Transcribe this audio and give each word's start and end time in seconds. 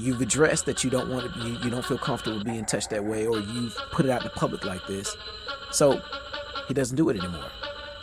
You've 0.00 0.20
addressed 0.22 0.66
that 0.66 0.82
you 0.82 0.90
don't 0.90 1.10
want 1.10 1.32
to 1.32 1.38
be, 1.40 1.50
you 1.62 1.70
don't 1.70 1.84
feel 1.84 1.98
comfortable 1.98 2.42
being 2.42 2.64
touched 2.64 2.90
that 2.90 3.04
way, 3.04 3.26
or 3.26 3.38
you've 3.38 3.76
put 3.92 4.06
it 4.06 4.10
out 4.10 4.22
in 4.22 4.24
the 4.24 4.30
public 4.30 4.64
like 4.64 4.86
this. 4.86 5.16
So 5.72 6.00
he 6.68 6.74
doesn't 6.74 6.96
do 6.96 7.10
it 7.10 7.18
anymore. 7.18 7.50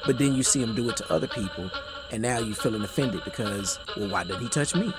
But 0.06 0.20
then 0.20 0.34
you 0.36 0.44
see 0.44 0.62
him 0.62 0.76
do 0.76 0.90
it 0.90 0.98
to 0.98 1.12
other 1.12 1.28
people, 1.28 1.72
and 2.12 2.22
now 2.22 2.40
you're 2.40 2.56
feeling 2.56 2.84
offended 2.84 3.24
because, 3.26 3.80
well, 3.98 4.10
why 4.10 4.24
didn't 4.26 4.42
he 4.42 4.50
touch 4.50 4.76
me? 4.76 4.94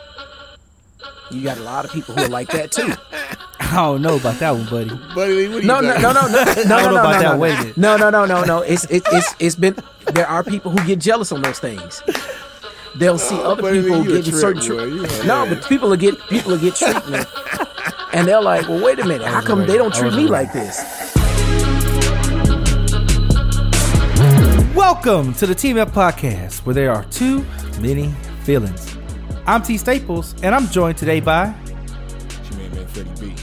You 1.31 1.43
got 1.45 1.59
a 1.59 1.63
lot 1.63 1.85
of 1.85 1.93
people 1.93 2.15
who 2.15 2.25
are 2.25 2.29
like 2.29 2.49
that 2.51 2.73
too. 2.73 2.93
I 3.61 3.77
don't 3.77 4.03
know 4.03 4.17
about 4.17 4.39
that 4.41 4.51
one, 4.53 4.67
buddy. 4.67 4.89
Buddy, 5.15 5.49
what 5.49 5.59
are 5.59 5.61
you 5.61 5.63
No, 5.63 5.81
no, 5.81 5.89
talking 5.95 6.03
no, 6.03 6.13
no, 6.13 6.29
no, 6.29 6.45
no, 6.45 6.45
I 6.45 6.55
don't 6.55 6.69
no, 6.69 6.79
know 6.79 6.91
no, 6.91 7.01
about 7.01 7.13
no, 7.13 7.21
that. 7.23 7.33
no. 7.35 7.39
Wait 7.39 7.55
a 7.55 7.59
minute. 7.59 7.77
No, 7.77 7.97
no, 7.97 8.11
no, 8.11 8.25
no, 8.27 8.45
no. 8.45 8.59
It's 8.63 8.85
it, 8.87 9.03
it's 9.13 9.35
it's 9.39 9.57
been. 9.57 9.77
There 10.13 10.27
are 10.27 10.43
people 10.43 10.71
who 10.73 10.85
get 10.87 10.99
jealous 11.01 11.31
on 11.33 11.43
those 11.43 11.59
things. 11.59 12.03
They'll 12.99 13.19
see 13.19 13.37
other 13.37 13.63
buddy, 13.63 13.83
people 13.83 14.03
you 14.05 14.11
a 14.15 14.17
getting 14.17 14.35
certain 14.35 14.61
boy. 14.61 14.67
treatment. 14.67 15.13
You 15.13 15.21
a- 15.23 15.27
No, 15.27 15.45
yeah. 15.45 15.55
but 15.55 15.69
people 15.69 15.93
are 15.93 15.97
getting 15.97 16.21
people 16.29 16.55
are 16.55 16.59
getting 16.59 16.73
treatment, 16.93 17.29
and 18.13 18.27
they're 18.27 18.41
like, 18.43 18.69
"Well, 18.69 18.83
wait 18.85 18.99
a 18.99 19.05
minute. 19.07 19.27
How 19.27 19.41
come 19.41 19.67
they 19.67 19.77
don't 19.77 19.95
treat 19.95 20.15
me 20.15 20.27
like 20.27 20.53
this?" 20.53 20.79
Welcome 24.75 25.33
to 25.35 25.47
the 25.47 25.55
Team 25.55 25.79
Up 25.79 25.91
Podcast, 25.91 26.67
where 26.67 26.75
there 26.75 26.91
are 26.93 27.05
too 27.05 27.45
many 27.81 28.13
feelings. 28.43 28.97
I'm 29.47 29.63
T 29.63 29.79
Staples, 29.79 30.35
and 30.43 30.53
I'm 30.55 30.67
joined 30.69 30.99
today 30.99 31.21
by 31.21 31.55
She 32.49 32.57
made 32.57 32.73
man 32.75 32.87
Freddie 32.89 33.11
B. 33.21 33.35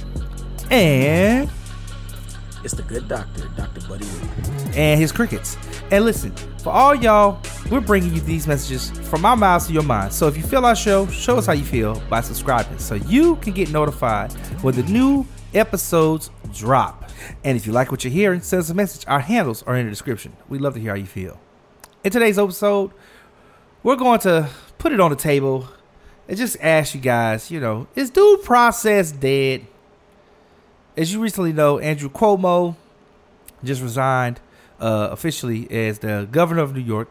and 0.69 1.49
It's 2.63 2.73
the 2.73 2.83
good 2.83 3.08
doctor, 3.08 3.47
Doctor 3.55 3.81
Buddy. 3.87 4.03
Lee. 4.05 4.71
and 4.75 4.99
his 4.99 5.11
crickets. 5.13 5.58
And 5.91 6.03
listen, 6.03 6.33
for 6.66 6.71
all 6.71 6.95
y'all, 6.95 7.39
we're 7.69 7.80
bringing 7.80 8.11
you 8.11 8.19
these 8.21 8.47
messages 8.47 8.89
from 9.08 9.23
our 9.23 9.38
mouths 9.38 9.67
to 9.67 9.73
your 9.73 9.83
minds. 9.83 10.16
So 10.16 10.27
if 10.27 10.35
you 10.35 10.41
feel 10.41 10.66
our 10.66 10.75
show, 10.75 11.05
show 11.05 11.38
us 11.38 11.45
how 11.45 11.53
you 11.53 11.63
feel 11.63 12.02
by 12.09 12.21
subscribing, 12.21 12.80
so 12.80 12.95
you 12.95 13.35
can 13.35 13.53
get 13.53 13.69
notified 13.69 14.33
when 14.63 14.73
the 14.73 14.81
new 14.81 15.27
episodes 15.53 16.31
drop. 16.52 17.11
And 17.43 17.55
if 17.55 17.67
you 17.67 17.71
like 17.71 17.91
what 17.91 18.03
you're 18.03 18.11
hearing, 18.11 18.41
send 18.41 18.61
us 18.61 18.71
a 18.71 18.73
message. 18.73 19.05
Our 19.08 19.19
handles 19.19 19.61
are 19.61 19.77
in 19.77 19.86
the 19.86 19.91
description. 19.91 20.36
We'd 20.49 20.59
love 20.59 20.73
to 20.73 20.80
hear 20.80 20.89
how 20.89 20.97
you 20.97 21.05
feel. 21.05 21.39
In 22.03 22.11
today's 22.11 22.39
episode, 22.39 22.89
we're 23.83 23.95
going 23.95 24.21
to 24.21 24.49
put 24.80 24.91
it 24.91 24.99
on 24.99 25.11
the 25.11 25.16
table 25.16 25.69
and 26.27 26.36
just 26.36 26.58
ask 26.61 26.95
you 26.95 26.99
guys, 26.99 27.52
you 27.52 27.59
know, 27.59 27.86
is 27.93 28.09
due 28.09 28.41
process 28.43 29.11
dead? 29.11 29.67
As 30.97 31.13
you 31.13 31.19
recently 31.19 31.53
know, 31.53 31.77
Andrew 31.77 32.09
Cuomo 32.09 32.75
just 33.63 33.83
resigned 33.83 34.39
uh, 34.86 35.09
officially 35.11 35.69
as 35.72 35.97
the 36.00 36.28
governor 36.31 36.61
of 36.61 36.75
New 36.75 36.81
York 36.81 37.09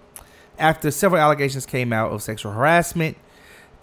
after 0.60 0.92
several 0.92 1.20
allegations 1.20 1.66
came 1.66 1.92
out 1.92 2.12
of 2.12 2.22
sexual 2.22 2.52
harassment. 2.52 3.16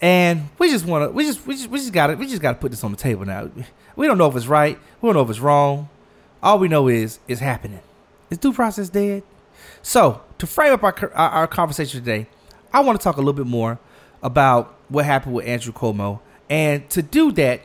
And 0.02 0.50
we 0.58 0.70
just 0.70 0.86
want 0.86 1.10
to, 1.10 1.14
we 1.14 1.26
just, 1.26 1.46
we 1.46 1.56
just, 1.56 1.68
we 1.68 1.78
just 1.78 1.92
got 1.92 2.08
to, 2.08 2.16
we 2.16 2.26
just 2.26 2.42
got 2.42 2.54
to 2.54 2.58
put 2.58 2.72
this 2.72 2.86
on 2.86 2.92
the 2.92 2.98
table 2.98 3.26
now. 3.26 3.52
We 3.98 4.08
don't 4.08 4.18
know 4.18 4.30
if 4.30 4.36
it's 4.38 4.48
right. 4.48 4.80
We 5.02 5.08
don't 5.08 5.16
know 5.16 5.22
if 5.24 5.30
it's 5.30 5.42
wrong. 5.42 5.90
All 6.42 6.58
we 6.58 6.70
know 6.70 6.88
is 6.88 7.20
it's 7.28 7.42
happening. 7.42 7.82
Is 8.30 8.38
due 8.38 8.54
process 8.54 8.88
dead? 8.88 9.24
So 9.82 10.22
to 10.38 10.48
frame 10.48 10.72
up 10.72 10.84
our, 10.84 10.96
our, 11.14 11.30
our 11.30 11.48
conversation 11.48 12.00
today, 12.00 12.28
I 12.72 12.80
want 12.80 12.98
to 12.98 13.04
talk 13.04 13.18
a 13.18 13.20
little 13.20 13.34
bit 13.34 13.46
more 13.46 13.78
about 14.24 14.74
what 14.88 15.04
happened 15.04 15.36
with 15.36 15.46
Andrew 15.46 15.74
Cuomo. 15.74 16.22
And 16.50 16.90
to 16.92 17.02
do 17.02 17.34
that, 17.34 17.62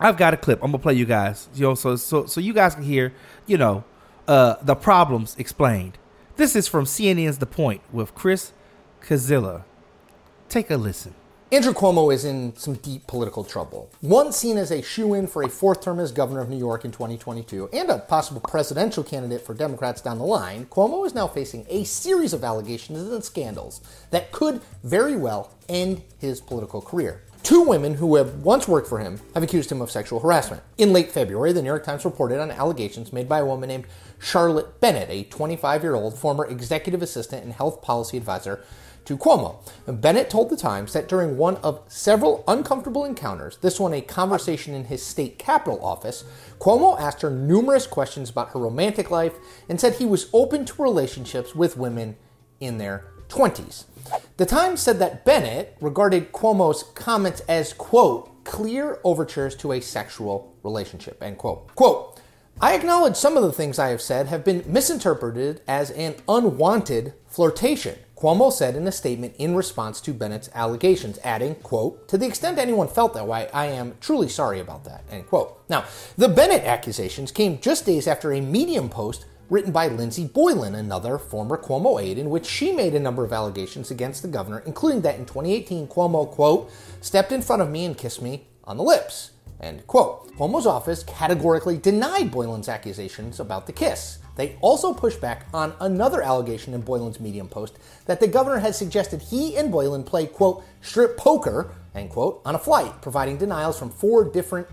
I've 0.00 0.16
got 0.16 0.32
a 0.32 0.38
clip. 0.38 0.60
I'm 0.62 0.70
gonna 0.70 0.82
play 0.82 0.94
you 0.94 1.04
guys. 1.04 1.50
You 1.54 1.64
know, 1.64 1.74
so 1.74 1.96
so 1.96 2.24
so 2.24 2.40
you 2.40 2.54
guys 2.54 2.74
can 2.74 2.84
hear, 2.84 3.12
you 3.46 3.58
know, 3.58 3.84
uh 4.30 4.56
the 4.62 4.76
problems 4.76 5.34
explained. 5.38 5.98
This 6.36 6.54
is 6.54 6.68
from 6.68 6.84
CNN's 6.84 7.38
The 7.38 7.46
Point 7.46 7.82
with 7.92 8.14
Chris 8.14 8.52
Cillizza. 9.02 9.64
Take 10.48 10.70
a 10.70 10.76
listen. 10.76 11.14
Andrew 11.52 11.72
Cuomo 11.72 12.14
is 12.14 12.24
in 12.24 12.54
some 12.54 12.74
deep 12.74 13.08
political 13.08 13.42
trouble. 13.42 13.90
Once 14.02 14.36
seen 14.36 14.56
as 14.56 14.70
a 14.70 14.82
shoe 14.82 15.14
in 15.14 15.26
for 15.26 15.42
a 15.42 15.48
fourth 15.48 15.82
term 15.82 15.98
as 15.98 16.12
governor 16.12 16.40
of 16.40 16.48
New 16.48 16.56
York 16.56 16.84
in 16.84 16.92
2022 16.92 17.70
and 17.72 17.90
a 17.90 17.98
possible 17.98 18.40
presidential 18.40 19.02
candidate 19.02 19.44
for 19.44 19.52
Democrats 19.52 20.00
down 20.00 20.18
the 20.18 20.24
line, 20.24 20.66
Cuomo 20.66 21.04
is 21.04 21.12
now 21.12 21.26
facing 21.26 21.66
a 21.68 21.82
series 21.82 22.32
of 22.32 22.44
allegations 22.44 23.00
and 23.00 23.24
scandals 23.24 23.80
that 24.12 24.30
could 24.30 24.60
very 24.84 25.16
well 25.16 25.52
end 25.68 26.02
his 26.20 26.40
political 26.40 26.80
career. 26.80 27.22
Two 27.42 27.62
women 27.62 27.94
who 27.94 28.16
have 28.16 28.44
once 28.44 28.68
worked 28.68 28.86
for 28.86 28.98
him 28.98 29.18
have 29.34 29.42
accused 29.42 29.72
him 29.72 29.80
of 29.80 29.90
sexual 29.90 30.20
harassment. 30.20 30.62
In 30.76 30.92
late 30.92 31.10
February, 31.10 31.52
the 31.52 31.62
New 31.62 31.68
York 31.68 31.84
Times 31.84 32.04
reported 32.04 32.38
on 32.38 32.50
allegations 32.50 33.12
made 33.12 33.28
by 33.28 33.38
a 33.38 33.44
woman 33.44 33.68
named 33.68 33.86
Charlotte 34.20 34.80
Bennett, 34.80 35.08
a 35.10 35.24
25 35.24 35.82
year 35.82 35.94
old 35.94 36.16
former 36.16 36.44
executive 36.44 37.02
assistant 37.02 37.42
and 37.42 37.52
health 37.52 37.82
policy 37.82 38.16
advisor 38.16 38.62
to 39.06 39.16
Cuomo. 39.16 39.56
Bennett 39.86 40.30
told 40.30 40.50
the 40.50 40.56
Times 40.56 40.92
that 40.92 41.08
during 41.08 41.36
one 41.36 41.56
of 41.56 41.82
several 41.88 42.44
uncomfortable 42.46 43.04
encounters, 43.04 43.56
this 43.58 43.80
one 43.80 43.94
a 43.94 44.00
conversation 44.00 44.74
in 44.74 44.84
his 44.84 45.04
state 45.04 45.38
capitol 45.38 45.84
office, 45.84 46.24
Cuomo 46.58 47.00
asked 47.00 47.22
her 47.22 47.30
numerous 47.30 47.86
questions 47.86 48.30
about 48.30 48.50
her 48.50 48.60
romantic 48.60 49.10
life 49.10 49.32
and 49.68 49.80
said 49.80 49.94
he 49.94 50.06
was 50.06 50.28
open 50.32 50.64
to 50.66 50.82
relationships 50.82 51.54
with 51.54 51.78
women 51.78 52.16
in 52.60 52.78
their 52.78 53.06
20s. 53.28 53.84
The 54.36 54.46
Times 54.46 54.80
said 54.80 54.98
that 54.98 55.24
Bennett 55.24 55.76
regarded 55.80 56.32
Cuomo's 56.32 56.82
comments 56.82 57.40
as, 57.48 57.72
quote, 57.72 58.44
clear 58.44 58.98
overtures 59.04 59.54
to 59.56 59.72
a 59.72 59.80
sexual 59.80 60.54
relationship, 60.62 61.22
end 61.22 61.38
quote. 61.38 61.74
Quote, 61.74 62.19
I 62.62 62.74
acknowledge 62.74 63.16
some 63.16 63.38
of 63.38 63.42
the 63.42 63.52
things 63.52 63.78
I 63.78 63.88
have 63.88 64.02
said 64.02 64.26
have 64.26 64.44
been 64.44 64.62
misinterpreted 64.66 65.62
as 65.66 65.90
an 65.92 66.16
unwanted 66.28 67.14
flirtation. 67.26 67.98
Cuomo 68.14 68.52
said 68.52 68.76
in 68.76 68.86
a 68.86 68.92
statement 68.92 69.34
in 69.38 69.54
response 69.56 69.98
to 70.02 70.12
Bennett's 70.12 70.50
allegations, 70.54 71.18
adding, 71.24 71.54
quote, 71.54 72.06
to 72.08 72.18
the 72.18 72.26
extent 72.26 72.58
anyone 72.58 72.86
felt 72.86 73.14
that 73.14 73.26
way, 73.26 73.48
I 73.54 73.64
am 73.64 73.94
truly 73.98 74.28
sorry 74.28 74.60
about 74.60 74.84
that, 74.84 75.04
end 75.10 75.26
quote. 75.26 75.58
Now, 75.70 75.86
the 76.18 76.28
Bennett 76.28 76.64
accusations 76.64 77.32
came 77.32 77.58
just 77.60 77.86
days 77.86 78.06
after 78.06 78.30
a 78.30 78.42
Medium 78.42 78.90
post 78.90 79.24
written 79.48 79.72
by 79.72 79.88
Lindsey 79.88 80.26
Boylan, 80.26 80.74
another 80.74 81.16
former 81.16 81.56
Cuomo 81.56 81.98
aide, 81.98 82.18
in 82.18 82.28
which 82.28 82.44
she 82.44 82.72
made 82.72 82.94
a 82.94 83.00
number 83.00 83.24
of 83.24 83.32
allegations 83.32 83.90
against 83.90 84.20
the 84.20 84.28
governor, 84.28 84.62
including 84.66 85.00
that 85.00 85.18
in 85.18 85.24
2018, 85.24 85.88
Cuomo, 85.88 86.30
quote, 86.30 86.70
stepped 87.00 87.32
in 87.32 87.40
front 87.40 87.62
of 87.62 87.70
me 87.70 87.86
and 87.86 87.96
kissed 87.96 88.20
me 88.20 88.48
on 88.64 88.76
the 88.76 88.82
lips, 88.82 89.30
end 89.60 89.86
quote. 89.86 90.34
Cuomo's 90.36 90.66
office 90.66 91.02
categorically 91.04 91.76
denied 91.76 92.30
Boylan's 92.30 92.68
accusations 92.68 93.40
about 93.40 93.66
the 93.66 93.72
kiss. 93.72 94.18
They 94.36 94.56
also 94.60 94.94
pushed 94.94 95.20
back 95.20 95.46
on 95.52 95.74
another 95.80 96.22
allegation 96.22 96.72
in 96.72 96.80
Boylan's 96.80 97.20
Medium 97.20 97.48
post 97.48 97.76
that 98.06 98.20
the 98.20 98.26
governor 98.26 98.58
had 98.58 98.74
suggested 98.74 99.20
he 99.20 99.56
and 99.56 99.70
Boylan 99.70 100.04
play, 100.04 100.26
quote, 100.26 100.64
strip 100.80 101.16
poker, 101.16 101.74
end 101.94 102.10
quote, 102.10 102.40
on 102.44 102.54
a 102.54 102.58
flight, 102.58 103.02
providing 103.02 103.36
denials 103.36 103.78
from 103.78 103.90
four 103.90 104.24
different 104.24 104.66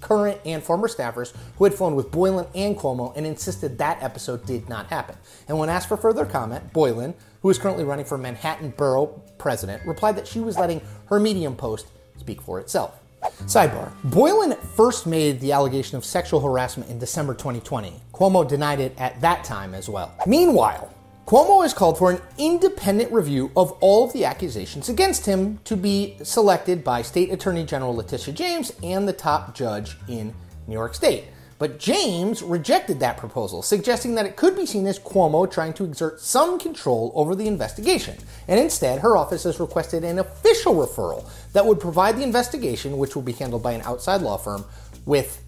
current 0.00 0.40
and 0.46 0.62
former 0.62 0.88
staffers 0.88 1.34
who 1.58 1.64
had 1.64 1.74
flown 1.74 1.94
with 1.94 2.10
Boylan 2.10 2.46
and 2.54 2.76
Cuomo 2.76 3.14
and 3.16 3.26
insisted 3.26 3.76
that 3.78 4.02
episode 4.02 4.46
did 4.46 4.68
not 4.68 4.86
happen. 4.86 5.16
And 5.46 5.58
when 5.58 5.68
asked 5.68 5.88
for 5.88 5.96
further 5.96 6.24
comment, 6.24 6.72
Boylan, 6.72 7.14
who 7.42 7.50
is 7.50 7.58
currently 7.58 7.84
running 7.84 8.06
for 8.06 8.16
Manhattan 8.16 8.70
Borough 8.70 9.22
president, 9.36 9.84
replied 9.86 10.16
that 10.16 10.26
she 10.26 10.40
was 10.40 10.56
letting 10.56 10.80
her 11.06 11.20
Medium 11.20 11.56
post 11.56 11.88
speak 12.16 12.40
for 12.40 12.58
itself. 12.60 12.98
Sidebar 13.22 13.92
Boylan 14.04 14.56
first 14.76 15.06
made 15.06 15.40
the 15.40 15.52
allegation 15.52 15.96
of 15.96 16.04
sexual 16.04 16.40
harassment 16.40 16.90
in 16.90 16.98
December 16.98 17.34
2020. 17.34 17.92
Cuomo 18.12 18.46
denied 18.48 18.80
it 18.80 18.94
at 18.98 19.20
that 19.20 19.44
time 19.44 19.74
as 19.74 19.88
well. 19.88 20.14
Meanwhile, 20.26 20.92
Cuomo 21.26 21.62
has 21.62 21.72
called 21.72 21.96
for 21.96 22.10
an 22.10 22.20
independent 22.38 23.12
review 23.12 23.52
of 23.56 23.72
all 23.80 24.04
of 24.04 24.12
the 24.12 24.24
accusations 24.24 24.88
against 24.88 25.26
him 25.26 25.58
to 25.64 25.76
be 25.76 26.16
selected 26.22 26.82
by 26.82 27.02
State 27.02 27.30
Attorney 27.30 27.64
General 27.64 27.94
Letitia 27.94 28.34
James 28.34 28.72
and 28.82 29.06
the 29.06 29.12
top 29.12 29.54
judge 29.54 29.96
in 30.08 30.34
New 30.66 30.74
York 30.74 30.94
State. 30.94 31.26
But 31.60 31.78
James 31.78 32.42
rejected 32.42 33.00
that 33.00 33.18
proposal, 33.18 33.60
suggesting 33.60 34.14
that 34.14 34.24
it 34.24 34.34
could 34.34 34.56
be 34.56 34.64
seen 34.64 34.86
as 34.86 34.98
Cuomo 34.98 35.48
trying 35.48 35.74
to 35.74 35.84
exert 35.84 36.18
some 36.18 36.58
control 36.58 37.12
over 37.14 37.34
the 37.34 37.46
investigation. 37.46 38.16
And 38.48 38.58
instead, 38.58 39.00
her 39.00 39.14
office 39.14 39.42
has 39.42 39.60
requested 39.60 40.02
an 40.02 40.20
official 40.20 40.74
referral 40.74 41.28
that 41.52 41.66
would 41.66 41.78
provide 41.78 42.16
the 42.16 42.22
investigation, 42.22 42.96
which 42.96 43.14
will 43.14 43.20
be 43.20 43.34
handled 43.34 43.62
by 43.62 43.72
an 43.72 43.82
outside 43.82 44.22
law 44.22 44.38
firm, 44.38 44.64
with 45.04 45.44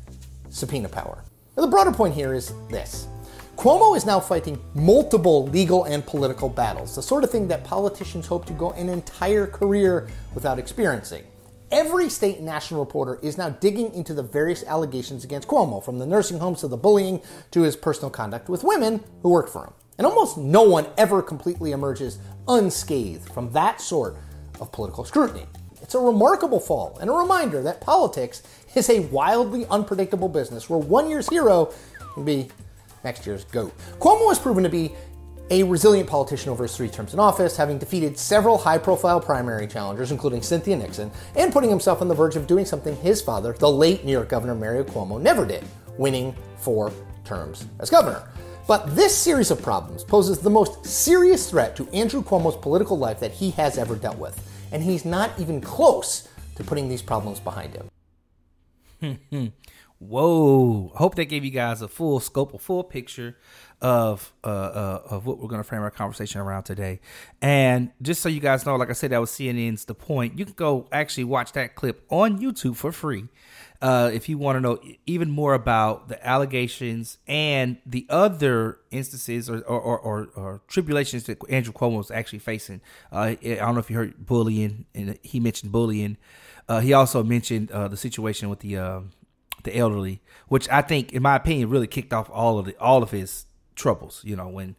subpoena 0.51 0.91
power. 0.91 1.25
Now, 1.57 1.63
the 1.63 1.71
broader 1.71 1.93
point 1.93 2.13
here 2.13 2.35
is 2.35 2.53
this. 2.69 3.09
Cuomo 3.57 3.97
is 3.97 4.05
now 4.05 4.21
fighting 4.21 4.63
multiple 4.75 5.47
legal 5.47 5.85
and 5.85 6.05
political 6.05 6.51
battles, 6.51 6.95
the 6.95 7.03
sort 7.03 7.25
of 7.25 7.31
thing 7.31 7.49
that 7.49 7.65
politicians 7.65 8.27
hope 8.27 8.45
to 8.45 8.53
go 8.53 8.73
an 8.73 8.91
entire 8.91 9.47
career 9.47 10.11
without 10.35 10.59
experiencing. 10.59 11.25
Every 11.73 12.11
state 12.11 12.37
and 12.37 12.45
national 12.45 12.85
reporter 12.85 13.19
is 13.23 13.39
now 13.39 13.49
digging 13.49 13.95
into 13.95 14.13
the 14.13 14.23
various 14.23 14.63
allegations 14.65 15.25
against 15.25 15.49
Cuomo, 15.49 15.83
from 15.83 15.99
the 15.99 16.05
nursing 16.05 16.39
homes 16.39 16.61
to 16.61 16.69
the 16.69 16.77
bullying 16.77 17.23
to 17.51 17.63
his 17.63 17.77
personal 17.77 18.11
conduct 18.11 18.51
with 18.51 18.63
women 18.63 19.03
who 19.23 19.31
work 19.31 19.49
for 19.49 19.65
him. 19.65 19.73
And 19.97 20.07
almost 20.07 20.37
no 20.37 20.65
one 20.65 20.87
ever 20.99 21.23
completely 21.23 21.73
emerges 21.73 22.19
unscathed 22.47 23.33
from 23.33 23.51
that 23.53 23.81
sort 23.81 24.19
of 24.61 24.71
political 24.71 25.07
scrutiny. 25.07 25.47
It's 25.81 25.95
a 25.95 25.99
remarkable 25.99 26.61
fall 26.61 26.99
and 27.01 27.09
a 27.09 27.15
reminder 27.15 27.63
that 27.63 27.81
politics 27.81 28.43
is 28.75 28.91
a 28.91 29.01
wildly 29.07 29.65
unpredictable 29.71 30.29
business 30.29 30.69
where 30.69 30.79
one 30.79 31.09
year's 31.09 31.31
hero 31.31 31.73
can 32.13 32.27
be 32.27 32.49
next 33.03 33.27
year's 33.27 33.45
GOAT. 33.45 33.73
Cuomo 33.99 34.29
has 34.29 34.39
proven 34.39 34.63
to 34.63 34.69
be 34.69 34.93
a 35.53 35.63
resilient 35.63 36.09
politician 36.09 36.49
over 36.51 36.65
his 36.65 36.75
three 36.75 36.89
terms 36.89 37.13
in 37.13 37.21
office, 37.21 37.59
having 37.59 37.77
defeated 37.79 38.19
several 38.19 38.57
high 38.57 38.79
profile 38.79 39.21
primary 39.21 39.67
challengers, 39.67 40.11
including 40.11 40.41
Cynthia 40.41 40.75
Nixon, 40.75 41.11
and 41.37 41.53
putting 41.53 41.69
himself 41.69 42.01
on 42.01 42.09
the 42.09 42.15
verge 42.15 42.37
of 42.37 42.47
doing 42.47 42.65
something 42.65 42.97
his 42.97 43.21
father, 43.21 43.53
the 43.53 43.71
late 43.71 44.03
New 44.03 44.13
York 44.13 44.31
Governor 44.31 44.55
Mario 44.55 44.83
Cuomo, 44.83 45.21
never 45.21 45.45
did 45.45 45.63
winning 45.99 46.35
four 46.57 46.91
terms 47.25 47.67
as 47.81 47.91
governor. 47.91 48.27
But 48.67 48.97
this 48.97 49.15
series 49.15 49.51
of 49.51 49.61
problems 49.61 50.05
poses 50.05 50.39
the 50.39 50.49
most 50.49 50.87
serious 50.87 51.51
threat 51.51 51.77
to 51.77 51.87
Andrew 51.91 52.23
Cuomo's 52.23 52.57
political 52.57 52.97
life 52.97 53.21
that 53.21 53.33
he 53.33 53.51
has 53.51 53.77
ever 53.77 53.95
dealt 53.95 54.17
with, 54.17 54.41
and 54.73 54.83
he's 54.83 55.05
not 55.05 55.39
even 55.39 55.61
close 55.61 56.29
to 56.57 56.65
putting 56.65 56.89
these 56.89 57.03
problems 57.03 57.41
behind 57.41 57.75
him. 59.03 59.53
Whoa! 59.99 60.93
Hope 60.97 61.15
that 61.17 61.27
gave 61.27 61.45
you 61.45 61.51
guys 61.51 61.83
a 61.83 61.89
full 61.89 62.21
scope, 62.21 62.55
a 62.55 62.59
full 62.59 62.83
picture 62.83 63.37
of 63.83 64.33
uh, 64.45 64.47
uh, 64.47 65.03
of 65.11 65.27
what 65.27 65.39
we're 65.39 65.49
going 65.49 65.61
to 65.61 65.69
frame 65.69 65.83
our 65.83 65.91
conversation 65.91 66.41
around 66.41 66.63
today. 66.63 67.01
And 67.43 67.91
just 68.01 68.23
so 68.23 68.29
you 68.29 68.39
guys 68.39 68.65
know, 68.65 68.77
like 68.77 68.91
I 68.91 68.93
said, 68.93 69.11
that 69.11 69.21
was 69.21 69.31
CNN's 69.31 69.85
The 69.85 69.95
Point. 69.95 70.39
You 70.39 70.45
can 70.45 70.55
go 70.55 70.89
actually 70.93 71.25
watch 71.25 71.53
that 71.53 71.75
clip 71.75 72.07
on 72.09 72.39
YouTube 72.39 72.77
for 72.77 72.93
free 72.93 73.27
uh, 73.83 74.09
if 74.15 74.29
you 74.29 74.39
want 74.39 74.57
to 74.57 74.61
know 74.61 74.79
even 75.05 75.31
more 75.31 75.53
about 75.53 76.09
the 76.09 76.27
allegations 76.27 77.19
and 77.27 77.77
the 77.85 78.07
other 78.09 78.79
instances 78.93 79.51
or 79.51 79.59
or, 79.63 79.81
or, 79.81 79.99
or, 79.99 80.29
or 80.37 80.63
tribulations 80.69 81.25
that 81.25 81.39
Andrew 81.51 81.73
Cuomo 81.73 81.97
was 81.99 82.11
actually 82.13 82.39
facing. 82.39 82.81
Uh, 83.11 83.35
I 83.43 83.57
don't 83.57 83.75
know 83.75 83.81
if 83.81 83.91
you 83.91 83.97
heard 83.97 84.25
bullying, 84.25 84.87
and 84.95 85.19
he 85.23 85.41
mentioned 85.41 85.73
bullying. 85.73 86.19
Uh, 86.69 86.79
he 86.79 86.93
also 86.93 87.25
mentioned 87.25 87.73
uh, 87.73 87.89
the 87.89 87.97
situation 87.97 88.49
with 88.49 88.61
the 88.61 88.77
um, 88.77 89.11
the 89.65 89.77
elderly, 89.77 90.21
which 90.47 90.69
I 90.69 90.83
think, 90.83 91.13
in 91.13 91.23
my 91.23 91.35
opinion, 91.35 91.69
really 91.69 91.89
kicked 91.89 92.13
off 92.13 92.31
all 92.31 92.61
of 92.61 92.67
the 92.67 92.77
all 92.79 93.03
of 93.03 93.11
his 93.11 93.47
troubles. 93.75 94.23
You 94.25 94.37
know, 94.37 94.49
when 94.49 94.77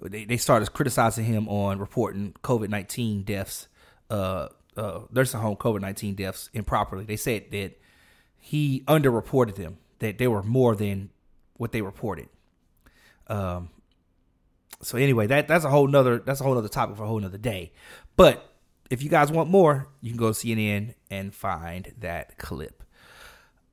they, 0.00 0.24
they 0.24 0.36
started 0.36 0.72
criticizing 0.72 1.24
him 1.24 1.48
on 1.48 1.78
reporting 1.78 2.34
COVID 2.42 2.68
nineteen 2.68 3.22
deaths, 3.22 3.68
uh, 4.10 4.48
uh, 4.76 5.00
nursing 5.10 5.40
home 5.40 5.56
COVID 5.56 5.80
nineteen 5.80 6.14
deaths 6.14 6.50
improperly. 6.52 7.04
They 7.04 7.16
said 7.16 7.50
that 7.52 7.78
he 8.38 8.84
underreported 8.86 9.56
them, 9.56 9.78
that 9.98 10.18
they 10.18 10.28
were 10.28 10.42
more 10.42 10.74
than 10.74 11.10
what 11.56 11.72
they 11.72 11.82
reported. 11.82 12.28
Um. 13.28 13.70
So 14.82 14.98
anyway, 14.98 15.26
that 15.28 15.48
that's 15.48 15.64
a 15.64 15.70
whole 15.70 15.86
nother 15.86 16.18
that's 16.18 16.40
a 16.40 16.44
whole 16.44 16.54
nother 16.54 16.68
topic 16.68 16.96
for 16.96 17.04
a 17.04 17.06
whole 17.06 17.20
nother 17.20 17.38
day. 17.38 17.72
But 18.16 18.52
if 18.90 19.02
you 19.02 19.08
guys 19.08 19.32
want 19.32 19.50
more, 19.50 19.88
you 20.00 20.10
can 20.10 20.18
go 20.18 20.30
CNN 20.30 20.94
and 21.10 21.34
find 21.34 21.92
that 21.98 22.38
clip. 22.38 22.82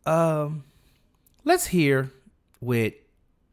Um, 0.06 0.64
let's 1.44 1.68
hear 1.68 2.12
with 2.60 2.94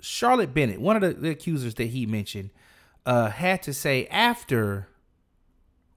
Charlotte 0.00 0.54
Bennett, 0.54 0.80
one 0.80 1.02
of 1.02 1.20
the, 1.20 1.30
accusers 1.30 1.74
that 1.74 1.86
he 1.86 2.06
mentioned, 2.06 2.50
uh, 3.06 3.30
had 3.30 3.62
to 3.62 3.72
say 3.72 4.06
after 4.06 4.88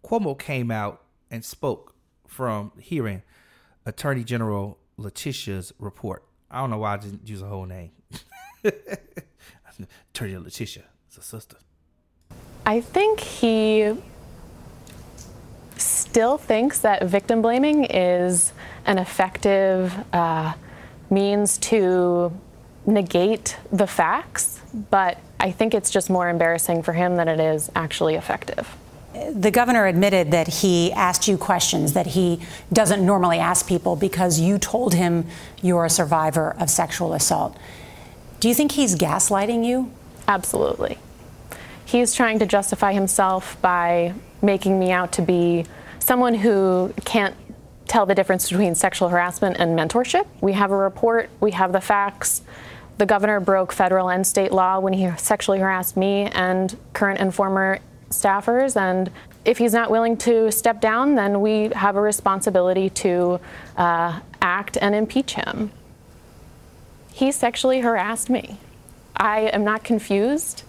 Cuomo 0.04 0.38
came 0.38 0.72
out 0.72 1.02
and 1.30 1.44
spoke 1.44 1.96
from 2.28 2.72
hearing 2.80 3.24
Attorney 3.86 4.24
General 4.24 4.78
Letitia's 4.98 5.74
report. 5.80 6.24
I 6.50 6.60
don't 6.60 6.70
know 6.70 6.78
why 6.78 6.94
I 6.94 6.98
didn't 6.98 7.28
use 7.28 7.42
a 7.42 7.48
whole 7.48 7.66
name. 7.66 7.92
Attorney 10.12 10.38
Letitia, 10.38 10.84
it's 11.08 11.18
a 11.18 11.24
sister. 11.24 11.58
I 12.66 12.80
think 12.80 13.20
he 13.20 13.94
still 15.78 16.38
thinks 16.38 16.80
that 16.80 17.04
victim 17.04 17.42
blaming 17.42 17.86
is 17.86 18.54
an 18.86 18.98
effective 18.98 19.94
uh, 20.14 20.54
means 21.10 21.58
to 21.58 22.32
negate 22.86 23.58
the 23.72 23.88
facts, 23.88 24.62
but 24.90 25.18
I 25.40 25.52
think 25.52 25.74
it's 25.74 25.92
just 25.92 26.10
more 26.10 26.30
embarrassing 26.30 26.84
for 26.84 26.94
him 26.94 27.16
than 27.18 27.28
it 27.28 27.40
is 27.40 27.72
actually 27.76 28.16
effective. 28.16 28.68
The 29.32 29.52
governor 29.52 29.86
admitted 29.86 30.32
that 30.32 30.48
he 30.48 30.92
asked 30.92 31.28
you 31.28 31.38
questions 31.38 31.94
that 31.94 32.08
he 32.08 32.40
doesn't 32.72 33.06
normally 33.06 33.38
ask 33.38 33.68
people 33.68 33.96
because 33.96 34.40
you 34.40 34.58
told 34.58 34.96
him 34.96 35.28
you're 35.62 35.86
a 35.86 35.90
survivor 35.90 36.56
of 36.60 36.70
sexual 36.70 37.14
assault. 37.14 37.56
Do 38.40 38.48
you 38.50 38.56
think 38.56 38.72
he's 38.72 38.96
gaslighting 38.96 39.66
you? 39.66 39.92
Absolutely. 40.28 40.98
He's 41.86 42.16
trying 42.16 42.40
to 42.40 42.46
justify 42.46 42.94
himself 42.94 43.62
by 43.62 44.14
making 44.42 44.80
me 44.80 44.92
out 44.92 45.12
to 45.14 45.22
be 45.22 45.66
someone 46.00 46.34
who 46.34 46.94
can't 47.06 47.36
tell 47.88 48.06
the 48.06 48.16
difference 48.16 48.50
between 48.50 48.74
sexual 48.74 49.10
harassment 49.10 49.58
and 49.58 49.78
mentorship. 49.78 50.26
We 50.42 50.54
have 50.54 50.72
a 50.72 50.76
report, 50.76 51.30
we 51.40 51.52
have 51.52 51.72
the 51.72 51.82
facts. 51.82 52.42
The 52.98 53.06
governor 53.06 53.40
broke 53.40 53.72
federal 53.72 54.10
and 54.10 54.26
state 54.26 54.52
law 54.52 54.80
when 54.80 54.94
he 54.94 55.10
sexually 55.18 55.60
harassed 55.60 55.98
me 55.98 56.30
and 56.34 56.78
current 56.94 57.20
and 57.20 57.34
former 57.34 57.80
staffers. 58.10 58.80
And 58.80 59.12
if 59.46 59.58
he's 59.58 59.74
not 59.74 59.90
willing 59.90 60.16
to 60.18 60.52
step 60.52 60.80
down, 60.80 61.16
then 61.16 61.42
we 61.42 61.70
have 61.76 61.96
a 61.96 62.02
responsibility 62.02 62.90
to 62.92 63.40
uh, 63.78 64.20
act 64.42 64.78
and 64.80 64.94
impeach 64.94 65.34
him. 65.34 65.72
He 67.12 67.32
sexually 67.32 67.82
harassed 67.82 68.30
me. 68.30 68.58
I 69.16 69.42
am 69.42 69.64
not 69.64 69.84
confused. 69.84 70.64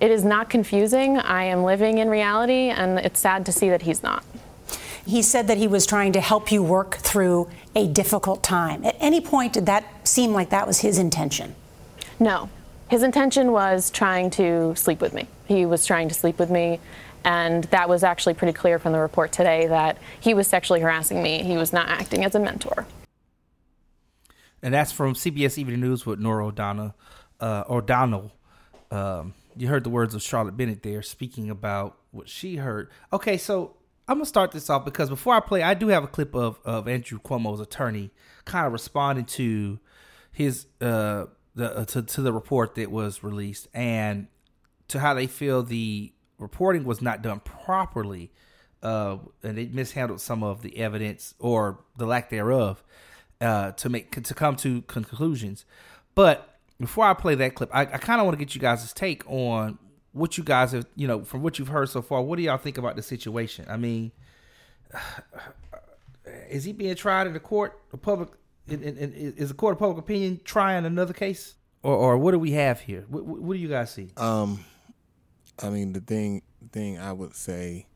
It 0.00 0.10
is 0.10 0.24
not 0.24 0.48
confusing. 0.48 1.18
I 1.18 1.44
am 1.44 1.62
living 1.62 1.98
in 1.98 2.08
reality, 2.08 2.68
and 2.68 2.98
it's 2.98 3.20
sad 3.20 3.44
to 3.46 3.52
see 3.52 3.68
that 3.68 3.82
he's 3.82 4.02
not. 4.02 4.24
He 5.06 5.22
said 5.22 5.46
that 5.48 5.58
he 5.58 5.66
was 5.66 5.86
trying 5.86 6.12
to 6.12 6.20
help 6.20 6.52
you 6.52 6.62
work 6.62 6.96
through 6.96 7.48
a 7.74 7.86
difficult 7.86 8.42
time. 8.42 8.84
At 8.84 8.96
any 9.00 9.20
point, 9.20 9.52
did 9.54 9.66
that 9.66 10.08
seem 10.08 10.32
like 10.32 10.50
that 10.50 10.66
was 10.66 10.80
his 10.80 10.98
intention? 10.98 11.54
No. 12.20 12.50
His 12.88 13.02
intention 13.02 13.52
was 13.52 13.90
trying 13.90 14.30
to 14.30 14.74
sleep 14.76 15.00
with 15.00 15.14
me. 15.14 15.26
He 15.46 15.64
was 15.64 15.86
trying 15.86 16.08
to 16.08 16.14
sleep 16.14 16.38
with 16.38 16.50
me, 16.50 16.80
and 17.24 17.64
that 17.64 17.88
was 17.88 18.04
actually 18.04 18.34
pretty 18.34 18.52
clear 18.52 18.78
from 18.78 18.92
the 18.92 18.98
report 18.98 19.32
today 19.32 19.66
that 19.68 19.96
he 20.20 20.34
was 20.34 20.46
sexually 20.46 20.80
harassing 20.80 21.22
me. 21.22 21.42
He 21.42 21.56
was 21.56 21.72
not 21.72 21.88
acting 21.88 22.24
as 22.24 22.34
a 22.34 22.40
mentor. 22.40 22.86
And 24.62 24.74
that's 24.74 24.92
from 24.92 25.14
CBS 25.14 25.56
Evening 25.56 25.80
News 25.80 26.04
with 26.04 26.18
Norah 26.18 26.48
O'Donnell. 26.48 26.94
Uh, 27.40 27.64
O'Donnell. 27.68 28.32
Um, 28.90 29.34
you 29.56 29.68
heard 29.68 29.84
the 29.84 29.90
words 29.90 30.14
of 30.14 30.22
Charlotte 30.22 30.56
Bennett 30.56 30.82
there 30.82 31.02
speaking 31.02 31.48
about 31.48 31.96
what 32.10 32.28
she 32.28 32.56
heard. 32.56 32.90
Okay, 33.12 33.38
so 33.38 33.76
I'm 34.08 34.16
gonna 34.16 34.26
start 34.26 34.50
this 34.50 34.68
off 34.68 34.84
because 34.84 35.08
before 35.08 35.34
I 35.34 35.40
play, 35.40 35.62
I 35.62 35.74
do 35.74 35.88
have 35.88 36.04
a 36.04 36.08
clip 36.08 36.34
of 36.34 36.58
of 36.64 36.88
Andrew 36.88 37.18
Cuomo's 37.20 37.60
attorney 37.60 38.10
kind 38.44 38.66
of 38.66 38.72
responding 38.72 39.24
to 39.26 39.78
his 40.32 40.66
uh 40.80 41.26
the 41.60 41.76
uh, 41.76 41.84
to 41.86 42.02
to 42.02 42.22
the 42.22 42.32
report 42.32 42.74
that 42.74 42.90
was 42.90 43.22
released 43.22 43.68
and 43.72 44.26
to 44.88 44.98
how 44.98 45.14
they 45.14 45.26
feel 45.26 45.62
the 45.62 46.12
reporting 46.38 46.84
was 46.84 47.00
not 47.00 47.22
done 47.22 47.40
properly, 47.40 48.32
uh, 48.82 49.18
and 49.42 49.56
they 49.56 49.66
mishandled 49.66 50.20
some 50.20 50.42
of 50.42 50.62
the 50.62 50.78
evidence 50.78 51.34
or 51.38 51.78
the 51.96 52.06
lack 52.06 52.30
thereof 52.30 52.82
uh, 53.40 53.72
to 53.72 53.88
make 53.88 54.10
to 54.22 54.34
come 54.34 54.56
to 54.56 54.82
conclusions. 54.82 55.64
But 56.14 56.58
before 56.80 57.04
I 57.04 57.14
play 57.14 57.34
that 57.36 57.54
clip, 57.54 57.70
I, 57.72 57.82
I 57.82 57.98
kind 57.98 58.20
of 58.20 58.26
want 58.26 58.38
to 58.38 58.44
get 58.44 58.54
you 58.54 58.60
guys' 58.60 58.92
take 58.92 59.22
on 59.30 59.78
what 60.12 60.36
you 60.36 60.44
guys 60.44 60.72
have, 60.72 60.86
you 60.96 61.06
know, 61.06 61.24
from 61.24 61.42
what 61.42 61.58
you've 61.58 61.68
heard 61.68 61.88
so 61.88 62.02
far, 62.02 62.22
what 62.22 62.36
do 62.36 62.42
y'all 62.42 62.56
think 62.56 62.78
about 62.78 62.96
the 62.96 63.02
situation? 63.02 63.64
I 63.68 63.76
mean, 63.76 64.12
is 66.48 66.64
he 66.64 66.72
being 66.72 66.96
tried 66.96 67.26
in 67.26 67.32
the 67.32 67.40
court 67.40 67.80
of 67.92 68.02
public? 68.02 68.30
Is 68.72 69.48
the 69.48 69.54
court 69.54 69.72
of 69.72 69.78
public 69.78 69.98
opinion 69.98 70.40
trying 70.44 70.84
another 70.84 71.12
case, 71.12 71.54
or, 71.82 71.94
or 71.94 72.18
what 72.18 72.32
do 72.32 72.38
we 72.38 72.52
have 72.52 72.80
here? 72.80 73.04
What, 73.08 73.24
what 73.24 73.54
do 73.54 73.60
you 73.60 73.68
guys 73.68 73.92
see? 73.92 74.10
Um, 74.16 74.64
I 75.62 75.70
mean, 75.70 75.92
the 75.92 76.00
thing 76.00 76.42
thing 76.72 76.98
I 76.98 77.12
would 77.12 77.34
say 77.34 77.86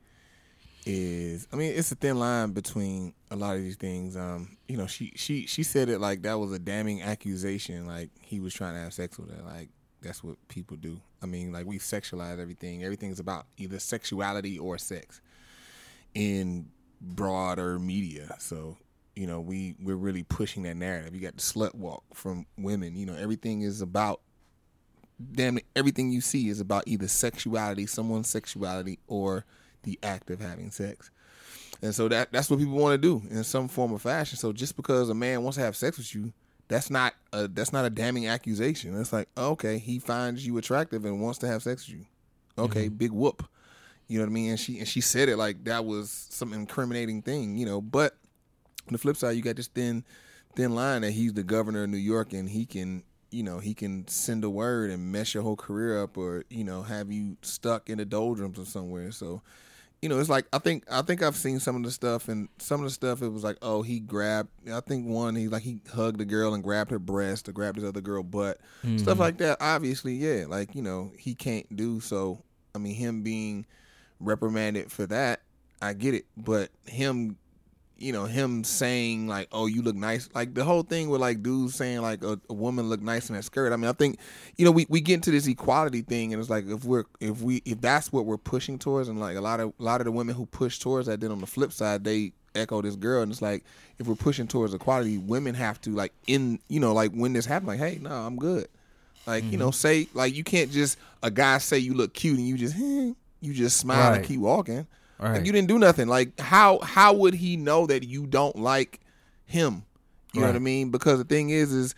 is, 0.87 1.47
I 1.52 1.57
mean, 1.57 1.73
it's 1.75 1.93
a 1.93 1.95
thin 1.95 2.19
line 2.19 2.52
between 2.52 3.14
a 3.31 3.37
lot 3.37 3.57
of 3.57 3.62
these 3.62 3.76
things. 3.76 4.16
Um, 4.16 4.57
you 4.69 4.76
know, 4.76 4.87
she 4.87 5.12
she 5.16 5.47
she 5.47 5.62
said 5.62 5.88
it 5.88 6.00
like 6.00 6.23
that 6.23 6.38
was 6.38 6.52
a 6.52 6.59
damning 6.59 7.02
accusation, 7.02 7.87
like 7.87 8.11
he 8.21 8.40
was 8.40 8.54
trying 8.54 8.75
to 8.75 8.81
have 8.81 8.93
sex 8.93 9.19
with 9.19 9.31
her, 9.31 9.43
like 9.45 9.69
that's 10.02 10.23
what 10.23 10.37
people 10.49 10.76
do. 10.76 11.00
I 11.23 11.26
mean, 11.26 11.52
like 11.52 11.66
we 11.66 11.78
sexualize 11.78 12.38
everything. 12.38 12.85
Everything's 12.85 13.21
about 13.21 13.47
either 13.57 13.78
sexuality 13.78 14.59
or 14.59 14.76
sex 14.76 15.21
in 16.14 16.69
broader 17.00 17.78
media. 17.78 18.37
So, 18.38 18.76
you 19.16 19.26
know, 19.26 19.40
we 19.40 19.76
we're 19.83 19.97
really 19.97 20.23
pushing 20.23 20.64
that 20.64 20.76
narrative. 20.76 21.14
You 21.14 21.21
got 21.21 21.37
the 21.37 21.42
slut 21.42 21.75
walk 21.75 22.02
from 22.12 22.47
women. 22.59 22.97
You 22.97 23.06
know, 23.06 23.14
everything 23.14 23.62
is 23.62 23.80
about 23.80 24.21
damn 25.33 25.59
it, 25.59 25.66
everything 25.76 26.11
you 26.11 26.21
see 26.21 26.49
is 26.49 26.61
about 26.61 26.85
either 26.87 27.09
sexuality, 27.09 27.87
someone's 27.87 28.28
sexuality, 28.28 28.99
or 29.06 29.44
the 29.83 29.99
act 30.02 30.30
of 30.30 30.40
having 30.40 30.71
sex. 30.71 31.11
And 31.83 31.94
so 31.94 32.09
that 32.09 32.33
that's 32.33 32.50
what 32.50 32.59
people 32.59 32.75
want 32.75 32.94
to 32.94 32.99
do 32.99 33.23
in 33.30 33.44
some 33.44 33.68
form 33.68 33.92
or 33.92 33.99
fashion. 33.99 34.38
So 34.38 34.52
just 34.52 34.76
because 34.76 35.11
a 35.11 35.14
man 35.14 35.42
wants 35.42 35.56
to 35.59 35.64
have 35.64 35.76
sex 35.76 35.99
with 35.99 36.14
you, 36.14 36.33
that's 36.68 36.90
not 36.90 37.14
a 37.33 37.47
that's 37.49 37.73
not 37.73 37.85
a 37.85 37.90
damning 37.90 38.26
accusation. 38.26 38.99
It's 38.99 39.12
like, 39.12 39.28
okay, 39.37 39.78
he 39.78 39.99
finds 39.99 40.47
you 40.47 40.56
attractive 40.59 41.04
and 41.04 41.21
wants 41.21 41.38
to 41.40 41.47
have 41.47 41.62
sex 41.62 41.87
with 41.87 41.99
you. 41.99 42.06
Okay, 42.56 42.87
mm-hmm. 42.87 42.97
big 42.97 43.12
whoop. 43.12 43.47
You 44.09 44.18
know 44.18 44.25
what 44.25 44.30
I 44.30 44.35
mean? 44.35 44.50
And 44.50 44.61
she 44.61 44.78
and 44.78 44.88
she 44.88 45.00
said 45.00 45.28
it 45.28 45.37
like 45.37 45.64
that 45.64 45.85
was 45.85 46.11
some 46.30 46.52
incriminating 46.52 47.23
thing, 47.23 47.56
you 47.59 47.66
know. 47.66 47.80
But 47.80 48.16
on 48.87 48.93
the 48.93 48.99
flip 48.99 49.17
side, 49.17 49.33
you 49.33 49.43
got 49.43 49.57
this 49.57 49.69
thin 49.69 50.05
thin 50.57 50.75
line 50.75 51.03
that 51.03 51.11
he's 51.11 51.33
the 51.33 51.43
governor 51.43 51.85
of 51.85 51.91
New 51.91 51.97
York 51.97 52.33
and 52.33 52.49
he 52.49 52.64
can 52.64 53.03
you 53.31 53.43
know 53.43 53.59
he 53.59 53.75
can 53.75 54.07
send 54.07 54.45
a 54.45 54.50
word 54.50 54.91
and 54.91 55.11
mess 55.11 55.35
your 55.35 55.43
whole 55.43 55.57
career 55.57 56.00
up 56.00 56.17
or 56.17 56.45
you 56.49 56.62
know 56.62 56.83
have 56.83 57.11
you 57.11 57.37
stuck 57.43 57.91
in 57.91 57.99
the 57.99 58.05
doldrums 58.05 58.59
or 58.59 58.64
somewhere. 58.64 59.11
So 59.11 59.43
you 60.05 60.11
know, 60.11 60.21
it's 60.21 60.29
like 60.29 60.47
I 60.53 60.59
think 60.59 60.85
I 60.91 61.00
think 61.00 61.23
I've 61.23 61.35
seen 61.35 61.59
some 61.61 61.76
of 61.76 61.83
the 61.83 61.91
stuff 61.91 62.29
and 62.29 62.50
some 62.59 62.81
of 62.81 62.85
the 62.85 62.91
stuff 62.91 63.23
it 63.23 63.31
was 63.31 63.43
like, 63.43 63.57
oh, 63.62 63.81
he 63.81 64.00
grabbed 64.00 64.50
I 64.71 64.81
think 64.81 65.07
one 65.07 65.35
he 65.35 65.49
like 65.49 65.62
he 65.62 65.81
hugged 65.95 66.19
the 66.19 66.26
girl 66.26 66.53
and 66.53 66.62
grabbed 66.62 66.91
her 66.91 66.99
breast 66.99 67.49
or 67.49 67.53
grabbed 67.53 67.76
his 67.76 67.87
other 67.87 68.03
girl 68.03 68.23
butt. 68.23 68.61
Mm-hmm. 68.85 68.99
Stuff 68.99 69.19
like 69.19 69.38
that. 69.38 69.57
Obviously, 69.61 70.12
yeah, 70.12 70.45
like, 70.47 70.75
you 70.75 70.83
know, 70.83 71.12
he 71.19 71.35
can't 71.35 71.75
do 71.75 72.00
so. 72.00 72.43
I 72.75 72.79
mean, 72.79 72.95
him 72.95 73.23
being 73.23 73.64
reprimanded 74.21 74.93
for 74.93 75.07
that, 75.07 75.41
I 75.81 75.95
get 75.95 76.12
it. 76.12 76.26
But 76.37 76.69
him 76.85 77.38
you 78.04 78.12
know, 78.12 78.26
him 78.26 78.64
saying 78.64 79.26
like, 79.28 79.49
"Oh, 79.50 79.66
you 79.66 79.80
look 79.80 79.96
nice," 79.96 80.28
like 80.34 80.52
the 80.52 80.62
whole 80.62 80.82
thing 80.82 81.08
with 81.08 81.23
like 81.23 81.42
dudes 81.42 81.75
saying 81.75 82.02
like 82.02 82.23
a, 82.23 82.38
a 82.50 82.52
woman 82.52 82.90
look 82.90 83.00
nice 83.00 83.30
in 83.30 83.34
that 83.34 83.44
skirt. 83.44 83.73
I 83.73 83.76
mean, 83.76 83.88
I 83.88 83.94
think, 83.94 84.18
you 84.56 84.64
know, 84.66 84.70
we, 84.70 84.87
we 84.90 85.00
get 85.00 85.14
into 85.14 85.30
this 85.30 85.46
equality 85.46 86.02
thing, 86.02 86.34
and 86.34 86.40
it's 86.40 86.50
like 86.50 86.66
if 86.68 86.84
we're 86.84 87.04
if 87.20 87.40
we 87.40 87.62
if 87.64 87.80
that's 87.80 88.12
what 88.12 88.26
we're 88.26 88.37
pushing 88.37 88.78
towards, 88.78 89.08
and 89.08 89.18
like 89.18 89.37
a 89.37 89.40
lot 89.40 89.58
of 89.58 89.73
a 89.80 89.82
lot 89.82 90.02
of 90.02 90.04
the 90.04 90.12
women 90.12 90.34
who 90.34 90.44
push 90.44 90.78
towards 90.78 91.06
that, 91.06 91.20
then 91.20 91.32
on 91.32 91.40
the 91.40 91.46
flip 91.46 91.73
side, 91.73 92.04
they 92.04 92.32
echo 92.54 92.82
this 92.82 92.94
girl, 92.94 93.23
and 93.23 93.32
it's 93.32 93.40
like 93.40 93.64
if 93.99 94.06
we're 94.06 94.14
pushing 94.14 94.46
towards 94.46 94.75
equality, 94.75 95.16
women 95.16 95.54
have 95.54 95.80
to 95.80 95.90
like 95.90 96.12
in 96.26 96.58
you 96.68 96.80
know 96.80 96.92
like 96.92 97.12
when 97.12 97.32
this 97.32 97.46
happens, 97.46 97.68
like, 97.68 97.78
hey, 97.78 97.99
no, 98.02 98.11
I'm 98.11 98.37
good. 98.37 98.68
Like 99.26 99.44
you 99.44 99.56
know, 99.56 99.68
mm-hmm. 99.68 99.73
say 99.73 100.08
like 100.12 100.34
you 100.34 100.44
can't 100.44 100.70
just 100.70 100.99
a 101.23 101.30
guy 101.30 101.56
say 101.56 101.78
you 101.78 101.94
look 101.94 102.12
cute 102.12 102.38
and 102.38 102.46
you 102.46 102.58
just 102.58 102.76
you 103.40 103.54
just 103.54 103.78
smile 103.78 104.12
and 104.12 104.25
keep 104.25 104.40
walking. 104.40 104.87
Right. 105.18 105.35
Like 105.35 105.47
you 105.47 105.52
didn't 105.52 105.68
do 105.68 105.78
nothing. 105.78 106.09
Like 106.09 106.38
how 106.40 106.80
how 106.80 107.12
would 107.14 107.35
he 107.35 107.56
know 107.56 107.87
that 107.87 108.04
you 108.04 108.26
don't 108.26 108.56
like 108.56 109.00
him? 109.47 109.85
You 110.33 110.40
know 110.40 110.49
what 110.49 110.56
I 110.56 110.61
mean? 110.61 110.90
Because 110.90 111.18
the 111.18 111.25
thing 111.25 111.50
is, 111.50 111.73
is 111.73 111.94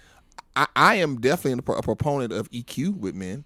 I, 0.54 0.66
I 0.76 0.94
am 0.96 1.20
definitely 1.20 1.58
a, 1.58 1.62
pro- 1.62 1.76
a 1.76 1.82
proponent 1.82 2.32
of 2.32 2.50
EQ 2.50 2.98
with 2.98 3.14
men 3.14 3.44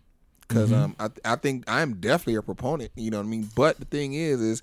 because 0.48 0.72
um 0.72 0.96
I 0.98 1.10
I 1.24 1.36
think 1.36 1.70
I 1.70 1.82
am 1.82 2.00
definitely 2.00 2.34
a 2.34 2.42
proponent. 2.42 2.90
You 2.96 3.10
know 3.10 3.18
what 3.18 3.26
I 3.26 3.28
mean? 3.28 3.48
But 3.54 3.78
the 3.78 3.84
thing 3.84 4.14
is, 4.14 4.40
is 4.40 4.62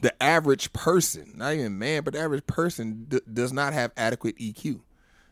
the 0.00 0.22
average 0.22 0.72
person, 0.72 1.32
not 1.36 1.54
even 1.54 1.78
man, 1.78 2.02
but 2.02 2.14
the 2.14 2.20
average 2.20 2.46
person 2.46 3.06
d- 3.08 3.20
does 3.32 3.52
not 3.52 3.72
have 3.72 3.92
adequate 3.96 4.36
EQ. 4.38 4.80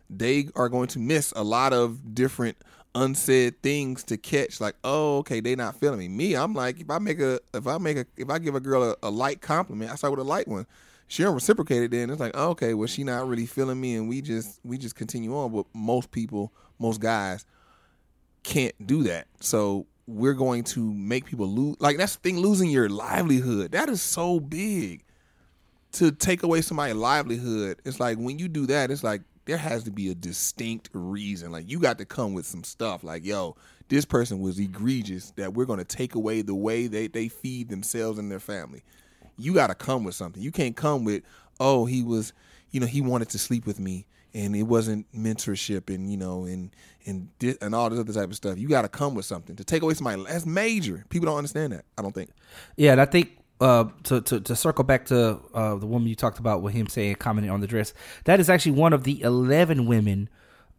They 0.08 0.48
are 0.56 0.68
going 0.68 0.88
to 0.88 0.98
miss 0.98 1.32
a 1.36 1.42
lot 1.44 1.72
of 1.72 2.14
different 2.14 2.56
unsaid 2.94 3.62
things 3.62 4.04
to 4.04 4.16
catch. 4.16 4.60
Like, 4.60 4.76
oh, 4.84 5.18
okay, 5.18 5.40
they 5.40 5.54
not 5.54 5.78
feeling 5.78 5.98
me. 5.98 6.08
Me, 6.08 6.34
I'm 6.34 6.54
like, 6.54 6.80
if 6.80 6.90
I 6.90 6.98
make 6.98 7.20
a, 7.20 7.40
if 7.54 7.66
I 7.66 7.78
make 7.78 7.96
a, 7.96 8.06
if 8.16 8.30
I 8.30 8.38
give 8.38 8.54
a 8.54 8.60
girl 8.60 8.82
a, 8.90 8.96
a 9.02 9.10
light 9.10 9.40
compliment, 9.40 9.90
I 9.90 9.94
start 9.96 10.12
with 10.12 10.20
a 10.20 10.28
light 10.28 10.48
one. 10.48 10.66
She 11.08 11.22
don't 11.22 11.34
reciprocate 11.34 11.82
it. 11.82 11.90
Then 11.90 12.10
it's 12.10 12.20
like, 12.20 12.32
oh, 12.34 12.50
okay, 12.50 12.74
well, 12.74 12.86
she 12.86 13.02
not 13.02 13.26
really 13.26 13.46
feeling 13.46 13.80
me, 13.80 13.96
and 13.96 14.08
we 14.08 14.22
just, 14.22 14.60
we 14.64 14.78
just 14.78 14.94
continue 14.94 15.36
on. 15.36 15.52
But 15.52 15.66
most 15.74 16.10
people, 16.10 16.52
most 16.78 17.00
guys, 17.00 17.44
can't 18.42 18.74
do 18.86 19.02
that. 19.04 19.26
So 19.40 19.86
we're 20.06 20.34
going 20.34 20.64
to 20.64 20.92
make 20.92 21.24
people 21.24 21.46
lose. 21.46 21.76
Like 21.78 21.96
that's 21.96 22.16
the 22.16 22.20
thing, 22.20 22.38
losing 22.38 22.70
your 22.70 22.88
livelihood. 22.88 23.72
That 23.72 23.88
is 23.88 24.02
so 24.02 24.40
big 24.40 25.04
to 25.92 26.12
take 26.12 26.42
away 26.42 26.62
somebody's 26.62 26.96
livelihood. 26.96 27.80
It's 27.84 28.00
like 28.00 28.18
when 28.18 28.38
you 28.38 28.48
do 28.48 28.66
that, 28.66 28.90
it's 28.90 29.04
like 29.04 29.22
there 29.44 29.56
has 29.56 29.84
to 29.84 29.90
be 29.90 30.10
a 30.10 30.14
distinct 30.14 30.90
reason. 30.92 31.52
Like 31.52 31.70
you 31.70 31.78
got 31.78 31.98
to 31.98 32.04
come 32.04 32.34
with 32.34 32.46
some 32.46 32.64
stuff. 32.64 33.04
Like 33.04 33.24
yo, 33.24 33.56
this 33.88 34.04
person 34.04 34.40
was 34.40 34.58
egregious. 34.58 35.32
That 35.36 35.54
we're 35.54 35.66
to 35.66 35.84
take 35.84 36.14
away 36.14 36.42
the 36.42 36.54
way 36.54 36.86
they 36.86 37.06
they 37.06 37.28
feed 37.28 37.68
themselves 37.68 38.18
and 38.18 38.30
their 38.30 38.40
family. 38.40 38.82
You 39.36 39.54
got 39.54 39.68
to 39.68 39.74
come 39.74 40.04
with 40.04 40.14
something. 40.14 40.42
You 40.42 40.52
can't 40.52 40.76
come 40.76 41.04
with 41.04 41.22
oh 41.58 41.86
he 41.86 42.02
was 42.02 42.32
you 42.70 42.80
know 42.80 42.86
he 42.86 43.00
wanted 43.00 43.28
to 43.30 43.38
sleep 43.38 43.66
with 43.66 43.80
me 43.80 44.06
and 44.34 44.54
it 44.54 44.62
wasn't 44.62 45.10
mentorship 45.12 45.92
and 45.92 46.10
you 46.10 46.16
know 46.16 46.44
and 46.44 46.70
and 47.06 47.28
and 47.60 47.74
all 47.74 47.90
this 47.90 47.98
other 47.98 48.12
type 48.12 48.28
of 48.28 48.36
stuff. 48.36 48.58
You 48.58 48.68
got 48.68 48.82
to 48.82 48.88
come 48.88 49.14
with 49.14 49.24
something 49.24 49.56
to 49.56 49.64
take 49.64 49.82
away 49.82 49.94
somebody. 49.94 50.22
That's 50.24 50.46
major. 50.46 51.04
People 51.08 51.26
don't 51.26 51.38
understand 51.38 51.72
that. 51.72 51.84
I 51.98 52.02
don't 52.02 52.14
think. 52.14 52.30
Yeah, 52.76 52.92
and 52.92 53.00
I 53.00 53.06
think 53.06 53.39
uh, 53.60 53.84
to, 54.04 54.20
to 54.22 54.40
to 54.40 54.56
circle 54.56 54.84
back 54.84 55.06
to 55.06 55.38
uh, 55.54 55.76
the 55.76 55.86
woman 55.86 56.08
you 56.08 56.14
talked 56.14 56.38
about 56.38 56.62
with 56.62 56.74
him 56.74 56.86
saying 56.86 57.16
commenting 57.16 57.50
on 57.50 57.60
the 57.60 57.66
dress, 57.66 57.92
that 58.24 58.40
is 58.40 58.48
actually 58.48 58.72
one 58.72 58.92
of 58.92 59.04
the 59.04 59.22
eleven 59.22 59.86
women 59.86 60.28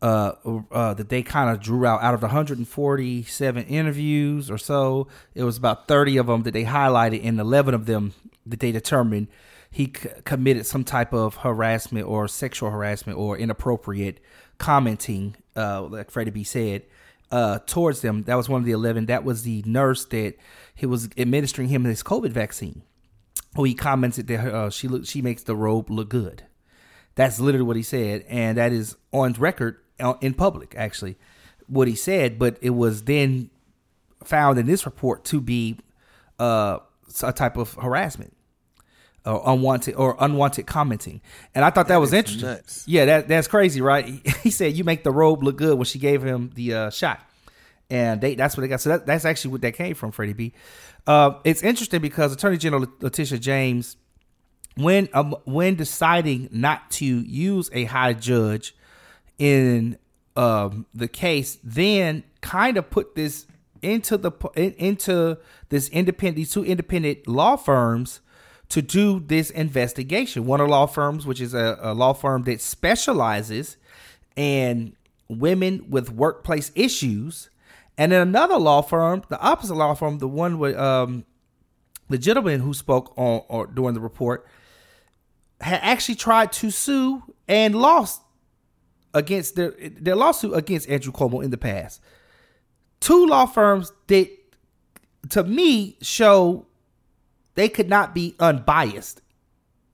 uh, 0.02 0.34
uh, 0.72 0.94
that 0.96 1.10
they 1.10 1.22
kind 1.22 1.50
of 1.50 1.62
drew 1.62 1.86
out 1.86 2.02
out 2.02 2.14
of 2.14 2.22
the 2.22 2.28
147 2.28 3.64
interviews 3.66 4.50
or 4.50 4.58
so. 4.58 5.08
It 5.36 5.44
was 5.44 5.58
about 5.58 5.88
30 5.88 6.18
of 6.18 6.28
them 6.28 6.44
that 6.44 6.52
they 6.52 6.64
highlighted, 6.64 7.24
and 7.24 7.40
11 7.40 7.74
of 7.76 7.86
them 7.86 8.14
that 8.46 8.60
they 8.60 8.72
determined 8.72 9.28
he 9.70 9.86
c- 9.86 10.10
committed 10.26 10.66
some 10.66 10.84
type 10.84 11.14
of 11.14 11.36
harassment 11.36 12.08
or 12.08 12.28
sexual 12.28 12.72
harassment 12.72 13.18
or 13.18 13.38
inappropriate 13.38 14.20
commenting, 14.58 15.36
uh, 15.56 15.84
like 15.84 16.12
Freddie 16.12 16.32
B 16.32 16.44
said 16.44 16.84
uh, 17.32 17.60
towards 17.66 18.02
them. 18.02 18.24
That 18.24 18.36
was 18.36 18.50
one 18.50 18.62
of 18.62 18.66
the 18.66 18.72
11. 18.72 19.06
That 19.08 19.24
was 19.24 19.44
the 19.44 19.64
nurse 19.66 20.06
that 20.06 20.36
he 20.76 20.86
was 20.86 21.10
administering 21.18 21.70
him 21.70 21.84
his 21.84 22.04
COVID 22.04 22.32
vaccine. 22.32 22.84
Who 23.56 23.64
he 23.64 23.74
commented 23.74 24.28
that 24.28 24.54
uh, 24.54 24.70
she 24.70 24.88
look, 24.88 25.06
she 25.06 25.22
makes 25.22 25.44
the 25.44 25.56
robe 25.56 25.90
look 25.90 26.10
good. 26.10 26.44
That's 27.16 27.40
literally 27.40 27.66
what 27.66 27.76
he 27.76 27.84
said, 27.84 28.24
and 28.30 28.58
that 28.58 28.72
is 28.72 28.96
on 29.12 29.34
record 29.34 29.78
uh, 30.00 30.14
in 30.22 30.34
public. 30.34 30.74
Actually, 30.78 31.18
what 31.68 31.90
he 31.90 31.96
said, 31.96 32.40
but 32.40 32.58
it 32.62 32.70
was 32.70 33.04
then 33.04 33.50
found 34.24 34.58
in 34.58 34.68
this 34.68 34.86
report 34.86 35.26
to 35.26 35.42
be 35.42 35.80
uh, 36.40 36.80
a 37.22 37.34
type 37.34 37.58
of 37.58 37.74
harassment 37.74 38.34
or 39.26 39.42
unwanted 39.46 39.96
or 39.96 40.16
unwanted 40.20 40.66
commenting. 40.66 41.22
And 41.54 41.64
I 41.64 41.70
thought 41.70 41.88
that, 41.90 41.98
was 41.98 42.14
interesting. 42.14 42.48
nuts. 42.48 42.84
Yeah, 42.88 43.06
that 43.06 43.28
that's 43.28 43.48
crazy, 43.48 43.82
right? 43.82 44.06
He, 44.06 44.22
he 44.44 44.50
said 44.50 44.76
you 44.76 44.84
make 44.84 45.04
the 45.04 45.12
robe 45.12 45.44
look 45.44 45.58
good 45.58 45.78
when 45.78 45.86
she 45.86 46.00
gave 46.00 46.24
him 46.24 46.52
the 46.56 46.74
uh, 46.74 46.90
shot, 46.90 47.22
and 47.90 48.22
they 48.22 48.36
that's 48.36 48.58
what 48.58 48.62
they 48.62 48.68
got. 48.68 48.82
So 48.82 48.90
that, 48.90 49.06
that's 49.06 49.26
actually 49.26 49.52
what 49.52 49.62
that 49.62 49.74
came 49.74 49.96
from, 49.96 50.12
Freddie 50.12 50.34
B. 50.34 50.54
Uh, 51.08 51.34
it's 51.44 51.64
interesting 51.64 52.02
because 52.02 52.34
Attorney 52.34 52.58
General 52.58 52.88
Letitia 53.00 53.40
James, 53.40 53.98
when 54.76 55.10
um, 55.14 55.36
when 55.46 55.76
deciding 55.76 56.50
not 56.52 56.90
to 56.92 57.06
use 57.06 57.70
a 57.74 57.86
high 57.86 58.14
judge 58.14 58.76
in 59.38 59.98
um, 60.36 60.86
the 60.94 61.08
case, 61.08 61.58
then 61.64 62.24
kind 62.42 62.78
of 62.78 62.90
put 62.90 63.16
this 63.16 63.46
into 63.82 64.18
the 64.18 64.32
into 64.56 65.38
this 65.70 65.90
independent 65.90 66.36
these 66.36 66.52
two 66.52 66.64
independent 66.64 67.28
law 67.28 67.56
firms 67.56 68.22
to 68.72 68.82
do 68.82 69.20
this 69.20 69.50
investigation. 69.50 70.46
One 70.46 70.62
of 70.62 70.70
law 70.70 70.86
firms, 70.86 71.26
which 71.26 71.42
is 71.42 71.54
a, 71.54 71.78
a 71.82 71.94
law 71.94 72.14
firm 72.14 72.44
that 72.44 72.62
specializes 72.62 73.76
in 74.38 74.96
women 75.28 75.86
with 75.90 76.10
workplace 76.10 76.72
issues, 76.74 77.50
and 77.98 78.14
then 78.14 78.22
another 78.22 78.58
law 78.58 78.82
firm, 78.82 79.24
the 79.28 79.40
opposite 79.42 79.76
law 79.76 79.94
firm, 79.94 80.20
the 80.20 80.28
one 80.28 80.58
with 80.58 80.78
um, 80.78 81.26
the 82.10 82.18
gentleman 82.18 82.62
who 82.62 82.74
spoke 82.74 83.14
on 83.18 83.44
or 83.50 83.68
during 83.68 83.94
the 83.94 84.00
report, 84.00 84.48
had 85.60 85.82
actually 85.84 86.16
tried 86.16 86.54
to 86.54 86.72
sue 86.72 87.24
and 87.50 87.76
lost 87.76 88.22
against 89.14 89.56
their 89.56 89.72
their 90.00 90.16
lawsuit 90.16 90.54
against 90.56 90.90
Andrew 90.90 91.12
Cuomo 91.12 91.44
in 91.44 91.52
the 91.52 91.58
past. 91.58 92.00
Two 93.02 93.26
law 93.26 93.46
firms 93.46 93.92
that, 94.08 94.30
to 95.30 95.44
me, 95.44 95.98
show 96.02 96.68
they 97.56 97.70
could 97.70 97.90
not 97.90 98.14
be 98.14 98.36
unbiased 98.40 99.22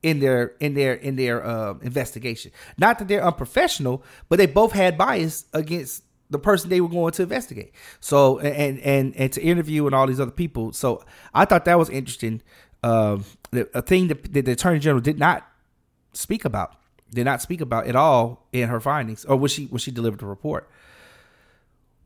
in 0.04 0.20
their 0.20 0.54
in 0.60 0.74
their 0.74 0.94
in 0.94 1.16
their 1.16 1.46
uh, 1.46 1.74
investigation. 1.82 2.52
Not 2.78 3.00
that 3.00 3.08
they're 3.08 3.24
unprofessional, 3.24 4.04
but 4.30 4.38
they 4.38 4.46
both 4.46 4.72
had 4.72 4.98
bias 4.98 5.46
against 5.54 6.04
the 6.30 6.40
person 6.40 6.70
they 6.70 6.82
were 6.82 6.90
going 6.90 7.14
to 7.14 7.24
investigate. 7.24 7.74
So 8.00 8.40
and 8.40 8.80
and 8.80 9.16
and 9.16 9.34
to 9.34 9.42
interview 9.42 9.86
and 9.86 9.96
all 9.96 10.08
these 10.08 10.20
other 10.20 10.32
people. 10.32 10.74
So 10.74 11.04
I 11.34 11.46
thought 11.46 11.66
that 11.66 11.78
was 11.78 11.90
interesting. 11.90 12.42
Um, 12.84 13.26
a 13.52 13.82
thing 13.82 14.08
that, 14.08 14.34
that 14.34 14.46
the 14.46 14.52
attorney 14.52 14.80
general 14.80 15.02
did 15.02 15.18
not 15.18 15.48
speak 16.14 16.46
about, 16.46 16.76
did 17.12 17.26
not 17.26 17.42
speak 17.42 17.60
about 17.60 17.88
at 17.88 17.96
all 17.96 18.48
in 18.54 18.70
her 18.70 18.80
findings, 18.80 19.26
or 19.26 19.36
when 19.36 19.50
she 19.50 19.66
when 19.66 19.80
she 19.80 19.92
delivered 19.92 20.20
the 20.20 20.26
report. 20.26 20.70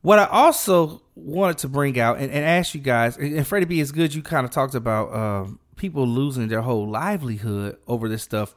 What 0.02 0.18
I 0.18 0.26
also 0.26 1.02
wanted 1.14 1.58
to 1.58 1.68
bring 1.68 1.98
out 1.98 2.18
and, 2.18 2.30
and 2.30 2.44
ask 2.44 2.74
you 2.74 2.80
guys, 2.80 3.16
and 3.16 3.36
and 3.36 3.46
Freddie 3.46 3.66
B 3.66 3.80
is 3.80 3.92
good. 3.92 4.14
You 4.14 4.22
kind 4.22 4.44
of 4.44 4.50
talked 4.50 4.74
about 4.74 5.14
um, 5.14 5.60
people 5.76 6.06
losing 6.06 6.48
their 6.48 6.62
whole 6.62 6.88
livelihood 6.88 7.78
over 7.86 8.08
this 8.08 8.22
stuff. 8.22 8.54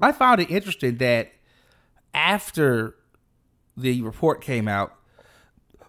I 0.00 0.12
found 0.12 0.40
it 0.40 0.50
interesting 0.50 0.98
that 0.98 1.32
after 2.14 2.94
the 3.76 4.02
report 4.02 4.40
came 4.40 4.68
out, 4.68 4.94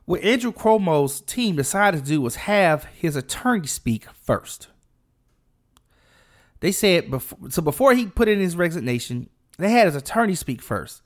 what 0.06 0.22
Andrew 0.22 0.54
Cuomo's 0.54 1.22
team 1.22 1.56
decided 1.56 2.04
to 2.04 2.10
do 2.10 2.22
was 2.22 2.36
have 2.36 2.86
his 2.86 3.16
attorney 3.16 3.68
speak 3.68 4.06
first. 4.14 4.70
They 6.62 6.72
said 6.72 7.12
before, 7.12 7.52
so 7.52 7.62
before 7.62 7.94
he 7.94 8.08
put 8.08 8.28
in 8.28 8.40
his 8.40 8.56
resignation, 8.56 9.30
they 9.60 9.70
had 9.70 9.86
his 9.86 9.96
attorney 9.96 10.34
speak 10.34 10.62
first, 10.62 11.04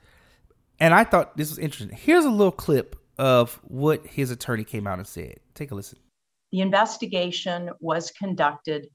and 0.80 0.94
I 0.94 1.04
thought 1.04 1.36
this 1.36 1.50
was 1.50 1.60
interesting. 1.60 1.98
Here's 1.98 2.24
a 2.24 2.30
little 2.30 2.52
clip 2.52 2.96
of 3.18 3.60
what 3.64 4.06
his 4.06 4.32
attorney 4.32 4.64
came 4.64 4.88
out 4.88 4.98
and 4.98 5.08
said. 5.08 5.40
Take 5.54 5.72
a 5.72 5.76
listen. 5.76 6.00
The 6.52 6.62
investigation 6.62 7.70
was 7.80 8.12
conducted 8.12 8.88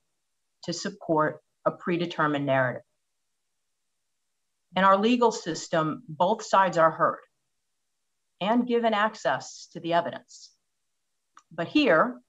to 0.64 0.72
support 0.72 1.40
a 1.64 1.70
predetermined 1.70 2.46
narrative. 2.46 2.82
In 4.76 4.84
our 4.84 4.98
legal 4.98 5.32
system, 5.32 6.02
both 6.08 6.44
sides 6.44 6.76
are 6.76 6.90
heard 6.90 7.20
and 8.40 8.66
given 8.66 8.92
access 8.92 9.68
to 9.72 9.80
the 9.80 9.94
evidence. 9.94 10.50
But 11.50 11.68
here, 11.68 12.20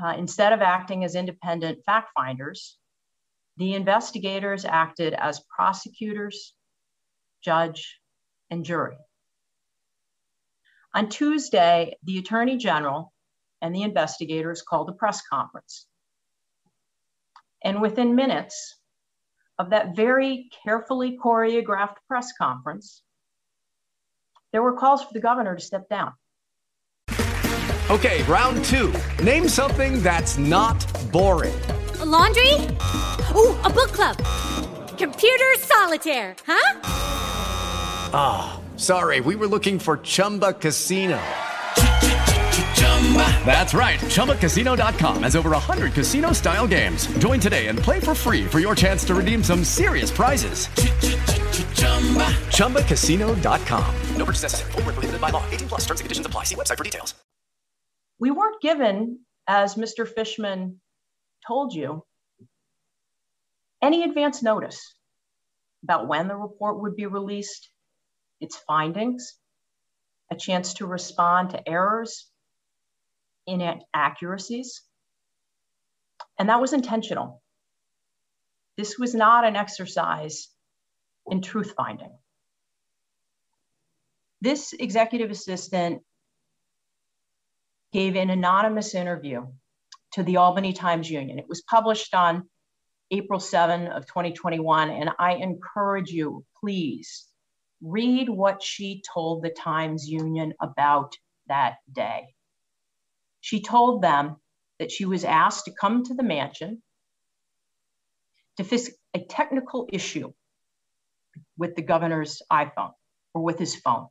uh, 0.00 0.14
instead 0.18 0.52
of 0.52 0.60
acting 0.60 1.04
as 1.04 1.14
independent 1.14 1.84
fact 1.86 2.10
finders, 2.14 2.76
the 3.56 3.74
investigators 3.74 4.64
acted 4.64 5.14
as 5.14 5.40
prosecutors, 5.54 6.54
judge, 7.42 8.00
and 8.50 8.64
jury. 8.64 8.96
On 10.94 11.08
Tuesday, 11.08 11.96
the 12.02 12.18
Attorney 12.18 12.56
General 12.56 13.12
and 13.62 13.74
the 13.74 13.82
investigators 13.82 14.62
called 14.62 14.88
a 14.88 14.92
press 14.92 15.22
conference. 15.28 15.86
And 17.62 17.80
within 17.80 18.14
minutes 18.14 18.76
of 19.58 19.70
that 19.70 19.94
very 19.94 20.50
carefully 20.64 21.18
choreographed 21.22 21.96
press 22.08 22.32
conference, 22.36 23.02
there 24.52 24.62
were 24.62 24.76
calls 24.76 25.02
for 25.02 25.12
the 25.12 25.20
governor 25.20 25.54
to 25.54 25.62
step 25.62 25.88
down. 25.88 26.12
Okay, 27.90 28.22
round 28.24 28.64
two. 28.64 28.92
Name 29.22 29.48
something 29.48 30.00
that's 30.02 30.38
not 30.38 30.84
boring. 31.12 31.54
A 32.00 32.04
laundry? 32.04 32.54
Ooh, 33.36 33.56
a 33.64 33.70
book 33.70 33.92
club. 33.92 34.16
Computer 34.96 35.54
solitaire, 35.58 36.34
huh? 36.46 36.80
Ah, 38.12 38.56
oh, 38.56 38.59
sorry, 38.80 39.20
we 39.20 39.34
were 39.36 39.48
looking 39.48 39.78
for 39.78 39.96
Chumba 39.98 40.52
Casino. 40.52 41.20
That's 43.44 43.74
right. 43.74 43.98
ChumbaCasino.com 43.98 45.22
has 45.24 45.34
over 45.34 45.50
100 45.50 45.92
casino 45.92 46.32
style 46.32 46.68
games. 46.68 47.06
Join 47.18 47.40
today 47.40 47.66
and 47.66 47.78
play 47.78 47.98
for 47.98 48.14
free 48.14 48.46
for 48.46 48.60
your 48.60 48.76
chance 48.76 49.04
to 49.06 49.14
redeem 49.14 49.42
some 49.42 49.64
serious 49.64 50.10
prizes. 50.12 50.68
ChumbaCasino.com. 52.56 53.94
No 54.16 54.24
purchase 54.24 54.42
necessary. 54.42 54.72
Full 54.72 54.82
prohibited 54.82 55.20
by 55.20 55.30
law. 55.30 55.44
18 55.50 55.68
plus 55.68 55.80
terms 55.80 56.00
and 56.00 56.04
conditions 56.04 56.26
apply. 56.26 56.44
See 56.44 56.54
website 56.54 56.78
for 56.78 56.84
details. 56.84 57.14
We 58.20 58.30
weren't 58.30 58.60
given, 58.60 59.20
as 59.48 59.74
Mr. 59.74 60.06
Fishman 60.06 60.80
told 61.46 61.74
you, 61.74 62.04
any 63.82 64.04
advance 64.04 64.42
notice 64.42 64.94
about 65.82 66.06
when 66.06 66.28
the 66.28 66.36
report 66.36 66.82
would 66.82 66.96
be 66.96 67.06
released, 67.06 67.70
its 68.40 68.56
findings, 68.56 69.34
a 70.30 70.36
chance 70.36 70.74
to 70.74 70.86
respond 70.86 71.50
to 71.50 71.68
errors 71.68 72.30
inaccuracies. 73.46 74.82
And 76.38 76.48
that 76.48 76.60
was 76.60 76.72
intentional. 76.72 77.42
This 78.76 78.98
was 78.98 79.14
not 79.14 79.44
an 79.44 79.56
exercise 79.56 80.48
in 81.26 81.42
truth 81.42 81.74
finding. 81.76 82.12
This 84.40 84.72
executive 84.72 85.30
assistant 85.30 86.02
gave 87.92 88.16
an 88.16 88.30
anonymous 88.30 88.94
interview 88.94 89.46
to 90.12 90.22
the 90.22 90.38
Albany 90.38 90.72
Times 90.72 91.10
Union. 91.10 91.38
It 91.38 91.48
was 91.48 91.60
published 91.62 92.14
on 92.14 92.48
April 93.10 93.40
7 93.40 93.88
of 93.88 94.06
2021 94.06 94.90
and 94.90 95.10
I 95.18 95.34
encourage 95.34 96.10
you 96.10 96.44
please 96.60 97.26
read 97.82 98.28
what 98.28 98.62
she 98.62 99.02
told 99.12 99.42
the 99.42 99.50
Times 99.50 100.08
Union 100.08 100.54
about 100.60 101.14
that 101.48 101.76
day. 101.90 102.34
She 103.40 103.62
told 103.62 104.02
them 104.02 104.36
that 104.78 104.90
she 104.90 105.04
was 105.04 105.24
asked 105.24 105.64
to 105.64 105.72
come 105.72 106.04
to 106.04 106.14
the 106.14 106.22
mansion 106.22 106.82
to 108.56 108.64
fix 108.64 108.90
a 109.14 109.20
technical 109.20 109.88
issue 109.92 110.32
with 111.56 111.74
the 111.74 111.82
governor's 111.82 112.42
iPhone 112.52 112.92
or 113.34 113.42
with 113.42 113.58
his 113.58 113.76
phone. 113.76 114.08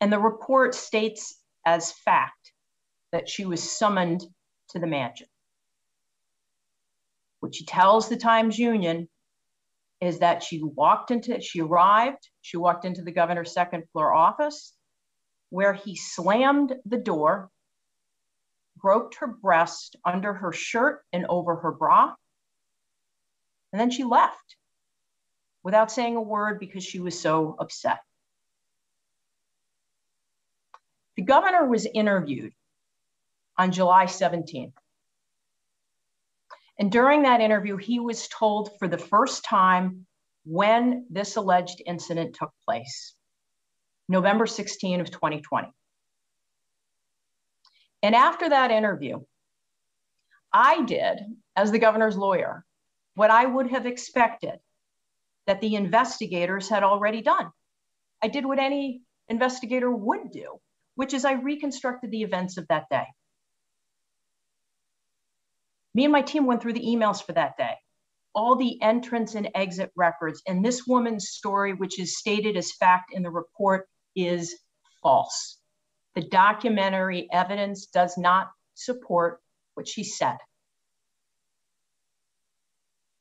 And 0.00 0.12
the 0.12 0.18
report 0.18 0.74
states 0.74 1.40
as 1.64 1.92
fact 1.92 2.52
that 3.12 3.28
she 3.28 3.44
was 3.44 3.78
summoned 3.78 4.22
to 4.70 4.78
the 4.78 4.86
mansion. 4.86 5.26
What 7.40 7.54
she 7.54 7.64
tells 7.64 8.08
the 8.08 8.16
Times 8.16 8.58
Union 8.58 9.08
is 10.00 10.18
that 10.18 10.42
she 10.42 10.62
walked 10.62 11.10
into, 11.10 11.40
she 11.40 11.60
arrived, 11.60 12.28
she 12.42 12.56
walked 12.56 12.84
into 12.84 13.02
the 13.02 13.12
governor's 13.12 13.52
second 13.52 13.84
floor 13.92 14.12
office 14.12 14.72
where 15.50 15.72
he 15.72 15.96
slammed 15.96 16.74
the 16.84 16.98
door 16.98 17.50
groped 18.78 19.16
her 19.16 19.26
breast 19.26 19.96
under 20.04 20.32
her 20.32 20.52
shirt 20.52 21.02
and 21.12 21.26
over 21.26 21.56
her 21.56 21.72
bra. 21.72 22.14
And 23.72 23.80
then 23.80 23.90
she 23.90 24.04
left 24.04 24.56
without 25.62 25.90
saying 25.90 26.16
a 26.16 26.20
word 26.20 26.60
because 26.60 26.84
she 26.84 27.00
was 27.00 27.18
so 27.18 27.56
upset. 27.58 27.98
The 31.16 31.22
governor 31.22 31.66
was 31.66 31.86
interviewed 31.86 32.52
on 33.56 33.72
July 33.72 34.04
17th. 34.04 34.72
And 36.78 36.92
during 36.92 37.22
that 37.22 37.40
interview, 37.40 37.76
he 37.76 38.00
was 38.00 38.28
told 38.28 38.78
for 38.78 38.86
the 38.86 38.98
first 38.98 39.44
time 39.44 40.06
when 40.44 41.06
this 41.10 41.36
alleged 41.36 41.82
incident 41.84 42.34
took 42.34 42.52
place, 42.64 43.14
November 44.08 44.46
16 44.46 45.00
of 45.00 45.10
2020. 45.10 45.68
And 48.02 48.14
after 48.14 48.48
that 48.48 48.70
interview, 48.70 49.20
I 50.52 50.84
did, 50.84 51.18
as 51.56 51.72
the 51.72 51.78
governor's 51.78 52.16
lawyer, 52.16 52.64
what 53.14 53.30
I 53.30 53.44
would 53.44 53.70
have 53.70 53.86
expected 53.86 54.58
that 55.46 55.60
the 55.60 55.74
investigators 55.74 56.68
had 56.68 56.82
already 56.82 57.22
done. 57.22 57.50
I 58.22 58.28
did 58.28 58.44
what 58.44 58.58
any 58.58 59.02
investigator 59.28 59.90
would 59.90 60.30
do, 60.30 60.60
which 60.94 61.14
is 61.14 61.24
I 61.24 61.32
reconstructed 61.32 62.10
the 62.10 62.22
events 62.22 62.58
of 62.58 62.68
that 62.68 62.88
day. 62.90 63.06
Me 65.96 66.04
and 66.04 66.12
my 66.12 66.20
team 66.20 66.44
went 66.44 66.60
through 66.60 66.74
the 66.74 66.84
emails 66.84 67.24
for 67.24 67.32
that 67.32 67.56
day, 67.56 67.72
all 68.34 68.54
the 68.54 68.78
entrance 68.82 69.34
and 69.34 69.48
exit 69.54 69.90
records, 69.96 70.42
and 70.46 70.62
this 70.62 70.86
woman's 70.86 71.30
story, 71.30 71.72
which 71.72 71.98
is 71.98 72.18
stated 72.18 72.54
as 72.54 72.70
fact 72.70 73.14
in 73.14 73.22
the 73.22 73.30
report, 73.30 73.88
is 74.14 74.56
false. 75.02 75.56
The 76.14 76.20
documentary 76.20 77.28
evidence 77.32 77.86
does 77.86 78.18
not 78.18 78.50
support 78.74 79.40
what 79.72 79.88
she 79.88 80.04
said. 80.04 80.36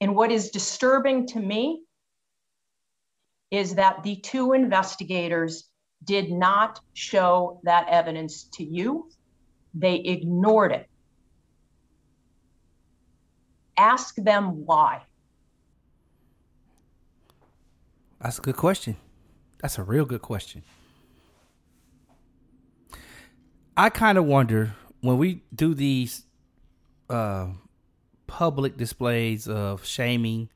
And 0.01 0.13
what 0.13 0.29
is 0.29 0.49
disturbing 0.49 1.27
to 1.27 1.39
me 1.39 1.81
is 3.51 3.75
that 3.75 4.03
the 4.03 4.17
two 4.17 4.51
investigators 4.51 5.69
did 6.03 6.29
not 6.29 6.81
show 6.91 7.61
that 7.63 7.88
evidence 7.88 8.49
to 8.55 8.65
you, 8.65 9.09
they 9.73 9.95
ignored 9.95 10.73
it. 10.73 10.89
Ask 13.77 14.15
them 14.15 14.65
why. 14.65 15.01
That's 18.21 18.39
a 18.39 18.41
good 18.41 18.57
question. 18.57 18.97
That's 19.61 19.77
a 19.77 19.83
real 19.83 20.05
good 20.05 20.21
question. 20.21 20.63
I 23.77 23.89
kind 23.89 24.17
of 24.17 24.25
wonder 24.25 24.73
when 25.01 25.17
we 25.17 25.43
do 25.53 25.73
these 25.73 26.23
uh, 27.09 27.47
public 28.27 28.77
displays 28.77 29.47
of 29.47 29.85
shaming 29.85 30.49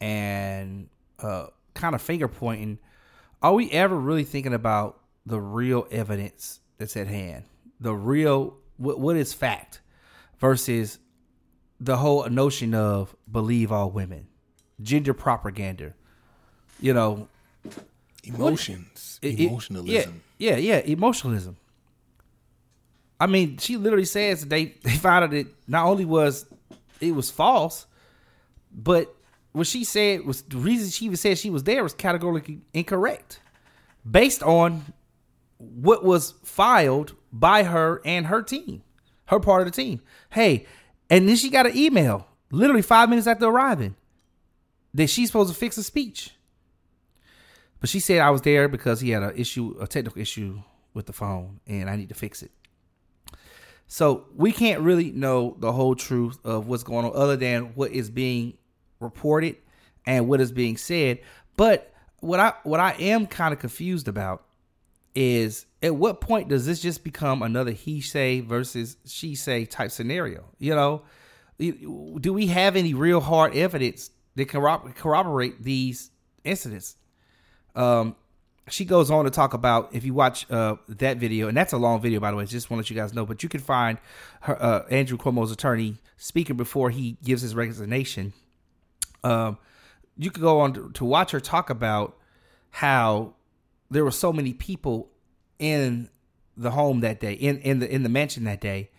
and 0.00 0.88
uh, 1.20 1.46
kind 1.74 1.94
of 1.94 2.02
finger 2.02 2.28
pointing, 2.28 2.78
are 3.42 3.54
we 3.54 3.70
ever 3.70 3.96
really 3.96 4.24
thinking 4.24 4.54
about 4.54 5.00
the 5.24 5.40
real 5.40 5.86
evidence 5.90 6.60
that's 6.78 6.96
at 6.96 7.06
hand? 7.06 7.44
The 7.80 7.94
real, 7.94 8.58
what, 8.76 8.98
what 8.98 9.16
is 9.16 9.32
fact 9.32 9.80
versus 10.38 10.98
the 11.84 11.98
whole 11.98 12.28
notion 12.30 12.74
of 12.74 13.14
believe 13.30 13.70
all 13.70 13.90
women, 13.90 14.26
gender 14.80 15.12
propaganda, 15.12 15.92
you 16.80 16.94
know, 16.94 17.28
emotions, 18.24 19.18
what, 19.22 19.32
emotionalism. 19.32 20.22
yeah, 20.38 20.56
yeah, 20.56 20.76
yeah, 20.76 20.78
emotionalism. 20.78 21.56
I 23.20 23.26
mean, 23.26 23.58
she 23.58 23.76
literally 23.76 24.06
says 24.06 24.46
they 24.46 24.64
they 24.82 24.96
found 24.96 25.24
out 25.24 25.30
that 25.30 25.46
not 25.68 25.86
only 25.86 26.04
was 26.04 26.46
it 27.00 27.14
was 27.14 27.30
false, 27.30 27.86
but 28.72 29.14
what 29.52 29.66
she 29.66 29.84
said 29.84 30.24
was 30.24 30.42
the 30.42 30.56
reason 30.56 30.90
she 30.90 31.04
even 31.04 31.16
said 31.16 31.38
she 31.38 31.50
was 31.50 31.64
there 31.64 31.82
was 31.82 31.92
categorically 31.92 32.62
incorrect, 32.72 33.40
based 34.10 34.42
on 34.42 34.86
what 35.58 36.02
was 36.02 36.32
filed 36.42 37.14
by 37.30 37.62
her 37.62 38.00
and 38.06 38.26
her 38.26 38.42
team, 38.42 38.82
her 39.26 39.38
part 39.38 39.60
of 39.60 39.66
the 39.66 39.82
team. 39.82 40.00
Hey, 40.30 40.66
and 41.10 41.28
then 41.28 41.36
she 41.36 41.50
got 41.50 41.66
an 41.66 41.76
email 41.76 42.26
literally 42.50 42.82
five 42.82 43.08
minutes 43.08 43.26
after 43.26 43.46
arriving, 43.46 43.96
that 44.94 45.08
she's 45.08 45.28
supposed 45.28 45.52
to 45.52 45.58
fix 45.58 45.76
a 45.76 45.82
speech. 45.82 46.30
But 47.80 47.88
she 47.90 48.00
said 48.00 48.20
I 48.20 48.30
was 48.30 48.42
there 48.42 48.68
because 48.68 49.00
he 49.00 49.10
had 49.10 49.22
an 49.22 49.36
issue, 49.36 49.76
a 49.80 49.86
technical 49.86 50.20
issue 50.20 50.62
with 50.94 51.06
the 51.06 51.12
phone, 51.12 51.60
and 51.66 51.90
I 51.90 51.96
need 51.96 52.08
to 52.08 52.14
fix 52.14 52.42
it. 52.42 52.50
So 53.86 54.26
we 54.34 54.52
can't 54.52 54.80
really 54.80 55.10
know 55.12 55.56
the 55.58 55.72
whole 55.72 55.94
truth 55.94 56.38
of 56.44 56.66
what's 56.66 56.82
going 56.82 57.04
on, 57.04 57.12
other 57.14 57.36
than 57.36 57.74
what 57.74 57.90
is 57.90 58.08
being 58.08 58.56
reported 59.00 59.56
and 60.06 60.28
what 60.28 60.40
is 60.40 60.52
being 60.52 60.76
said. 60.76 61.20
But 61.56 61.92
what 62.20 62.40
I 62.40 62.54
what 62.62 62.80
I 62.80 62.92
am 62.92 63.26
kind 63.26 63.52
of 63.52 63.60
confused 63.60 64.08
about 64.08 64.44
is 65.14 65.66
at 65.84 65.94
what 65.94 66.22
point 66.22 66.48
does 66.48 66.64
this 66.64 66.80
just 66.80 67.04
become 67.04 67.42
another 67.42 67.70
he 67.70 68.00
say 68.00 68.40
versus 68.40 68.96
she 69.04 69.34
say 69.34 69.66
type 69.66 69.90
scenario? 69.90 70.46
You 70.58 70.74
know, 70.74 71.02
do 71.58 72.32
we 72.32 72.46
have 72.46 72.74
any 72.74 72.94
real 72.94 73.20
hard 73.20 73.54
evidence 73.54 74.10
that 74.34 74.48
corroborate 74.48 75.62
these 75.62 76.10
incidents? 76.42 76.96
Um, 77.76 78.16
she 78.70 78.86
goes 78.86 79.10
on 79.10 79.26
to 79.26 79.30
talk 79.30 79.52
about 79.52 79.94
if 79.94 80.06
you 80.06 80.14
watch 80.14 80.50
uh, 80.50 80.76
that 80.88 81.18
video, 81.18 81.48
and 81.48 81.56
that's 81.56 81.74
a 81.74 81.76
long 81.76 82.00
video 82.00 82.18
by 82.18 82.30
the 82.30 82.38
way. 82.38 82.46
Just 82.46 82.70
want 82.70 82.78
to 82.78 82.84
let 82.84 82.96
you 82.96 82.96
guys 82.96 83.12
know, 83.12 83.26
but 83.26 83.42
you 83.42 83.50
can 83.50 83.60
find 83.60 83.98
her 84.40 84.60
uh, 84.60 84.86
Andrew 84.90 85.18
Cuomo's 85.18 85.52
attorney 85.52 85.98
speaking 86.16 86.56
before 86.56 86.88
he 86.88 87.18
gives 87.22 87.42
his 87.42 87.54
resignation. 87.54 88.32
Um, 89.22 89.58
you 90.16 90.30
could 90.30 90.42
go 90.42 90.60
on 90.60 90.72
to, 90.72 90.90
to 90.92 91.04
watch 91.04 91.32
her 91.32 91.40
talk 91.40 91.68
about 91.68 92.16
how 92.70 93.34
there 93.90 94.02
were 94.02 94.10
so 94.10 94.32
many 94.32 94.54
people 94.54 95.10
in 95.58 96.08
the 96.56 96.70
home 96.70 97.00
that 97.00 97.20
day, 97.20 97.32
in 97.32 97.58
in 97.58 97.78
the 97.80 97.92
in 97.92 98.02
the 98.02 98.08
mansion 98.08 98.44
that 98.44 98.60
day, 98.60 98.90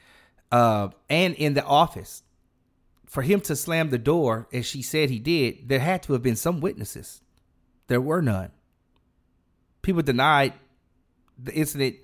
uh, 0.52 0.90
and 1.10 1.36
in 1.36 1.54
the 1.54 1.64
office. 1.64 2.22
For 3.06 3.22
him 3.22 3.40
to 3.42 3.56
slam 3.56 3.92
the 3.92 3.98
door, 3.98 4.48
as 4.52 4.66
she 4.66 4.82
said 4.82 5.10
he 5.10 5.20
did, 5.20 5.70
there 5.70 5.80
had 5.80 6.04
to 6.04 6.14
have 6.14 6.24
been 6.24 6.36
some 6.36 6.60
witnesses. 6.60 7.22
There 7.88 8.02
were 8.02 8.22
none. 8.22 8.52
People 9.84 10.02
denied 10.02 10.54
the 11.42 11.54
incident. 11.54 11.98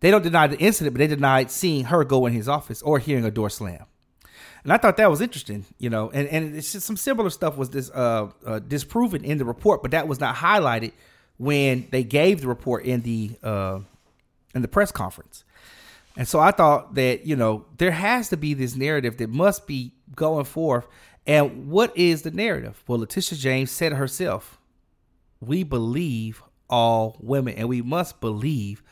They 0.00 0.10
don't 0.10 0.22
deny 0.22 0.46
the 0.46 0.58
incident, 0.58 0.94
but 0.94 0.98
they 0.98 1.06
denied 1.06 1.50
seeing 1.50 1.86
her 1.86 2.04
go 2.04 2.26
in 2.26 2.32
his 2.32 2.48
office 2.48 2.82
or 2.82 2.98
hearing 2.98 3.24
a 3.24 3.30
door 3.30 3.50
slam. 3.50 3.86
And 4.62 4.72
I 4.72 4.76
thought 4.78 4.96
that 4.98 5.10
was 5.10 5.20
interesting, 5.20 5.64
you 5.78 5.90
know, 5.90 6.10
and, 6.10 6.28
and 6.28 6.56
it's 6.56 6.72
just 6.72 6.86
some 6.86 6.96
similar 6.96 7.30
stuff 7.30 7.56
was 7.56 7.70
this 7.70 7.90
uh, 7.90 8.30
uh, 8.44 8.58
disproven 8.58 9.24
in 9.24 9.38
the 9.38 9.44
report, 9.44 9.80
but 9.80 9.92
that 9.92 10.08
was 10.08 10.20
not 10.20 10.34
highlighted 10.34 10.92
when 11.38 11.88
they 11.90 12.04
gave 12.04 12.40
the 12.40 12.48
report 12.48 12.84
in 12.84 13.02
the 13.02 13.30
uh, 13.42 13.80
in 14.54 14.62
the 14.62 14.68
press 14.68 14.90
conference. 14.90 15.44
And 16.16 16.26
so 16.26 16.40
I 16.40 16.50
thought 16.50 16.94
that 16.94 17.26
you 17.26 17.36
know 17.36 17.66
there 17.76 17.90
has 17.90 18.30
to 18.30 18.36
be 18.36 18.54
this 18.54 18.74
narrative 18.74 19.18
that 19.18 19.30
must 19.30 19.66
be 19.66 19.92
going 20.14 20.44
forth. 20.44 20.86
And 21.26 21.68
what 21.68 21.96
is 21.96 22.22
the 22.22 22.30
narrative? 22.30 22.82
Well, 22.86 23.00
Letitia 23.00 23.36
James 23.38 23.70
said 23.70 23.92
herself. 23.92 24.58
We 25.40 25.64
believe 25.64 26.42
all 26.70 27.16
women, 27.20 27.54
and 27.54 27.68
we 27.68 27.82
must 27.82 28.20
believe 28.20 28.82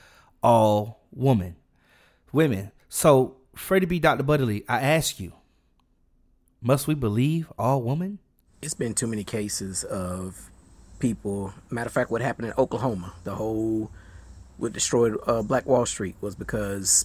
all 0.43 1.07
women. 1.13 1.57
Women. 2.33 2.73
So, 2.89 3.37
Freddie 3.55 3.87
B. 3.87 3.99
Dr. 3.99 4.25
Buddy 4.25 4.65
I 4.69 4.81
ask 4.81 5.21
you, 5.21 5.33
must 6.61 6.87
we 6.89 6.95
believe 6.95 7.53
all 7.57 7.83
women? 7.83 8.19
It's 8.63 8.75
been 8.75 8.95
too 8.95 9.07
many 9.07 9.25
cases 9.25 9.85
of 9.85 10.51
people. 11.05 11.53
Matter 11.71 11.89
of 11.89 11.93
fact, 11.93 12.11
what 12.11 12.23
happened 12.23 12.49
in 12.49 12.55
Oklahoma, 12.57 13.13
the 13.25 13.35
whole 13.35 13.91
what 14.57 14.73
destroyed 14.73 15.19
uh, 15.27 15.43
Black 15.43 15.67
Wall 15.67 15.85
Street 15.85 16.17
was 16.23 16.35
because 16.35 17.05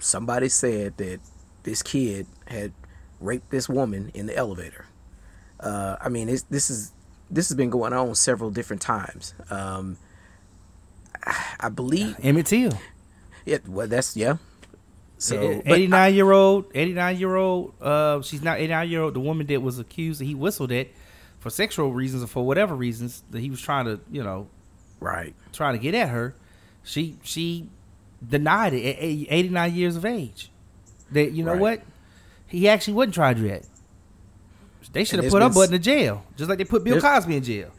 somebody 0.00 0.48
said 0.48 0.96
that 0.96 1.20
this 1.62 1.80
kid 1.80 2.26
had 2.46 2.72
raped 3.20 3.50
this 3.50 3.68
woman 3.68 4.10
in 4.14 4.26
the 4.26 4.36
elevator. 4.36 4.86
Uh, 5.60 5.94
I 6.00 6.08
mean, 6.08 6.26
this 6.26 6.70
is 6.70 6.90
this 7.30 7.48
has 7.48 7.56
been 7.56 7.70
going 7.70 7.92
on 7.92 8.16
several 8.16 8.50
different 8.50 8.82
times. 8.82 9.32
Um, 9.48 9.96
I 11.60 11.68
believe 11.68 12.16
Emmett 12.22 12.46
Till. 12.46 12.72
Yeah, 13.44 13.58
well, 13.68 13.86
that's 13.86 14.16
yeah. 14.16 14.38
So 15.18 15.62
eighty 15.64 15.86
nine 15.86 16.14
year 16.14 16.32
old, 16.32 16.66
eighty 16.74 16.94
nine 16.94 17.16
year 17.16 17.36
old. 17.36 17.74
Uh, 17.80 18.22
she's 18.22 18.42
not 18.42 18.58
eighty 18.58 18.72
nine 18.72 18.88
year 18.88 19.02
old. 19.02 19.14
The 19.14 19.20
woman 19.20 19.46
that 19.46 19.62
was 19.62 19.78
accused, 19.78 20.20
he 20.20 20.34
whistled 20.34 20.72
at 20.72 20.88
for 21.46 21.50
sexual 21.50 21.92
reasons 21.92 22.24
or 22.24 22.26
for 22.26 22.44
whatever 22.44 22.74
reasons 22.74 23.22
that 23.30 23.38
he 23.38 23.50
was 23.50 23.60
trying 23.60 23.84
to, 23.84 24.00
you 24.10 24.20
know, 24.20 24.48
right, 24.98 25.32
trying 25.52 25.74
to 25.74 25.78
get 25.78 25.94
at 25.94 26.08
her. 26.08 26.34
She 26.82 27.18
she 27.22 27.68
denied 28.28 28.74
it 28.74 28.84
at 28.84 28.96
eighty 29.00 29.48
nine 29.48 29.72
years 29.72 29.94
of 29.94 30.04
age. 30.04 30.50
That 31.12 31.30
you 31.30 31.44
know 31.44 31.52
right. 31.52 31.60
what, 31.60 31.82
he 32.48 32.68
actually 32.68 32.94
wasn't 32.94 33.14
trying 33.14 33.36
to 33.36 33.42
do 33.42 33.48
that. 33.48 33.64
They 34.90 35.04
should 35.04 35.22
have 35.22 35.30
put 35.30 35.40
her 35.40 35.48
butt 35.48 35.72
in 35.72 35.80
jail, 35.80 36.24
just 36.36 36.48
like 36.48 36.58
they 36.58 36.64
put 36.64 36.82
Bill 36.82 37.00
Cosby 37.00 37.36
in 37.36 37.44
jail. 37.44 37.70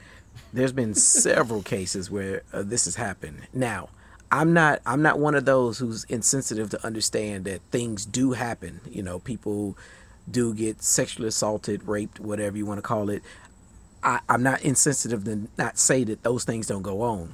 There's 0.53 0.71
been 0.71 0.93
several 0.93 1.62
cases 1.62 2.10
where 2.10 2.43
uh, 2.53 2.63
this 2.63 2.86
has 2.86 2.95
happened. 2.95 3.47
Now, 3.53 3.89
I'm 4.32 4.53
not 4.53 4.82
I'm 4.86 5.01
not 5.01 5.19
one 5.19 5.36
of 5.36 5.43
those 5.43 5.77
who's 5.77 6.06
insensitive 6.06 6.69
to 6.69 6.86
understand 6.86 7.43
that 7.45 7.60
things 7.71 8.06
do 8.06 8.32
happen. 8.32 8.80
You 8.89 9.03
know, 9.03 9.19
people 9.19 9.77
do 10.30 10.53
get 10.53 10.82
sexually 10.82 11.27
assaulted, 11.27 11.88
raped, 11.88 12.19
whatever 12.19 12.58
you 12.58 12.65
want 12.65 12.77
to 12.77 12.82
call 12.82 13.10
it. 13.10 13.23
I, 14.03 14.19
I'm 14.29 14.43
not 14.43 14.62
insensitive 14.62 15.23
to 15.25 15.47
not 15.57 15.77
say 15.77 16.03
that 16.05 16.23
those 16.23 16.43
things 16.43 16.67
don't 16.67 16.81
go 16.81 17.01
on. 17.01 17.33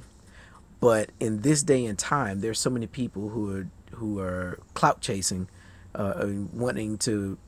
But 0.80 1.10
in 1.20 1.40
this 1.40 1.62
day 1.62 1.86
and 1.86 1.98
time, 1.98 2.40
there's 2.40 2.58
so 2.58 2.70
many 2.70 2.86
people 2.86 3.30
who 3.30 3.56
are 3.56 3.66
who 3.92 4.18
are 4.18 4.58
clout 4.74 5.00
chasing, 5.00 5.48
uh, 5.94 6.26
wanting 6.52 6.98
to 6.98 7.38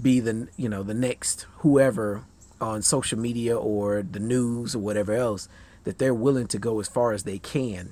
be 0.00 0.20
the 0.20 0.48
you 0.56 0.68
know 0.68 0.82
the 0.82 0.94
next 0.94 1.46
whoever 1.58 2.24
on 2.60 2.82
social 2.82 3.18
media 3.18 3.56
or 3.56 4.02
the 4.02 4.20
news 4.20 4.74
or 4.74 4.78
whatever 4.78 5.12
else 5.12 5.48
that 5.84 5.98
they're 5.98 6.14
willing 6.14 6.46
to 6.46 6.58
go 6.58 6.78
as 6.78 6.88
far 6.88 7.12
as 7.12 7.24
they 7.24 7.38
can 7.38 7.90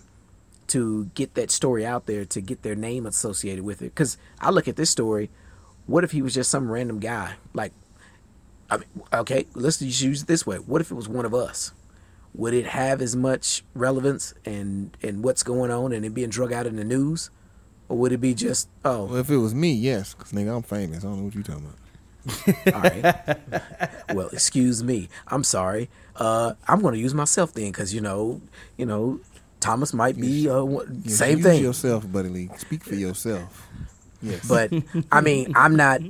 to 0.68 1.06
get 1.14 1.34
that 1.34 1.50
story 1.50 1.84
out 1.84 2.06
there 2.06 2.24
to 2.24 2.40
get 2.40 2.62
their 2.62 2.74
name 2.74 3.06
associated 3.06 3.64
with 3.64 3.80
it 3.80 3.86
because 3.86 4.18
i 4.40 4.50
look 4.50 4.68
at 4.68 4.76
this 4.76 4.90
story 4.90 5.30
what 5.86 6.04
if 6.04 6.12
he 6.12 6.22
was 6.22 6.34
just 6.34 6.50
some 6.50 6.70
random 6.70 7.00
guy 7.00 7.34
like 7.54 7.72
I 8.70 8.76
mean, 8.78 8.88
okay, 9.12 9.46
let's 9.54 9.78
just 9.78 10.02
use 10.02 10.22
it 10.22 10.28
this 10.28 10.46
way. 10.46 10.56
What 10.56 10.80
if 10.80 10.90
it 10.90 10.94
was 10.94 11.08
one 11.08 11.24
of 11.24 11.34
us? 11.34 11.72
Would 12.34 12.54
it 12.54 12.66
have 12.66 13.00
as 13.00 13.16
much 13.16 13.64
relevance 13.74 14.34
and 14.44 14.96
and 15.02 15.24
what's 15.24 15.42
going 15.42 15.70
on 15.70 15.92
and 15.92 16.04
it 16.04 16.14
being 16.14 16.28
drug 16.28 16.52
out 16.52 16.66
in 16.66 16.76
the 16.76 16.84
news, 16.84 17.30
or 17.88 17.96
would 17.96 18.12
it 18.12 18.18
be 18.18 18.34
just 18.34 18.68
oh? 18.84 19.04
Well, 19.04 19.16
if 19.16 19.30
it 19.30 19.38
was 19.38 19.54
me, 19.54 19.72
yes, 19.72 20.14
because 20.14 20.32
nigga, 20.32 20.54
I'm 20.54 20.62
famous. 20.62 21.04
I 21.04 21.08
don't 21.08 21.18
know 21.18 21.24
what 21.24 21.34
you 21.34 21.42
talking 21.42 21.64
about. 21.64 21.78
All 22.74 22.80
right. 22.82 24.14
well, 24.14 24.28
excuse 24.28 24.84
me. 24.84 25.08
I'm 25.28 25.42
sorry. 25.42 25.88
Uh, 26.16 26.52
I'm 26.66 26.82
going 26.82 26.94
to 26.94 27.00
use 27.00 27.14
myself 27.14 27.54
then, 27.54 27.70
because 27.70 27.94
you 27.94 28.02
know, 28.02 28.42
you 28.76 28.84
know, 28.84 29.20
Thomas 29.60 29.94
might 29.94 30.20
be 30.20 30.48
uh, 30.48 30.64
same 30.64 30.84
thing. 31.06 31.36
use 31.36 31.42
thing. 31.42 31.62
Yourself, 31.62 32.12
buddy 32.12 32.28
Lee. 32.28 32.50
Speak 32.58 32.84
for 32.84 32.94
yourself. 32.94 33.66
Yes. 34.20 34.46
But 34.46 34.72
I 35.10 35.20
mean, 35.20 35.52
I'm 35.56 35.76
not. 35.76 36.00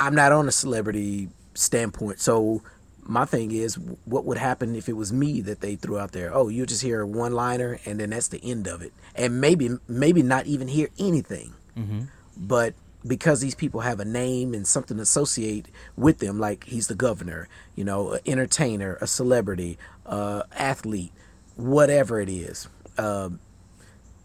I'm 0.00 0.14
not 0.14 0.30
on 0.32 0.46
a 0.48 0.52
celebrity 0.52 1.28
standpoint. 1.58 2.20
So 2.20 2.62
my 3.02 3.24
thing 3.24 3.50
is, 3.50 3.78
what 4.04 4.24
would 4.24 4.38
happen 4.38 4.76
if 4.76 4.88
it 4.88 4.92
was 4.94 5.12
me 5.12 5.40
that 5.42 5.60
they 5.60 5.76
threw 5.76 5.98
out 5.98 6.12
there? 6.12 6.34
Oh, 6.34 6.48
you 6.48 6.66
just 6.66 6.82
hear 6.82 7.00
a 7.02 7.06
one 7.06 7.32
liner, 7.32 7.80
and 7.84 7.98
then 7.98 8.10
that's 8.10 8.28
the 8.28 8.42
end 8.42 8.66
of 8.66 8.82
it, 8.82 8.92
and 9.14 9.40
maybe 9.40 9.70
maybe 9.88 10.22
not 10.22 10.46
even 10.46 10.68
hear 10.68 10.88
anything. 10.98 11.54
Mm-hmm. 11.76 12.02
But 12.36 12.74
because 13.06 13.40
these 13.40 13.54
people 13.54 13.80
have 13.80 14.00
a 14.00 14.04
name 14.04 14.54
and 14.54 14.66
something 14.66 14.96
to 14.96 15.02
associate 15.02 15.68
with 15.96 16.18
them, 16.18 16.38
like 16.38 16.64
he's 16.64 16.88
the 16.88 16.94
governor, 16.94 17.48
you 17.74 17.84
know, 17.84 18.12
an 18.12 18.20
entertainer, 18.26 18.98
a 19.00 19.06
celebrity, 19.06 19.78
uh, 20.04 20.42
athlete, 20.52 21.12
whatever 21.56 22.20
it 22.20 22.28
is, 22.28 22.68
uh, 22.98 23.30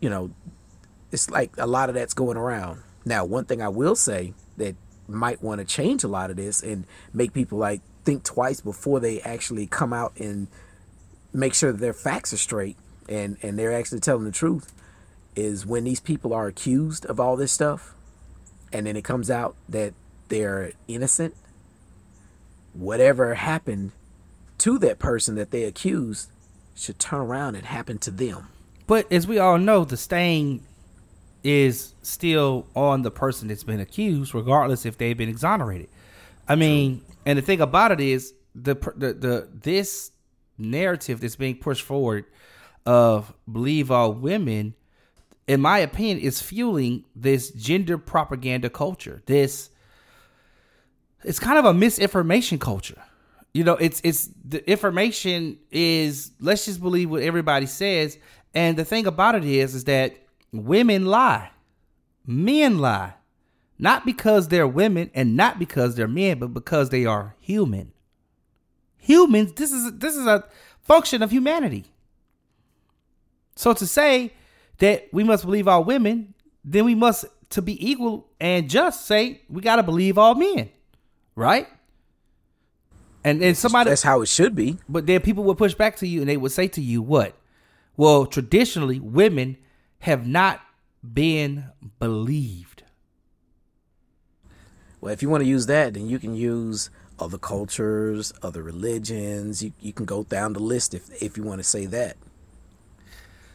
you 0.01 0.09
know, 0.09 0.31
it's 1.11 1.29
like 1.29 1.51
a 1.57 1.67
lot 1.67 1.89
of 1.89 1.95
that's 1.95 2.13
going 2.13 2.37
around. 2.37 2.81
Now, 3.05 3.23
one 3.25 3.45
thing 3.45 3.61
I 3.61 3.69
will 3.69 3.95
say 3.95 4.33
that 4.57 4.75
might 5.07 5.41
want 5.43 5.59
to 5.59 5.65
change 5.65 6.03
a 6.03 6.07
lot 6.07 6.29
of 6.29 6.37
this 6.37 6.61
and 6.61 6.85
make 7.13 7.33
people 7.33 7.57
like 7.57 7.81
think 8.05 8.23
twice 8.23 8.61
before 8.61 8.99
they 8.99 9.21
actually 9.21 9.67
come 9.67 9.93
out 9.93 10.13
and 10.17 10.47
make 11.33 11.53
sure 11.53 11.71
their 11.71 11.93
facts 11.93 12.33
are 12.33 12.37
straight 12.37 12.77
and 13.09 13.37
and 13.41 13.57
they're 13.57 13.73
actually 13.73 13.99
telling 13.99 14.23
the 14.23 14.31
truth 14.31 14.73
is 15.35 15.65
when 15.65 15.83
these 15.83 15.99
people 15.99 16.33
are 16.33 16.47
accused 16.47 17.05
of 17.07 17.19
all 17.19 17.35
this 17.35 17.51
stuff 17.51 17.93
and 18.71 18.85
then 18.85 18.95
it 18.95 19.03
comes 19.03 19.29
out 19.31 19.55
that 19.67 19.93
they're 20.29 20.71
innocent 20.87 21.35
whatever 22.73 23.35
happened 23.35 23.91
to 24.57 24.77
that 24.79 24.99
person 24.99 25.35
that 25.35 25.51
they 25.51 25.63
accused 25.63 26.29
should 26.75 26.99
turn 26.99 27.21
around 27.21 27.55
and 27.55 27.65
happen 27.65 27.97
to 27.99 28.11
them. 28.11 28.47
But 28.87 29.11
as 29.11 29.27
we 29.27 29.37
all 29.37 29.57
know 29.57 29.85
the 29.85 29.97
stain 29.97 30.63
is 31.43 31.93
still 32.01 32.67
on 32.75 33.01
the 33.01 33.11
person 33.11 33.47
that's 33.47 33.63
been 33.63 33.79
accused, 33.79 34.33
regardless 34.33 34.85
if 34.85 34.97
they've 34.97 35.17
been 35.17 35.29
exonerated. 35.29 35.89
I 36.47 36.55
mean, 36.55 37.01
and 37.25 37.37
the 37.37 37.41
thing 37.41 37.61
about 37.61 37.91
it 37.91 37.99
is 37.99 38.33
the 38.55 38.75
the, 38.95 39.13
the 39.13 39.49
this 39.53 40.11
narrative 40.57 41.21
that's 41.21 41.35
being 41.35 41.55
pushed 41.55 41.83
forward 41.83 42.25
of 42.85 43.33
believe 43.51 43.91
all 43.91 44.13
women, 44.13 44.75
in 45.47 45.61
my 45.61 45.79
opinion, 45.79 46.19
is 46.19 46.41
fueling 46.41 47.05
this 47.15 47.51
gender 47.51 47.97
propaganda 47.97 48.69
culture. 48.69 49.21
This 49.25 49.69
it's 51.23 51.39
kind 51.39 51.57
of 51.57 51.65
a 51.65 51.73
misinformation 51.73 52.59
culture. 52.59 53.01
You 53.53 53.63
know, 53.63 53.75
it's 53.75 54.01
it's 54.03 54.29
the 54.43 54.67
information 54.69 55.59
is 55.71 56.31
let's 56.39 56.65
just 56.65 56.81
believe 56.81 57.09
what 57.09 57.21
everybody 57.21 57.65
says. 57.65 58.17
And 58.55 58.77
the 58.77 58.85
thing 58.85 59.07
about 59.07 59.35
it 59.35 59.45
is 59.45 59.75
is 59.75 59.85
that 59.85 60.17
women 60.53 61.05
lie. 61.05 61.49
Men 62.25 62.77
lie. 62.77 63.15
Not 63.77 64.05
because 64.05 64.47
they're 64.47 64.67
women 64.67 65.11
and 65.13 65.35
not 65.35 65.59
because 65.59 65.95
they're 65.95 66.07
men, 66.07 66.39
but 66.39 66.53
because 66.53 66.89
they 66.89 67.05
are 67.05 67.35
human. 67.39 67.91
Humans, 68.97 69.53
this 69.53 69.73
is 69.73 69.97
this 69.97 70.15
is 70.15 70.25
a 70.25 70.45
function 70.81 71.21
of 71.21 71.31
humanity. 71.31 71.85
So 73.55 73.73
to 73.73 73.85
say 73.85 74.31
that 74.77 75.09
we 75.11 75.23
must 75.23 75.43
believe 75.43 75.67
all 75.67 75.83
women, 75.83 76.33
then 76.63 76.85
we 76.85 76.95
must 76.95 77.25
to 77.49 77.61
be 77.61 77.91
equal 77.91 78.29
and 78.39 78.69
just 78.69 79.05
say 79.05 79.41
we 79.49 79.61
got 79.61 79.75
to 79.75 79.83
believe 79.83 80.17
all 80.17 80.35
men, 80.35 80.69
right? 81.35 81.67
And 83.23 83.41
then 83.41 83.55
somebody 83.55 83.89
That's 83.89 84.03
how 84.03 84.21
it 84.21 84.27
should 84.27 84.55
be. 84.55 84.77
but 84.89 85.05
then 85.05 85.21
people 85.21 85.43
would 85.45 85.57
push 85.57 85.73
back 85.73 85.97
to 85.97 86.07
you 86.07 86.21
and 86.21 86.29
they 86.29 86.37
would 86.37 86.51
say 86.51 86.67
to 86.69 86.81
you, 86.81 87.01
what? 87.01 87.35
Well, 87.95 88.25
traditionally, 88.25 88.99
women 88.99 89.57
have 90.03 90.27
not 90.27 90.59
been 91.01 91.63
believed. 91.97 92.83
Well, 94.99 95.13
if 95.13 95.21
you 95.21 95.29
want 95.29 95.43
to 95.43 95.49
use 95.49 95.65
that, 95.67 95.93
then 95.93 96.09
you 96.09 96.19
can 96.19 96.35
use 96.35 96.89
other 97.19 97.37
cultures, 97.37 98.33
other 98.41 98.61
religions. 98.61 99.63
You 99.63 99.71
you 99.79 99.93
can 99.93 100.05
go 100.05 100.23
down 100.23 100.53
the 100.53 100.59
list 100.59 100.93
if 100.93 101.09
if 101.21 101.37
you 101.37 101.43
want 101.43 101.59
to 101.59 101.63
say 101.63 101.85
that. 101.85 102.17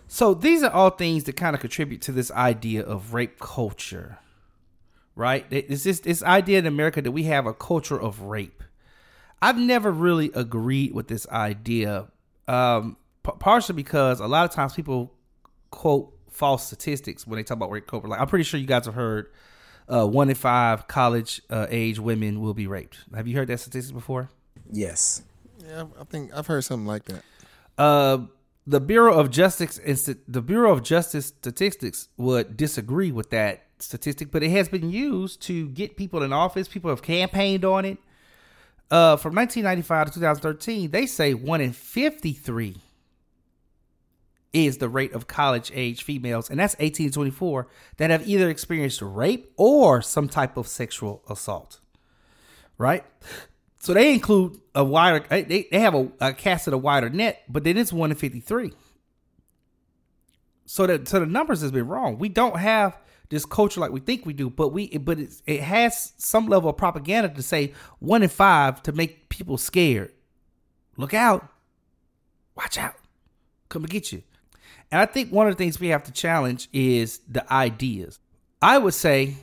So 0.07 0.33
these 0.33 0.63
are 0.63 0.71
all 0.71 0.89
things 0.89 1.25
that 1.25 1.37
kind 1.37 1.55
of 1.55 1.61
contribute 1.61 2.01
to 2.03 2.13
this 2.13 2.31
idea 2.31 2.83
of 2.83 3.13
rape 3.13 3.39
culture, 3.39 4.19
right? 5.15 5.45
It's 5.51 5.85
this 5.85 6.01
this 6.01 6.23
idea 6.23 6.61
in 6.61 6.67
America 6.67 7.03
that 7.03 7.13
we 7.13 7.25
have 7.25 7.45
a 7.45 7.53
culture 7.53 8.01
of 8.01 8.23
rape. 8.23 8.63
I've 9.43 9.59
never 9.59 9.93
really 9.93 10.31
agreed 10.35 10.95
with 10.95 11.09
this 11.09 11.29
idea, 11.29 12.09
um, 12.49 12.97
partially 13.23 13.77
because 13.77 14.19
a 14.19 14.27
lot 14.27 14.47
of 14.47 14.51
times 14.51 14.73
people 14.73 15.13
quote 15.71 16.17
false 16.38 16.64
statistics 16.66 17.27
when 17.27 17.37
they 17.37 17.42
talk 17.42 17.57
about 17.57 17.70
rape 17.70 17.87
culture. 17.87 18.07
Like 18.09 18.20
I'm 18.20 18.29
pretty 18.29 18.44
sure 18.44 18.61
you 18.61 18.66
guys 18.66 18.87
have 18.87 18.94
heard 18.94 19.31
uh, 19.92 20.07
one 20.07 20.29
in 20.29 20.37
five 20.37 20.87
college 20.87 21.42
uh, 21.51 21.66
age 21.68 21.98
women 21.98 22.40
will 22.40 22.55
be 22.55 22.66
raped. 22.66 22.98
Have 23.14 23.27
you 23.27 23.37
heard 23.37 23.48
that 23.48 23.59
statistic 23.59 23.94
before? 23.94 24.31
Yes. 24.70 25.22
Yeah, 25.66 25.87
I 26.01 26.05
think 26.05 26.33
I've 26.33 26.46
heard 26.46 26.62
something 26.62 26.87
like 26.87 27.05
that. 27.07 27.22
Uh, 27.77 28.18
the 28.66 28.81
Bureau 28.81 29.18
of 29.18 29.31
Justice 29.31 29.79
the 30.29 30.42
Bureau 30.42 30.72
of 30.72 30.83
Justice 30.83 31.27
Statistics 31.27 32.09
would 32.16 32.57
disagree 32.57 33.11
with 33.11 33.31
that 33.31 33.64
statistic, 33.81 34.31
but 34.31 34.42
it 34.42 34.51
has 34.51 34.68
been 34.68 34.90
used 34.90 35.42
to 35.42 35.68
get 35.68 35.96
people 35.96 36.22
in 36.22 36.33
office. 36.33 36.68
People 36.68 36.90
have 36.90 37.03
campaigned 37.03 37.64
on 37.64 37.85
it. 37.85 37.98
Uh, 38.90 39.16
from 39.16 39.35
1995 39.35 40.07
to 40.07 40.12
2013, 40.14 40.90
they 40.90 41.05
say 41.05 41.35
one 41.35 41.61
in 41.61 41.72
53 41.72 42.77
is 44.53 44.79
the 44.79 44.89
rate 44.89 45.13
of 45.13 45.27
college 45.27 45.71
age 45.75 46.03
females, 46.03 46.51
and 46.51 46.59
that's 46.59 46.77
18 46.79 47.09
to 47.09 47.15
24 47.15 47.69
that 47.99 48.11
have 48.11 48.27
either 48.27 48.49
experienced 48.49 49.03
rape 49.03 49.53
or 49.57 50.01
some 50.01 50.29
type 50.29 50.57
of 50.57 50.67
sexual 50.67 51.23
assault. 51.29 51.81
Right? 52.79 53.05
So 53.81 53.95
they 53.95 54.13
include 54.13 54.61
a 54.75 54.85
wider, 54.85 55.25
they, 55.29 55.69
they 55.71 55.81
have 55.81 55.95
a, 55.95 56.09
a 56.21 56.33
cast 56.33 56.67
of 56.67 56.73
a 56.73 56.79
wider 56.79 57.11
net, 57.11 57.43
but 57.49 57.65
then 57.65 57.77
it's 57.77 57.93
one 57.93 58.11
in 58.11 58.17
53. 58.17 58.73
So 60.67 60.87
that 60.87 61.09
so 61.09 61.21
the 61.21 61.27
numbers 61.27 61.63
has 61.63 61.73
been 61.73 61.87
wrong. 61.87 62.19
We 62.19 62.29
don't 62.29 62.59
have 62.59 62.99
this 63.31 63.45
culture 63.45 63.81
like 63.81 63.91
we 63.91 64.01
think 64.01 64.27
we 64.27 64.33
do, 64.33 64.51
but 64.51 64.69
we 64.69 64.99
but 64.99 65.19
it 65.47 65.61
has 65.61 66.13
some 66.19 66.47
level 66.47 66.69
of 66.69 66.77
propaganda 66.77 67.29
to 67.31 67.43
say 67.43 67.73
one 68.01 68.23
in 68.23 68.29
five 68.29 68.83
to 68.83 68.93
make 68.93 69.29
people 69.29 69.57
scared. 69.57 70.13
Look 70.97 71.15
out, 71.15 71.49
watch 72.55 72.77
out, 72.77 72.97
come 73.69 73.83
to 73.83 73.89
get 73.89 74.13
you. 74.13 74.23
And 74.90 75.01
I 75.01 75.07
think 75.07 75.31
one 75.31 75.46
of 75.46 75.55
the 75.57 75.59
things 75.62 75.79
we 75.79 75.88
have 75.88 76.05
to 76.05 76.12
challenge 76.12 76.68
is 76.72 77.20
the 77.29 77.51
ideas. 77.53 78.18
I 78.62 78.79
would 78.79 78.94
say 78.94 79.35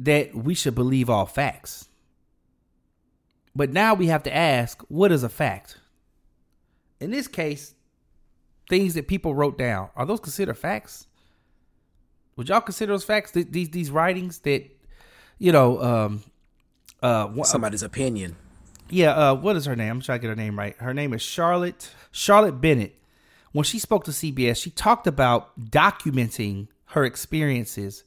that 0.00 0.34
we 0.34 0.54
should 0.54 0.74
believe 0.74 1.08
all 1.08 1.26
facts. 1.26 1.88
But 3.54 3.70
now 3.70 3.94
we 3.94 4.06
have 4.06 4.22
to 4.24 4.34
ask, 4.34 4.82
what 4.88 5.12
is 5.12 5.22
a 5.22 5.28
fact? 5.28 5.78
In 7.00 7.10
this 7.10 7.28
case, 7.28 7.74
things 8.68 8.94
that 8.94 9.08
people 9.08 9.34
wrote 9.34 9.58
down, 9.58 9.90
are 9.96 10.06
those 10.06 10.20
considered 10.20 10.54
facts? 10.58 11.06
Would 12.36 12.48
y'all 12.48 12.60
consider 12.60 12.92
those 12.92 13.04
facts? 13.04 13.32
Th- 13.32 13.46
These 13.50 13.70
these 13.70 13.90
writings 13.90 14.38
that, 14.40 14.64
you 15.38 15.52
know, 15.52 15.80
um, 15.82 16.22
uh, 17.02 17.42
Somebody's 17.42 17.82
opinion. 17.82 18.36
yeah, 18.88 19.10
uh, 19.12 19.34
what 19.34 19.56
is 19.56 19.64
her 19.66 19.76
name? 19.76 19.90
I'm 19.90 20.00
trying 20.00 20.18
to 20.20 20.22
get 20.22 20.28
her 20.28 20.36
name 20.36 20.58
right. 20.58 20.76
Her 20.78 20.94
name 20.94 21.12
is 21.12 21.20
Charlotte 21.22 21.90
Charlotte 22.12 22.60
Bennett. 22.60 22.94
When 23.52 23.64
she 23.64 23.78
spoke 23.78 24.04
to 24.04 24.12
CBS, 24.12 24.62
she 24.62 24.70
talked 24.70 25.06
about 25.06 25.58
documenting 25.58 26.68
her 26.86 27.04
experiences 27.04 28.04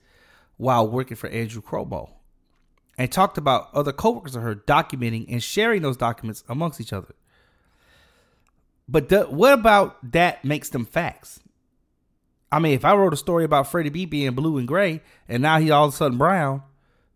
while 0.58 0.88
working 0.88 1.18
for 1.18 1.30
Andrew 1.30 1.62
Cuomo, 1.62 2.12
and 2.98 3.12
talked 3.12 3.38
about 3.38 3.70
other 3.74 3.92
coworkers 3.92 4.36
of 4.36 4.44
her 4.44 4.56
documenting 4.56 5.26
and 5.30 5.44
sharing 5.44 5.82
those 5.82 5.98
documents 5.98 6.44
amongst 6.48 6.80
each 6.80 6.94
other. 6.94 7.16
But 8.88 9.10
the, 9.10 9.24
what 9.24 9.54
about 9.54 10.12
that 10.12 10.46
makes 10.46 10.70
them 10.70 10.86
facts? 10.86 11.40
I 12.52 12.60
mean, 12.60 12.74
if 12.74 12.86
I 12.86 12.94
wrote 12.94 13.14
a 13.14 13.18
story 13.18 13.46
about 13.46 13.68
Freddie 13.68 13.90
B 13.90 14.06
being 14.06 14.32
blue 14.34 14.58
and 14.58 14.68
gray, 14.68 15.02
and 15.28 15.42
now 15.42 15.60
he's 15.60 15.72
all 15.72 15.88
of 15.88 15.94
a 15.94 15.98
sudden 15.98 16.18
brown, 16.18 16.62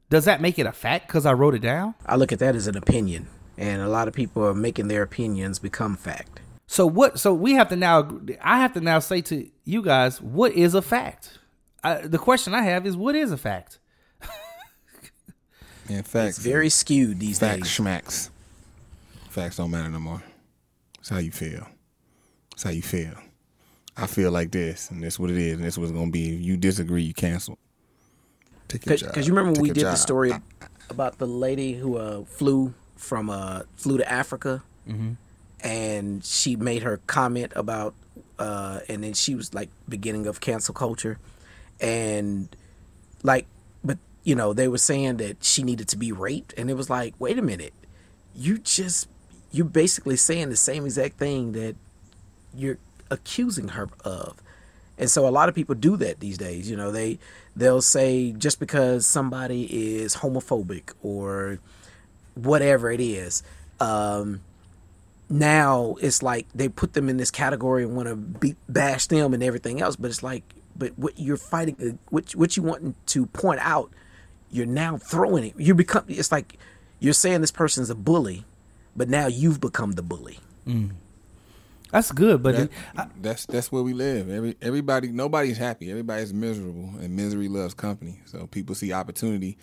does 0.09 0.25
that 0.25 0.41
make 0.41 0.57
it 0.57 0.65
a 0.65 0.71
fact 0.71 1.07
because 1.07 1.25
I 1.25 1.33
wrote 1.33 1.53
it 1.53 1.61
down? 1.61 1.93
I 2.05 2.15
look 2.15 2.31
at 2.31 2.39
that 2.39 2.55
as 2.55 2.67
an 2.67 2.75
opinion, 2.75 3.27
and 3.57 3.81
a 3.81 3.87
lot 3.87 4.07
of 4.07 4.13
people 4.13 4.43
are 4.45 4.53
making 4.53 4.87
their 4.87 5.03
opinions 5.03 5.59
become 5.59 5.95
fact. 5.95 6.41
So 6.67 6.85
what? 6.85 7.19
So 7.19 7.33
we 7.33 7.53
have 7.53 7.69
to 7.69 7.75
now. 7.75 8.19
I 8.41 8.59
have 8.59 8.73
to 8.73 8.81
now 8.81 8.99
say 8.99 9.21
to 9.21 9.49
you 9.63 9.81
guys, 9.81 10.21
what 10.21 10.51
is 10.53 10.73
a 10.73 10.81
fact? 10.81 11.39
I, 11.83 11.95
the 12.01 12.17
question 12.17 12.53
I 12.53 12.63
have 12.63 12.85
is, 12.85 12.97
what 12.97 13.15
is 13.15 13.31
a 13.31 13.37
fact? 13.37 13.79
In 15.89 16.03
fact, 16.03 16.29
It's 16.29 16.37
very 16.39 16.69
skewed 16.69 17.19
these 17.19 17.39
facts 17.39 17.61
days. 17.63 17.67
schmacks. 17.67 18.29
Facts 19.29 19.55
don't 19.57 19.71
matter 19.71 19.89
no 19.89 19.99
more. 19.99 20.21
It's 20.99 21.09
how 21.09 21.19
you 21.19 21.31
feel. 21.31 21.65
It's 22.51 22.63
how 22.63 22.71
you 22.71 22.81
feel. 22.81 23.13
I 23.95 24.05
feel 24.07 24.31
like 24.31 24.51
this, 24.51 24.91
and 24.91 25.01
this 25.01 25.17
what 25.17 25.29
it 25.31 25.37
is, 25.37 25.53
and 25.53 25.63
this 25.63 25.77
what's 25.77 25.91
gonna 25.91 26.11
be. 26.11 26.35
If 26.35 26.41
you 26.41 26.57
disagree, 26.57 27.03
you 27.03 27.13
cancel. 27.13 27.57
Take 28.67 28.85
your 28.85 28.97
job. 28.97 29.09
Because 29.11 29.27
you 29.27 29.33
remember 29.33 29.55
Take 29.55 29.61
we 29.61 29.67
your 29.69 29.75
did 29.75 29.85
the 29.85 29.95
story 29.95 30.33
about 30.89 31.17
the 31.17 31.25
lady 31.27 31.73
who 31.73 31.97
uh, 31.97 32.25
flew 32.25 32.73
from 32.97 33.29
uh, 33.29 33.61
flew 33.77 33.97
to 33.97 34.11
Africa, 34.11 34.61
and 35.61 36.23
she 36.23 36.55
made 36.55 36.83
her 36.83 36.99
comment 37.07 37.53
about, 37.55 37.93
uh, 38.39 38.79
and 38.87 39.03
then 39.03 39.13
she 39.13 39.35
was 39.35 39.53
like 39.53 39.69
beginning 39.87 40.27
of 40.27 40.39
cancel 40.39 40.73
culture, 40.73 41.19
and 41.79 42.49
like, 43.23 43.47
but 43.83 43.97
you 44.23 44.35
know 44.35 44.53
they 44.53 44.67
were 44.67 44.77
saying 44.77 45.17
that 45.17 45.43
she 45.43 45.63
needed 45.63 45.87
to 45.89 45.97
be 45.97 46.11
raped, 46.11 46.53
and 46.57 46.69
it 46.69 46.75
was 46.75 46.89
like, 46.89 47.13
wait 47.19 47.37
a 47.37 47.41
minute, 47.41 47.73
you 48.35 48.57
just 48.57 49.07
you're 49.51 49.65
basically 49.65 50.15
saying 50.15 50.49
the 50.49 50.57
same 50.57 50.85
exact 50.85 51.17
thing 51.17 51.53
that 51.53 51.75
you're 52.55 52.77
accusing 53.09 53.69
her 53.69 53.89
of. 54.03 54.41
And 54.97 55.09
so 55.09 55.27
a 55.27 55.29
lot 55.29 55.47
of 55.47 55.55
people 55.55 55.75
do 55.75 55.95
that 55.97 56.19
these 56.19 56.37
days. 56.37 56.69
You 56.69 56.75
know, 56.75 56.91
they 56.91 57.19
they'll 57.55 57.81
say 57.81 58.31
just 58.31 58.59
because 58.59 59.05
somebody 59.05 59.63
is 59.99 60.17
homophobic 60.17 60.93
or 61.03 61.59
whatever 62.35 62.91
it 62.91 62.99
is, 62.99 63.43
um, 63.79 64.41
now 65.29 65.95
it's 66.01 66.23
like 66.23 66.47
they 66.55 66.69
put 66.69 66.93
them 66.93 67.09
in 67.09 67.17
this 67.17 67.31
category 67.31 67.83
and 67.83 67.95
want 67.95 68.07
to 68.07 68.15
be, 68.15 68.55
bash 68.69 69.07
them 69.07 69.33
and 69.33 69.43
everything 69.43 69.81
else. 69.81 69.95
But 69.95 70.09
it's 70.11 70.23
like, 70.23 70.43
but 70.75 70.97
what 70.97 71.19
you're 71.19 71.37
fighting, 71.37 71.75
uh, 71.81 71.97
what 72.09 72.33
what 72.35 72.55
you 72.57 72.63
want 72.63 72.95
to 73.07 73.25
point 73.27 73.59
out, 73.61 73.91
you're 74.51 74.65
now 74.65 74.97
throwing 74.97 75.43
it. 75.45 75.53
You 75.57 75.73
become. 75.75 76.05
It's 76.07 76.31
like 76.31 76.57
you're 76.99 77.13
saying 77.13 77.41
this 77.41 77.51
person's 77.51 77.89
a 77.89 77.95
bully, 77.95 78.45
but 78.95 79.09
now 79.09 79.27
you've 79.27 79.59
become 79.59 79.93
the 79.93 80.01
bully. 80.03 80.39
That's 81.91 82.11
good, 82.11 82.43
but 82.43 82.55
That- 82.55 82.69
I- 82.97 83.07
that's 83.21 83.45
that's 83.45 83.71
where 83.71 83.81
we 83.81 83.93
live. 83.93 84.29
Every 84.29 84.55
everybody, 84.61 85.07
nobody's 85.09 85.57
happy. 85.57 85.89
Everybody's 85.89 86.33
miserable, 86.33 86.91
and 86.99 87.15
misery 87.15 87.47
loves 87.47 87.73
company. 87.73 88.19
So 88.25 88.45
people 88.47 88.75
see 88.75 88.91
opportunity 88.91 89.57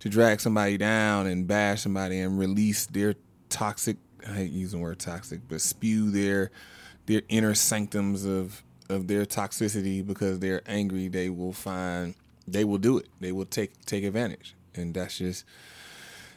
to 0.00 0.08
drag 0.08 0.40
somebody 0.40 0.78
down 0.78 1.26
and 1.26 1.46
bash 1.46 1.82
somebody 1.82 2.18
and 2.18 2.38
release 2.38 2.86
their 2.86 3.14
toxic. 3.50 3.98
I 4.28 4.32
hate 4.32 4.50
using 4.50 4.80
the 4.80 4.82
word 4.82 4.98
toxic, 4.98 5.40
but 5.48 5.60
spew 5.60 6.10
their 6.10 6.50
their 7.06 7.22
inner 7.28 7.54
sanctums 7.54 8.24
of 8.24 8.62
of 8.88 9.08
their 9.08 9.24
toxicity 9.24 10.06
because 10.06 10.38
they're 10.38 10.62
angry. 10.66 11.08
They 11.08 11.30
will 11.30 11.52
find 11.52 12.14
they 12.46 12.64
will 12.64 12.78
do 12.78 12.98
it. 12.98 13.08
They 13.20 13.32
will 13.32 13.46
take 13.46 13.84
take 13.86 14.04
advantage, 14.04 14.54
and 14.74 14.94
that's 14.94 15.18
just 15.18 15.44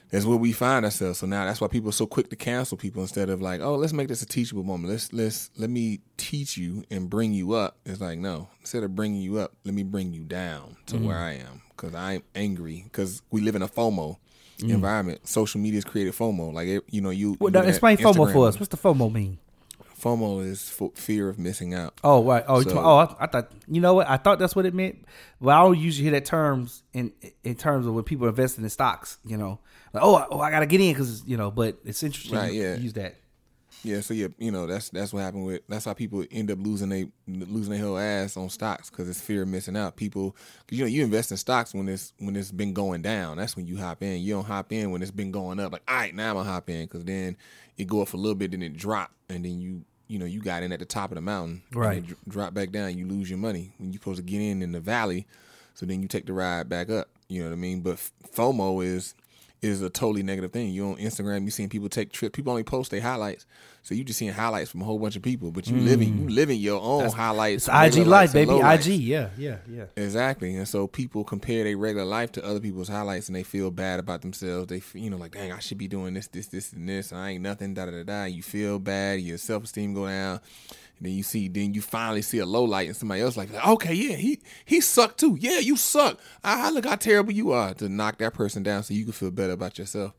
that's 0.10 0.26
where 0.26 0.38
we 0.38 0.52
find 0.52 0.86
ourselves. 0.86 1.20
So 1.20 1.28
now 1.28 1.46
that's 1.46 1.62
why 1.62 1.68
people 1.68 1.90
are 1.90 1.94
so 1.94 2.08
quick 2.08 2.30
to 2.32 2.36
cancel 2.36 2.78
people 2.78 3.02
instead 3.02 3.30
of 3.30 3.42
like, 3.42 3.62
oh, 3.62 3.76
let's 3.76 3.94
make 3.94 4.08
this 4.08 4.24
a 4.24 4.26
teachable 4.26 4.64
moment. 4.64 4.92
Let's 4.92 5.14
let's 5.14 5.52
let 5.58 5.70
me 5.70 6.00
teach 6.18 6.58
you 6.58 6.84
and 6.90 7.10
bring 7.10 7.34
you 7.34 7.54
up. 7.54 7.78
It's 7.86 8.02
like 8.02 8.18
no, 8.18 8.50
instead 8.60 8.84
of 8.84 8.96
bringing 8.96 9.22
you 9.22 9.38
up, 9.38 9.54
let 9.66 9.74
me 9.74 9.84
bring 9.84 10.14
you 10.14 10.24
down 10.24 10.78
to 10.88 10.96
mm. 10.96 11.06
where 11.06 11.18
I 11.18 11.34
am 11.34 11.62
because 11.70 11.94
I'm 11.94 12.24
angry 12.36 12.84
because 12.86 13.22
we 13.30 13.42
live 13.42 13.56
in 13.56 13.62
a 13.62 13.68
FOMO. 13.68 14.18
Mm. 14.60 14.70
environment. 14.72 15.28
Social 15.28 15.60
media's 15.62 15.86
created 15.86 16.14
FOMO. 16.14 16.54
Like 16.54 16.68
it- 16.68 16.84
you 16.90 17.02
know, 17.02 17.10
you, 17.10 17.38
Well, 17.40 17.50
you 17.50 17.54
now, 17.54 17.60
look 17.60 17.66
at 17.66 17.70
explain 17.70 17.98
FOMO 17.98 18.34
for 18.34 18.48
us. 18.48 18.60
What's 18.60 18.70
the 18.70 18.78
FOMO 18.78 19.12
mean? 19.12 19.38
FOMO 20.00 20.46
is 20.46 20.70
fo- 20.70 20.94
fear 20.96 21.28
of 21.30 21.38
missing 21.38 21.74
out. 21.74 21.94
Oh, 22.04 22.24
right. 22.24 22.44
Oh, 22.48 22.62
So- 22.62 22.78
oh, 22.80 22.98
I, 22.98 23.16
I 23.20 23.28
thought 23.28 23.52
you 23.68 23.82
know 23.82 23.94
what? 23.96 24.08
I 24.10 24.18
thought 24.18 24.40
that's 24.40 24.56
what 24.56 24.66
it 24.66 24.74
meant. 24.74 25.04
But 25.42 25.50
I 25.50 25.62
don't 25.64 25.78
usually 25.78 26.04
hear 26.04 26.12
that 26.14 26.26
terms 26.26 26.84
in 26.94 27.12
in 27.44 27.56
terms 27.56 27.86
of 27.86 27.94
when 27.94 28.04
people 28.06 28.26
are 28.26 28.30
investing 28.30 28.64
in 28.64 28.70
stocks. 28.70 29.18
You 29.26 29.38
know, 29.38 29.60
like 29.94 30.04
oh, 30.04 30.16
I- 30.16 30.28
oh, 30.32 30.40
I 30.40 30.52
gotta 30.52 30.66
get 30.68 30.80
in 30.80 30.94
because 30.94 31.24
you 31.26 31.36
know. 31.38 31.52
But 31.52 31.80
it's 31.84 32.02
interesting. 32.04 32.38
Right, 32.38 32.54
yeah. 32.54 32.76
Use 32.76 32.94
that. 32.94 33.16
Yeah, 33.84 34.02
so 34.02 34.14
yeah, 34.14 34.28
you 34.38 34.52
know 34.52 34.68
that's 34.68 34.90
that's 34.90 35.14
what 35.14 35.22
happened 35.22 35.46
with. 35.46 35.62
That's 35.70 35.86
how 35.86 35.94
people 35.94 36.26
end 36.32 36.52
up 36.52 36.60
losing 36.62 36.90
they 36.90 37.08
losing 37.28 37.72
their 37.74 37.82
whole 37.82 37.98
ass 37.98 38.36
on 38.36 38.50
stocks 38.50 38.90
because 38.90 39.08
it's 39.08 39.22
fear 39.22 39.44
of 39.44 39.48
missing 39.48 39.78
out. 39.78 39.96
People, 39.96 40.32
cause 40.68 40.78
you 40.78 40.84
know, 40.84 40.90
you 40.90 41.04
invest 41.04 41.32
in 41.32 41.38
stocks 41.38 41.74
when 41.74 41.88
it's 41.88 42.12
when 42.20 42.36
it's 42.36 42.52
been 42.52 42.74
going 42.74 43.02
down. 43.02 43.38
That's 43.38 43.56
when 43.56 43.68
you 43.68 43.78
hop 43.78 44.04
in. 44.04 44.22
You 44.22 44.34
don't 44.34 44.46
hop 44.46 44.74
in 44.74 44.92
when 44.92 45.02
it's 45.02 45.12
been 45.12 45.32
going 45.32 45.60
up. 45.62 45.72
Like, 45.72 45.84
all 45.88 45.96
right, 45.96 46.14
now 46.14 46.32
I'm 46.32 46.36
gonna 46.36 46.50
hop 46.50 46.70
in 46.70 46.86
because 46.86 47.06
then 47.06 47.38
it 47.78 47.88
go 47.88 48.02
up 48.02 48.10
for 48.10 48.18
a 48.18 48.20
little 48.20 48.36
bit, 48.36 48.52
then 48.52 48.62
it 48.62 48.76
drop, 48.76 49.12
and 49.30 49.46
then 49.46 49.62
you 49.62 49.86
you 50.10 50.20
know 50.20 50.26
you 50.26 50.42
got 50.42 50.62
in 50.64 50.74
at 50.74 50.80
the 50.80 50.86
top 50.86 51.12
of 51.12 51.16
the 51.16 51.22
mountain, 51.22 51.62
Right. 51.74 52.00
it 52.00 52.30
drop 52.30 52.54
back 52.54 52.72
down. 52.72 52.98
You 52.98 53.08
lose 53.08 53.30
your 53.30 53.40
money 53.40 53.72
when 53.78 53.94
you're 53.94 54.00
supposed 54.02 54.18
to 54.18 54.24
get 54.24 54.42
in 54.42 54.62
in 54.62 54.74
the 54.74 54.80
valley. 54.82 55.26
So 55.76 55.86
then 55.86 56.02
you 56.02 56.10
take 56.10 56.26
the 56.26 56.34
ride 56.34 56.68
back 56.68 56.90
up. 56.90 57.08
You 57.30 57.44
know 57.44 57.50
what 57.50 57.54
I 57.54 57.58
mean? 57.60 57.80
But 57.80 57.98
FOMO 58.36 58.84
is 58.84 59.14
is 59.62 59.82
a 59.82 59.90
totally 59.90 60.24
negative 60.24 60.52
thing. 60.52 60.70
You 60.70 60.88
on 60.88 60.96
Instagram, 60.96 61.44
you 61.44 61.52
seeing 61.52 61.70
people 61.70 61.90
take 61.90 62.12
trips. 62.12 62.36
People 62.36 62.52
only 62.52 62.64
post 62.64 62.92
their 62.92 63.02
highlights, 63.02 63.46
so 63.84 63.94
you 63.94 64.04
just 64.04 64.20
seeing 64.20 64.32
highlights 64.32 64.72
from 64.72 64.82
a 64.82 64.86
whole 64.86 65.00
bunch 65.00 65.16
of 65.16 65.22
people. 65.22 65.52
But 65.52 65.68
you 65.68 65.76
mm. 65.76 65.86
living, 65.86 66.18
you 66.18 66.30
living 66.30 66.60
your 66.60 66.82
own 66.82 67.10
highlights. 67.12 67.68
It's 67.68 67.98
IG 67.98 68.06
life, 68.08 68.34
baby. 68.34 68.52
low 68.52 68.60
lights. 68.60 68.88
IG. 68.88 69.00
Yeah, 69.02 69.30
yeah, 69.38 69.58
yeah. 69.70 69.86
Exactly, 69.98 70.56
and 70.56 70.68
so 70.68 70.88
people 70.88 71.24
compare 71.24 71.64
their 71.64 71.78
regular 71.78 72.06
life 72.06 72.32
to 72.34 72.46
other 72.46 72.60
people's 72.60 72.88
highlights, 72.88 73.28
and 73.28 73.36
they 73.36 73.44
feel 73.44 73.72
bad 73.72 74.00
about 74.00 74.22
themselves. 74.22 74.68
They, 74.68 74.82
you 75.00 75.10
know, 75.10 75.18
like, 75.18 75.34
dang, 75.34 75.52
I 75.52 75.60
should 75.60 75.78
be 75.78 75.88
doing 75.88 76.14
this, 76.14 76.28
this, 76.28 76.48
this, 76.48 76.74
and 76.74 76.88
this. 76.88 77.12
I 77.12 77.32
ain't 77.32 77.44
nothing. 77.44 77.74
Da 77.74 77.86
da 77.86 77.92
da 77.92 78.04
da. 78.04 78.24
You 78.26 78.44
feel 78.44 78.80
bad. 78.80 79.20
Your 79.22 79.38
self 79.38 79.66
esteem 79.66 79.94
go 79.94 80.08
down. 80.08 80.40
And 81.00 81.08
then 81.08 81.14
you 81.14 81.24
see, 81.24 81.48
then 81.48 81.74
you 81.74 81.82
finally 81.82 82.22
see 82.22 82.40
a 82.40 82.46
low 82.46 82.64
light, 82.64 82.88
and 82.88 82.96
somebody 82.96 83.22
else 83.22 83.38
like, 83.38 83.54
okay, 83.66 83.94
yeah, 83.94 84.16
he 84.16 84.40
he 84.66 84.82
sucked 84.82 85.20
too. 85.20 85.38
Yeah, 85.40 85.60
you 85.60 85.78
suck. 85.78 86.20
Ah, 86.44 86.70
look 86.74 86.86
how 86.86 86.96
terrible 86.96 87.32
you 87.32 87.52
are. 87.52 87.74
To 87.76 87.88
knock 87.90 88.18
that 88.18 88.34
person 88.34 88.64
down, 88.64 88.84
so 88.84 88.94
you 88.94 89.06
can 89.06 89.14
feel 89.14 89.32
better 89.32 89.54
about 89.54 89.78
yourself. 89.80 90.14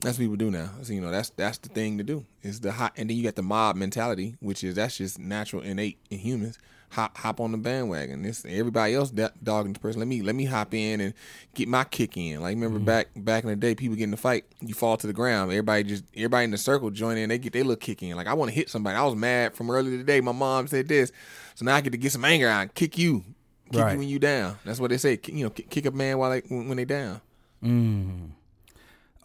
That's 0.00 0.18
what 0.18 0.24
people 0.24 0.36
do 0.36 0.50
now. 0.50 0.70
So, 0.82 0.92
you 0.92 1.00
know, 1.00 1.10
that's 1.10 1.30
that's 1.30 1.58
the 1.58 1.68
thing 1.68 1.98
to 1.98 2.04
do. 2.04 2.26
Is 2.42 2.60
the 2.60 2.72
hot, 2.72 2.92
and 2.96 3.10
then 3.10 3.16
you 3.16 3.22
got 3.22 3.36
the 3.36 3.42
mob 3.42 3.76
mentality, 3.76 4.36
which 4.40 4.64
is 4.64 4.76
that's 4.76 4.96
just 4.96 5.18
natural, 5.18 5.62
innate 5.62 5.98
in 6.10 6.18
humans. 6.18 6.58
Hop 6.90 7.16
hop 7.16 7.40
on 7.40 7.52
the 7.52 7.58
bandwagon. 7.58 8.22
This 8.22 8.44
everybody 8.44 8.94
else 8.94 9.10
da- 9.10 9.30
dogging 9.42 9.74
the 9.74 9.78
person. 9.78 10.00
Let 10.00 10.08
me 10.08 10.22
let 10.22 10.34
me 10.34 10.44
hop 10.44 10.74
in 10.74 11.00
and 11.00 11.14
get 11.54 11.68
my 11.68 11.84
kick 11.84 12.16
in. 12.16 12.40
Like 12.40 12.56
remember 12.56 12.78
mm-hmm. 12.78 12.84
back 12.84 13.08
back 13.14 13.44
in 13.44 13.50
the 13.50 13.56
day, 13.56 13.76
people 13.76 13.96
get 13.96 14.04
in 14.04 14.10
the 14.10 14.16
fight, 14.16 14.44
you 14.60 14.74
fall 14.74 14.96
to 14.96 15.06
the 15.06 15.12
ground. 15.12 15.52
Everybody 15.52 15.84
just 15.84 16.04
everybody 16.16 16.44
in 16.44 16.50
the 16.50 16.58
circle 16.58 16.90
join 16.90 17.16
in. 17.16 17.28
They 17.28 17.38
get 17.38 17.52
their 17.52 17.62
little 17.62 17.76
kick 17.76 18.02
in. 18.02 18.16
Like 18.16 18.26
I 18.26 18.34
want 18.34 18.50
to 18.50 18.54
hit 18.54 18.68
somebody. 18.68 18.96
I 18.96 19.04
was 19.04 19.14
mad 19.14 19.54
from 19.54 19.70
earlier 19.70 19.98
today. 19.98 20.20
My 20.20 20.32
mom 20.32 20.66
said 20.66 20.88
this, 20.88 21.12
so 21.54 21.64
now 21.64 21.76
I 21.76 21.80
get 21.80 21.90
to 21.90 21.98
get 21.98 22.10
some 22.10 22.24
anger 22.24 22.48
out, 22.48 22.74
kick 22.74 22.98
you, 22.98 23.24
kick 23.70 23.80
Right. 23.82 23.92
you 23.92 23.98
when 23.98 24.08
you 24.08 24.18
down. 24.18 24.58
That's 24.64 24.80
what 24.80 24.90
they 24.90 24.98
say. 24.98 25.20
You 25.26 25.44
know, 25.44 25.50
kick, 25.50 25.70
kick 25.70 25.86
a 25.86 25.92
man 25.92 26.18
while 26.18 26.30
they 26.30 26.40
when, 26.48 26.68
when 26.68 26.76
they 26.76 26.84
down. 26.84 27.20
Mm-hmm. 27.62 28.26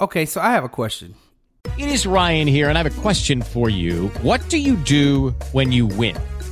Okay, 0.02 0.28
so 0.28 0.40
I 0.40 0.52
have 0.52 0.64
a 0.64 0.70
question. 0.70 1.16
It 1.80 1.90
is 1.90 2.06
Ryan 2.06 2.48
here, 2.48 2.70
and 2.70 2.78
I 2.78 2.84
have 2.84 2.98
a 2.98 3.02
question 3.02 3.42
for 3.42 3.70
you. 3.70 4.10
What 4.22 4.48
do 4.50 4.58
you 4.58 4.76
do 4.76 5.32
when 5.52 5.72
you 5.72 5.88
win? 5.88 6.16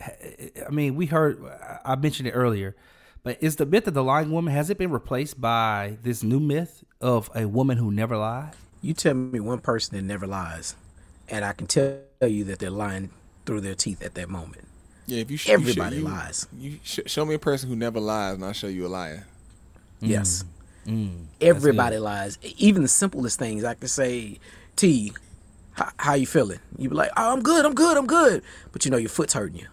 I 0.00 0.70
mean, 0.70 0.96
we 0.96 1.06
heard. 1.06 1.38
I 1.84 1.96
mentioned 1.96 2.28
it 2.28 2.32
earlier, 2.32 2.74
but 3.22 3.38
is 3.40 3.56
the 3.56 3.66
myth 3.66 3.86
of 3.86 3.94
the 3.94 4.02
lying 4.04 4.30
woman 4.30 4.52
has 4.52 4.70
it 4.70 4.78
been 4.78 4.90
replaced 4.90 5.40
by 5.40 5.98
this 6.02 6.22
new 6.22 6.40
myth 6.40 6.84
of 7.00 7.30
a 7.34 7.46
woman 7.46 7.78
who 7.78 7.90
never 7.90 8.16
lies? 8.16 8.54
You 8.82 8.92
tell 8.94 9.14
me 9.14 9.40
one 9.40 9.60
person 9.60 9.96
that 9.96 10.02
never 10.02 10.26
lies, 10.26 10.74
and 11.28 11.44
I 11.44 11.52
can 11.52 11.66
tell 11.66 11.98
you 12.20 12.44
that 12.44 12.58
they're 12.58 12.70
lying 12.70 13.10
through 13.46 13.60
their 13.62 13.74
teeth 13.74 14.02
at 14.02 14.14
that 14.14 14.28
moment. 14.28 14.64
Yeah, 15.06 15.20
if 15.20 15.30
you 15.30 15.36
sh- 15.36 15.50
Everybody 15.50 15.96
you 15.96 16.02
sh- 16.02 16.04
you- 16.04 16.08
lies. 16.14 16.46
You 16.58 16.78
sh- 16.82 17.00
show 17.06 17.24
me 17.24 17.34
a 17.34 17.38
person 17.38 17.68
who 17.68 17.76
never 17.76 18.00
lies, 18.00 18.34
and 18.34 18.44
I'll 18.44 18.52
show 18.52 18.68
you 18.68 18.86
a 18.86 18.88
liar. 18.88 19.26
Yes. 20.00 20.44
Mm. 20.86 21.26
Everybody 21.40 21.98
lies. 21.98 22.38
Even 22.58 22.82
the 22.82 22.88
simplest 22.88 23.38
things. 23.38 23.64
I 23.64 23.74
can 23.74 23.88
say, 23.88 24.38
T, 24.76 25.12
how, 25.72 25.90
how 25.96 26.14
you 26.14 26.26
feeling? 26.26 26.58
You 26.76 26.90
be 26.90 26.94
like, 26.94 27.10
oh, 27.16 27.32
I'm 27.32 27.42
good, 27.42 27.64
I'm 27.64 27.74
good, 27.74 27.96
I'm 27.96 28.06
good. 28.06 28.42
But 28.72 28.84
you 28.84 28.90
know, 28.90 28.96
your 28.98 29.08
foot's 29.08 29.32
hurting 29.32 29.58
you. 29.60 29.66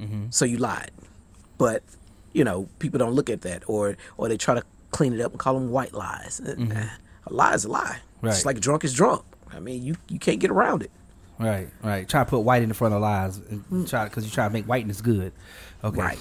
Mm-hmm. 0.00 0.26
So 0.30 0.44
you 0.44 0.56
lied. 0.56 0.90
But, 1.58 1.82
you 2.32 2.44
know, 2.44 2.68
people 2.78 2.98
don't 2.98 3.12
look 3.12 3.28
at 3.30 3.42
that 3.42 3.64
or 3.66 3.96
or 4.16 4.28
they 4.28 4.36
try 4.36 4.54
to 4.54 4.62
clean 4.90 5.12
it 5.12 5.20
up 5.20 5.32
and 5.32 5.38
call 5.38 5.54
them 5.54 5.70
white 5.70 5.92
lies. 5.92 6.40
Uh, 6.40 6.86
A 7.26 7.32
lie 7.32 7.54
is 7.54 7.64
a 7.64 7.68
lie. 7.68 7.80
Mm-hmm. 7.80 8.26
Right. 8.26 8.32
Just 8.32 8.46
like 8.46 8.60
drunk 8.60 8.84
is 8.84 8.94
drunk. 8.94 9.24
I 9.52 9.60
mean, 9.60 9.82
you, 9.82 9.96
you 10.08 10.18
can't 10.18 10.38
get 10.38 10.50
around 10.50 10.82
it. 10.82 10.90
Right, 11.38 11.68
right. 11.82 12.06
Try 12.06 12.22
to 12.22 12.28
put 12.28 12.40
white 12.40 12.62
in 12.62 12.68
the 12.68 12.74
front 12.74 12.92
of 12.92 13.00
lies, 13.00 13.38
and 13.38 13.88
try 13.88 14.04
because 14.04 14.26
you 14.26 14.30
try 14.30 14.46
to 14.46 14.52
make 14.52 14.66
whiteness 14.66 15.00
good. 15.00 15.32
Okay. 15.82 15.98
Right. 15.98 16.18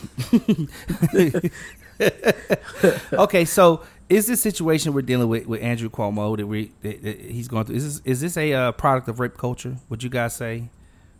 okay, 3.13 3.43
so 3.43 3.83
is 4.07 4.27
this 4.27 4.39
situation 4.39 4.93
we're 4.93 5.01
dealing 5.01 5.27
with 5.27 5.45
with 5.45 5.61
Andrew 5.61 5.89
Cuomo 5.89 6.37
that 6.37 6.47
we 6.47 6.71
that, 6.83 7.03
that 7.03 7.19
he's 7.19 7.49
going 7.49 7.65
through? 7.65 7.75
Is 7.75 7.83
this 7.83 8.05
is 8.05 8.21
this 8.21 8.37
a 8.37 8.53
uh, 8.53 8.71
product 8.71 9.09
of 9.09 9.19
rape 9.19 9.35
culture? 9.35 9.75
Would 9.89 10.03
you 10.03 10.09
guys 10.09 10.35
say 10.37 10.69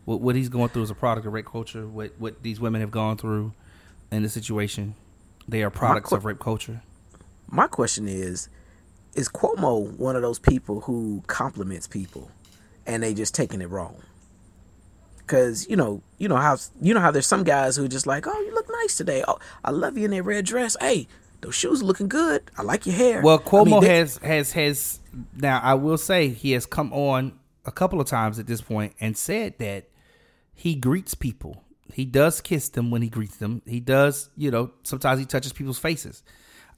what 0.10 0.22
what 0.22 0.36
he's 0.36 0.50
going 0.50 0.70
through 0.70 0.84
is 0.84 0.90
a 0.90 0.96
product 0.96 1.28
of 1.28 1.34
rape 1.34 1.46
culture? 1.46 1.86
What 1.88 2.14
what 2.18 2.42
these 2.42 2.60
women 2.60 2.82
have 2.82 2.92
gone 2.92 3.16
through 3.18 3.54
in 4.12 4.24
the 4.24 4.30
situation, 4.30 4.96
they 5.48 5.62
are 5.62 5.70
products 5.70 6.10
que- 6.10 6.18
of 6.18 6.26
rape 6.26 6.40
culture. 6.40 6.82
My 7.48 7.68
question 7.68 8.08
is, 8.08 8.50
is 9.16 9.30
Cuomo 9.30 9.96
one 9.98 10.16
of 10.16 10.22
those 10.24 10.40
people 10.40 10.82
who 10.82 11.24
compliments 11.28 11.88
people 11.88 12.32
and 12.88 13.04
they 13.04 13.14
just 13.14 13.36
taking 13.36 13.62
it 13.62 13.70
wrong? 13.70 13.96
Cause 15.28 15.68
you 15.70 15.76
know, 15.76 16.02
you 16.18 16.28
know 16.28 16.38
how 16.38 16.58
you 16.82 16.94
know 16.96 17.00
how 17.02 17.12
there's 17.12 17.28
some 17.28 17.44
guys 17.44 17.76
who 17.76 17.86
are 17.86 17.90
just 17.90 18.08
like, 18.08 18.26
oh, 18.26 18.40
you 18.42 18.54
look 18.54 18.68
nice 18.82 18.98
today. 18.98 19.24
Oh, 19.28 19.38
I 19.64 19.70
love 19.70 19.96
you 19.96 20.06
in 20.06 20.12
that 20.12 20.24
red 20.24 20.44
dress. 20.46 20.76
Hey, 20.82 21.08
those 21.42 21.54
shoes 21.54 21.84
are 21.84 21.86
looking 21.86 22.08
good. 22.08 22.50
I 22.58 22.64
like 22.64 22.88
your 22.88 22.96
hair. 22.96 23.22
Well, 23.22 23.40
I 23.46 23.48
Cuomo 23.48 23.66
mean, 23.66 23.82
they- 23.82 23.98
has 24.00 24.18
has 24.18 24.52
has 24.54 25.00
now. 25.36 25.60
I 25.64 25.76
will 25.76 26.00
say 26.00 26.30
he 26.30 26.54
has 26.54 26.66
come 26.66 26.92
on 26.94 27.34
a 27.64 27.72
couple 27.72 28.02
of 28.02 28.08
times 28.08 28.40
at 28.40 28.48
this 28.48 28.62
point 28.62 28.94
and 29.00 29.16
said 29.16 29.54
that 29.60 29.86
he 30.60 30.76
greets 30.76 31.14
people. 31.14 31.64
He 31.94 32.04
does 32.04 32.42
kiss 32.42 32.68
them 32.68 32.92
when 32.92 33.02
he 33.02 33.08
greets 33.08 33.38
them. 33.38 33.62
He 33.66 33.80
does, 33.80 34.30
you 34.36 34.52
know, 34.52 34.72
sometimes 34.84 35.18
he 35.18 35.26
touches 35.26 35.54
people's 35.54 35.80
faces. 35.80 36.22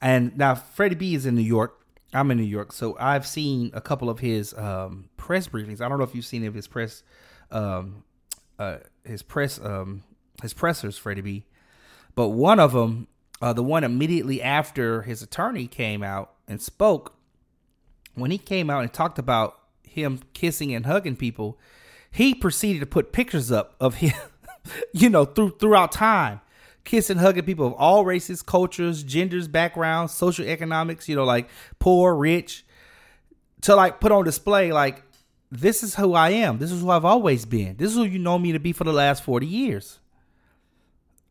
And 0.00 0.38
now 0.38 0.54
Freddie 0.54 0.94
B 0.94 1.16
is 1.16 1.26
in 1.26 1.34
New 1.34 1.42
York. 1.42 1.84
I'm 2.14 2.30
in 2.30 2.38
New 2.38 2.44
York, 2.44 2.70
so 2.72 2.96
I've 3.00 3.26
seen 3.26 3.72
a 3.74 3.80
couple 3.80 4.08
of 4.08 4.20
his 4.20 4.54
um, 4.54 5.08
press 5.16 5.48
briefings. 5.48 5.80
I 5.80 5.88
don't 5.88 5.98
know 5.98 6.04
if 6.04 6.14
you've 6.14 6.24
seen 6.24 6.46
of 6.46 6.54
his 6.54 6.68
press, 6.68 7.02
um, 7.50 8.04
uh, 8.56 8.76
his 9.04 9.22
press, 9.22 9.58
um, 9.60 10.04
his 10.42 10.54
pressers, 10.54 10.96
Freddie 10.96 11.22
B. 11.22 11.44
But 12.14 12.28
one 12.28 12.60
of 12.60 12.72
them, 12.72 13.08
uh, 13.40 13.52
the 13.52 13.64
one 13.64 13.82
immediately 13.82 14.40
after 14.40 15.02
his 15.02 15.22
attorney 15.22 15.66
came 15.66 16.04
out 16.04 16.34
and 16.46 16.62
spoke, 16.62 17.16
when 18.14 18.30
he 18.30 18.38
came 18.38 18.70
out 18.70 18.82
and 18.82 18.92
talked 18.92 19.18
about 19.18 19.58
him 19.82 20.20
kissing 20.34 20.72
and 20.72 20.86
hugging 20.86 21.16
people, 21.16 21.58
he 22.12 22.34
proceeded 22.34 22.80
to 22.80 22.86
put 22.86 23.10
pictures 23.10 23.50
up 23.50 23.74
of 23.80 23.96
him, 23.96 24.14
you 24.92 25.08
know, 25.08 25.24
through 25.24 25.56
throughout 25.58 25.90
time, 25.90 26.40
kissing, 26.84 27.16
hugging 27.16 27.44
people 27.44 27.66
of 27.66 27.72
all 27.72 28.04
races, 28.04 28.42
cultures, 28.42 29.02
genders, 29.02 29.48
backgrounds, 29.48 30.12
social 30.12 30.46
economics, 30.46 31.08
you 31.08 31.16
know, 31.16 31.24
like 31.24 31.48
poor, 31.78 32.14
rich, 32.14 32.64
to 33.62 33.74
like 33.74 33.98
put 33.98 34.12
on 34.12 34.24
display, 34.24 34.72
like 34.72 35.02
this 35.50 35.82
is 35.82 35.94
who 35.94 36.14
I 36.14 36.30
am. 36.30 36.58
This 36.58 36.70
is 36.70 36.82
who 36.82 36.90
I've 36.90 37.04
always 37.04 37.46
been. 37.46 37.76
This 37.76 37.90
is 37.90 37.96
who 37.96 38.04
you 38.04 38.18
know 38.18 38.38
me 38.38 38.52
to 38.52 38.58
be 38.58 38.72
for 38.72 38.84
the 38.84 38.92
last 38.92 39.22
40 39.24 39.46
years. 39.46 39.98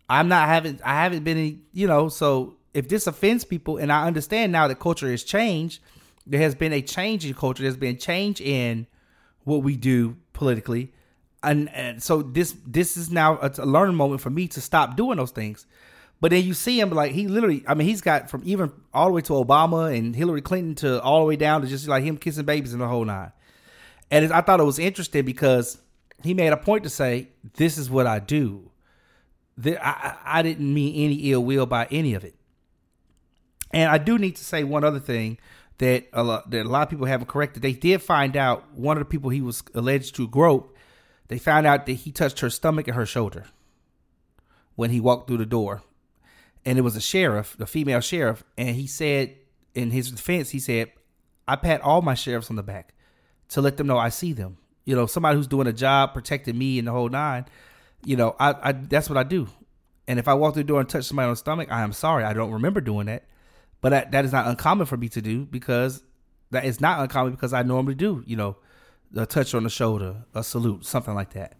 I'm 0.09 0.27
not 0.27 0.47
having 0.47 0.79
I 0.83 1.03
haven't 1.03 1.23
been 1.23 1.37
in, 1.37 1.61
you 1.73 1.87
know, 1.87 2.09
so 2.09 2.57
if 2.73 2.89
this 2.89 3.07
offends 3.07 3.43
people 3.43 3.77
and 3.77 3.91
I 3.91 4.05
understand 4.05 4.51
now 4.51 4.67
that 4.67 4.79
culture 4.79 5.09
has 5.09 5.23
changed, 5.23 5.81
there 6.25 6.41
has 6.41 6.55
been 6.55 6.73
a 6.73 6.81
change 6.81 7.25
in 7.25 7.33
culture, 7.33 7.63
there's 7.63 7.77
been 7.77 7.97
change 7.97 8.41
in 8.41 8.87
what 9.43 9.63
we 9.63 9.75
do 9.75 10.17
politically. 10.41 10.91
And, 11.43 11.69
and 11.69 12.01
so 12.01 12.23
this 12.23 12.55
this 12.65 12.97
is 12.97 13.11
now 13.11 13.37
a, 13.43 13.51
a 13.59 13.65
learning 13.65 13.95
moment 13.95 14.21
for 14.21 14.31
me 14.31 14.47
to 14.47 14.59
stop 14.59 14.95
doing 14.95 15.17
those 15.17 15.29
things. 15.29 15.67
But 16.19 16.31
then 16.31 16.43
you 16.43 16.55
see 16.55 16.79
him 16.79 16.89
like 16.89 17.11
he 17.11 17.27
literally, 17.27 17.63
I 17.67 17.75
mean, 17.75 17.87
he's 17.87 18.01
got 18.01 18.27
from 18.31 18.41
even 18.43 18.71
all 18.91 19.05
the 19.05 19.13
way 19.13 19.21
to 19.21 19.33
Obama 19.33 19.95
and 19.95 20.15
Hillary 20.15 20.41
Clinton 20.41 20.73
to 20.75 20.99
all 21.03 21.19
the 21.19 21.25
way 21.25 21.35
down 21.35 21.61
to 21.61 21.67
just 21.67 21.87
like 21.87 22.03
him 22.03 22.17
kissing 22.17 22.45
babies 22.45 22.73
and 22.73 22.81
the 22.81 22.87
whole 22.87 23.05
nine. 23.05 23.31
And 24.09 24.25
it, 24.25 24.31
I 24.31 24.41
thought 24.41 24.59
it 24.59 24.63
was 24.63 24.79
interesting 24.79 25.25
because 25.25 25.77
he 26.23 26.33
made 26.33 26.53
a 26.53 26.57
point 26.57 26.85
to 26.85 26.89
say, 26.89 27.27
"This 27.53 27.77
is 27.77 27.87
what 27.87 28.07
I 28.07 28.17
do." 28.17 28.71
That 29.57 29.85
I, 29.85 30.39
I 30.39 30.41
didn't 30.41 30.73
mean 30.73 31.05
any 31.05 31.31
ill 31.31 31.43
will 31.43 31.67
by 31.67 31.87
any 31.91 32.15
of 32.15 32.23
it. 32.23 32.35
And 33.69 33.91
I 33.91 33.99
do 33.99 34.17
need 34.17 34.37
to 34.37 34.43
say 34.43 34.63
one 34.63 34.83
other 34.83 34.99
thing 34.99 35.37
that 35.81 36.05
a 36.13 36.21
lot, 36.23 36.51
that 36.51 36.67
a 36.67 36.69
lot 36.69 36.83
of 36.83 36.89
people 36.91 37.07
haven't 37.07 37.27
corrected. 37.27 37.63
They 37.63 37.73
did 37.73 38.03
find 38.03 38.37
out 38.37 38.71
one 38.75 38.97
of 38.97 39.01
the 39.01 39.09
people 39.09 39.31
he 39.31 39.41
was 39.41 39.63
alleged 39.73 40.15
to 40.15 40.27
grope. 40.27 40.77
They 41.27 41.39
found 41.39 41.65
out 41.65 41.87
that 41.87 41.93
he 41.93 42.11
touched 42.11 42.41
her 42.41 42.51
stomach 42.51 42.87
and 42.87 42.95
her 42.95 43.05
shoulder 43.07 43.45
when 44.75 44.91
he 44.91 44.99
walked 44.99 45.27
through 45.27 45.37
the 45.37 45.45
door, 45.45 45.81
and 46.63 46.77
it 46.77 46.81
was 46.81 46.95
a 46.95 47.01
sheriff, 47.01 47.55
the 47.57 47.65
female 47.65 47.99
sheriff, 47.99 48.43
and 48.59 48.75
he 48.75 48.85
said 48.85 49.35
in 49.73 49.89
his 49.89 50.11
defense, 50.11 50.51
he 50.51 50.59
said, 50.59 50.91
"I 51.47 51.55
pat 51.55 51.81
all 51.81 52.03
my 52.03 52.13
sheriffs 52.13 52.51
on 52.51 52.57
the 52.57 52.63
back 52.63 52.93
to 53.49 53.61
let 53.61 53.77
them 53.77 53.87
know 53.87 53.97
I 53.97 54.09
see 54.09 54.33
them. 54.33 54.57
You 54.85 54.95
know, 54.95 55.07
somebody 55.07 55.35
who's 55.35 55.47
doing 55.47 55.67
a 55.67 55.73
job 55.73 56.13
protecting 56.13 56.57
me 56.57 56.77
and 56.77 56.87
the 56.87 56.91
whole 56.91 57.09
nine. 57.09 57.45
You 58.05 58.17
know, 58.17 58.35
I, 58.39 58.69
I 58.69 58.71
that's 58.73 59.09
what 59.09 59.17
I 59.17 59.23
do. 59.23 59.47
And 60.07 60.19
if 60.19 60.27
I 60.27 60.35
walk 60.35 60.53
through 60.53 60.63
the 60.63 60.67
door 60.67 60.79
and 60.79 60.89
touch 60.89 61.05
somebody 61.05 61.25
on 61.25 61.33
the 61.33 61.37
stomach, 61.37 61.71
I 61.71 61.81
am 61.81 61.93
sorry. 61.93 62.23
I 62.23 62.33
don't 62.33 62.51
remember 62.51 62.81
doing 62.81 63.07
that. 63.07 63.23
But 63.81 63.89
that, 63.89 64.11
that 64.11 64.25
is 64.25 64.31
not 64.31 64.47
uncommon 64.47 64.85
for 64.85 64.95
me 64.97 65.09
to 65.09 65.21
do 65.21 65.45
because 65.45 66.03
that 66.51 66.65
is 66.65 66.79
not 66.79 66.99
uncommon 66.99 67.31
because 67.33 67.51
I 67.53 67.63
normally 67.63 67.95
do, 67.95 68.23
you 68.27 68.35
know, 68.35 68.57
a 69.15 69.25
touch 69.25 69.53
on 69.55 69.63
the 69.63 69.69
shoulder, 69.69 70.17
a 70.33 70.43
salute, 70.43 70.85
something 70.85 71.13
like 71.15 71.33
that. 71.33 71.55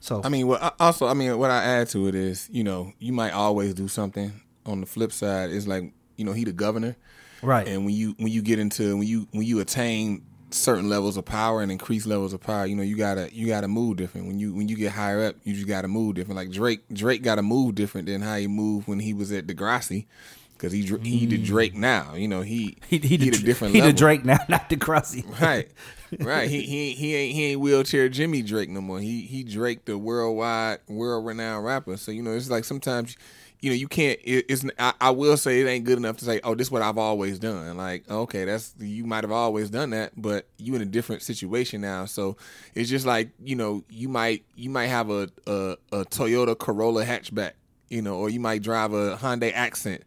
So 0.00 0.22
I 0.24 0.28
mean, 0.28 0.46
well, 0.46 0.58
I- 0.60 0.72
also, 0.84 1.06
I 1.06 1.14
mean, 1.14 1.36
what 1.38 1.50
I 1.50 1.62
add 1.62 1.88
to 1.90 2.06
it 2.08 2.14
is, 2.14 2.48
you 2.50 2.64
know, 2.64 2.92
you 2.98 3.12
might 3.12 3.32
always 3.32 3.74
do 3.74 3.88
something. 3.88 4.32
On 4.64 4.80
the 4.80 4.86
flip 4.86 5.12
side, 5.12 5.50
it's 5.50 5.66
like, 5.66 5.92
you 6.16 6.24
know, 6.24 6.32
he 6.32 6.42
the 6.44 6.52
governor, 6.52 6.96
Right. 7.42 7.68
And 7.68 7.84
when 7.84 7.94
you 7.94 8.14
when 8.18 8.32
you 8.32 8.42
get 8.42 8.58
into 8.58 8.96
when 8.96 9.06
you 9.06 9.28
when 9.30 9.44
you 9.46 9.60
attain 9.60 10.22
certain 10.50 10.88
levels 10.88 11.16
of 11.16 11.24
power 11.24 11.60
and 11.62 11.70
increased 11.70 12.06
levels 12.06 12.32
of 12.32 12.40
power, 12.40 12.66
you 12.66 12.74
know, 12.74 12.82
you 12.82 12.96
gotta 12.96 13.28
you 13.32 13.46
gotta 13.46 13.68
move 13.68 13.96
different. 13.98 14.26
When 14.26 14.38
you 14.38 14.54
when 14.54 14.68
you 14.68 14.76
get 14.76 14.92
higher 14.92 15.26
up, 15.26 15.36
you 15.44 15.54
just 15.54 15.68
gotta 15.68 15.86
move 15.86 16.14
different. 16.14 16.36
Like 16.36 16.50
Drake, 16.50 16.80
Drake 16.92 17.22
got 17.22 17.36
to 17.36 17.42
move 17.42 17.74
different 17.74 18.06
than 18.06 18.22
how 18.22 18.36
he 18.36 18.46
moved 18.48 18.88
when 18.88 18.98
he 19.00 19.12
was 19.12 19.30
at 19.32 19.46
Degrassi. 19.46 20.06
Because 20.56 20.72
he 20.72 20.82
he 21.02 21.26
the 21.26 21.38
Drake 21.38 21.74
mm. 21.74 21.78
now, 21.78 22.14
you 22.14 22.28
know 22.28 22.40
he 22.40 22.76
he, 22.88 22.98
he, 22.98 23.08
he 23.08 23.16
the, 23.16 23.30
the 23.30 23.38
different 23.38 23.74
he 23.74 23.80
level. 23.80 23.92
the 23.92 23.98
Drake 23.98 24.24
now, 24.24 24.38
not 24.48 24.68
the 24.70 24.76
Crossy. 24.76 25.24
Right, 25.40 25.70
right. 26.20 26.48
He 26.48 26.62
he 26.62 26.92
he 26.92 27.14
ain't 27.14 27.34
he 27.34 27.44
ain't 27.46 27.60
wheelchair 27.60 28.08
Jimmy 28.08 28.42
Drake 28.42 28.70
no 28.70 28.80
more. 28.80 28.98
He 28.98 29.22
he 29.22 29.44
Drake 29.44 29.84
the 29.84 29.98
worldwide 29.98 30.78
world 30.88 31.26
renowned 31.26 31.64
rapper. 31.64 31.96
So 31.96 32.10
you 32.10 32.22
know 32.22 32.32
it's 32.32 32.48
like 32.48 32.64
sometimes 32.64 33.16
you 33.60 33.70
know 33.70 33.76
you 33.76 33.86
can't. 33.86 34.18
It, 34.24 34.46
it's 34.48 34.64
I, 34.78 34.94
I 34.98 35.10
will 35.10 35.36
say 35.36 35.60
it 35.60 35.66
ain't 35.66 35.84
good 35.84 35.98
enough 35.98 36.16
to 36.18 36.24
say 36.24 36.40
oh 36.42 36.54
this 36.54 36.68
is 36.68 36.70
what 36.70 36.80
I've 36.80 36.98
always 36.98 37.38
done. 37.38 37.76
Like 37.76 38.08
okay 38.08 38.46
that's 38.46 38.74
you 38.78 39.04
might 39.04 39.24
have 39.24 39.32
always 39.32 39.68
done 39.68 39.90
that, 39.90 40.12
but 40.16 40.46
you 40.56 40.74
in 40.74 40.80
a 40.80 40.86
different 40.86 41.22
situation 41.22 41.82
now. 41.82 42.06
So 42.06 42.38
it's 42.74 42.88
just 42.88 43.04
like 43.04 43.28
you 43.44 43.56
know 43.56 43.84
you 43.90 44.08
might 44.08 44.44
you 44.54 44.70
might 44.70 44.86
have 44.86 45.10
a 45.10 45.28
a, 45.46 45.76
a 45.92 46.04
Toyota 46.06 46.58
Corolla 46.58 47.04
hatchback. 47.04 47.52
You 47.88 48.02
know, 48.02 48.16
or 48.16 48.28
you 48.28 48.40
might 48.40 48.62
drive 48.62 48.92
a 48.92 49.16
Hyundai 49.16 49.52
Accent 49.54 50.02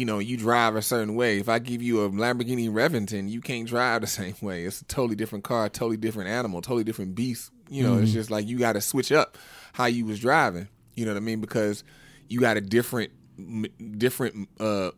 you 0.00 0.06
know, 0.06 0.18
you 0.18 0.36
drive 0.38 0.76
a 0.76 0.82
certain 0.82 1.14
way. 1.14 1.38
If 1.38 1.48
I 1.50 1.58
give 1.58 1.82
you 1.82 2.04
a 2.04 2.08
Lamborghini 2.10 2.70
Reventon, 2.70 3.28
you 3.28 3.40
can't 3.42 3.68
drive 3.68 4.00
the 4.00 4.06
same 4.20 4.34
way. 4.40 4.64
It's 4.64 4.80
a 4.80 4.84
totally 4.86 5.14
different 5.14 5.44
car, 5.44 5.68
totally 5.68 5.98
different 5.98 6.30
animal, 6.30 6.62
totally 6.62 6.84
different 6.84 7.14
beast. 7.14 7.50
You 7.68 7.82
know, 7.82 7.98
it's 7.98 8.10
Mhm. 8.10 8.14
just 8.14 8.30
like 8.30 8.48
you 8.48 8.58
got 8.58 8.72
to 8.72 8.80
switch 8.80 9.12
up 9.12 9.36
how 9.74 9.84
you 9.86 10.06
was 10.06 10.18
driving. 10.18 10.68
You 10.94 11.04
know 11.04 11.12
what 11.12 11.18
I 11.18 11.20
mean? 11.20 11.40
Because 11.40 11.84
you 12.28 12.40
got 12.40 12.56
a 12.56 12.60
different, 12.62 13.10
m- 13.38 13.66
different 13.98 14.48
uh, 14.58 14.90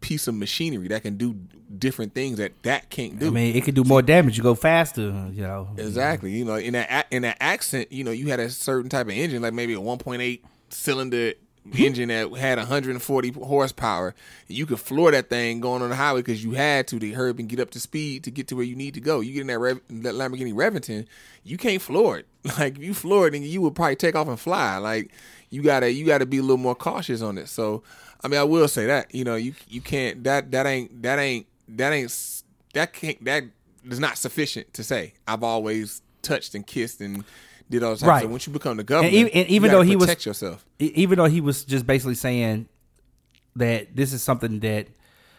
piece 0.00 0.26
of 0.28 0.34
machinery 0.34 0.88
that 0.88 1.02
can 1.02 1.16
do 1.16 1.36
different 1.78 2.14
things 2.14 2.38
that 2.38 2.52
that 2.64 2.90
can't 2.90 3.18
do. 3.20 3.28
I 3.28 3.30
mean, 3.30 3.54
it 3.56 3.64
can 3.64 3.74
do 3.74 3.84
more 3.84 4.02
damage. 4.02 4.36
You 4.36 4.42
go 4.42 4.54
faster, 4.54 5.28
you 5.32 5.42
know. 5.42 5.68
Exactly. 5.76 6.32
You 6.32 6.44
know, 6.44 6.56
in 6.56 6.72
that 6.72 7.06
in 7.10 7.22
that 7.22 7.36
accent, 7.40 7.92
you 7.92 8.02
know, 8.04 8.10
you 8.10 8.26
had 8.28 8.40
a 8.40 8.50
certain 8.50 8.90
type 8.90 9.06
of 9.06 9.12
engine, 9.12 9.42
like 9.42 9.54
maybe 9.54 9.74
a 9.74 9.78
1.8 9.80 10.40
cylinder 10.70 11.32
engine 11.78 12.08
that 12.08 12.32
had 12.36 12.58
140 12.58 13.30
horsepower. 13.32 14.14
You 14.48 14.66
could 14.66 14.80
floor 14.80 15.10
that 15.10 15.28
thing 15.28 15.60
going 15.60 15.82
on 15.82 15.90
the 15.90 15.96
highway 15.96 16.20
because 16.20 16.42
you 16.42 16.52
had 16.52 16.86
to 16.88 16.98
to 16.98 17.12
hurry 17.12 17.34
and 17.38 17.48
get 17.48 17.60
up 17.60 17.70
to 17.70 17.80
speed 17.80 18.24
to 18.24 18.30
get 18.30 18.48
to 18.48 18.56
where 18.56 18.64
you 18.64 18.76
need 18.76 18.94
to 18.94 19.00
go. 19.00 19.20
You 19.20 19.32
get 19.32 19.40
in 19.42 19.46
that, 19.48 19.80
that 20.02 20.14
Lamborghini 20.14 20.54
Reventon, 20.54 21.06
you 21.44 21.56
can't 21.56 21.82
floor 21.82 22.18
it. 22.18 22.26
Like 22.58 22.76
if 22.76 22.82
you 22.82 22.94
floor 22.94 23.28
it, 23.28 23.32
then 23.32 23.42
you 23.42 23.60
would 23.60 23.74
probably 23.74 23.96
take 23.96 24.14
off 24.14 24.26
and 24.26 24.40
fly. 24.40 24.78
Like 24.78 25.12
you 25.50 25.62
gotta 25.62 25.92
you 25.92 26.06
gotta 26.06 26.24
be 26.24 26.38
a 26.38 26.42
little 26.42 26.56
more 26.56 26.74
cautious 26.74 27.20
on 27.20 27.36
it. 27.36 27.48
So 27.48 27.82
I 28.24 28.28
mean, 28.28 28.40
I 28.40 28.44
will 28.44 28.66
say 28.66 28.86
that 28.86 29.14
you 29.14 29.24
know 29.24 29.36
you 29.36 29.54
you 29.68 29.80
can't 29.80 30.24
that 30.24 30.50
that 30.52 30.66
ain't 30.66 31.02
that 31.02 31.18
ain't 31.18 31.46
that 31.68 31.92
ain't 31.92 32.42
that 32.72 32.92
can't 32.92 33.22
that 33.24 33.44
is 33.88 34.00
not 34.00 34.16
sufficient 34.16 34.72
to 34.74 34.84
say 34.84 35.14
I've 35.28 35.42
always 35.42 36.02
touched 36.22 36.54
and 36.54 36.66
kissed 36.66 37.00
and 37.00 37.24
did 37.70 37.82
all 37.82 37.94
that. 37.94 38.06
Right. 38.06 38.22
So 38.22 38.28
once 38.28 38.46
you 38.46 38.52
become 38.52 38.76
the 38.76 38.84
governor, 38.84 39.08
and 39.08 39.16
even, 39.16 39.32
and 39.32 39.48
even 39.48 39.70
though 39.70 39.82
he 39.82 39.96
was 39.96 40.06
protect 40.06 40.26
yourself. 40.26 40.64
even 40.78 41.16
though 41.16 41.26
he 41.26 41.40
was 41.40 41.64
just 41.64 41.86
basically 41.86 42.16
saying 42.16 42.68
that 43.56 43.96
this 43.96 44.12
is 44.12 44.22
something 44.22 44.60
that 44.60 44.88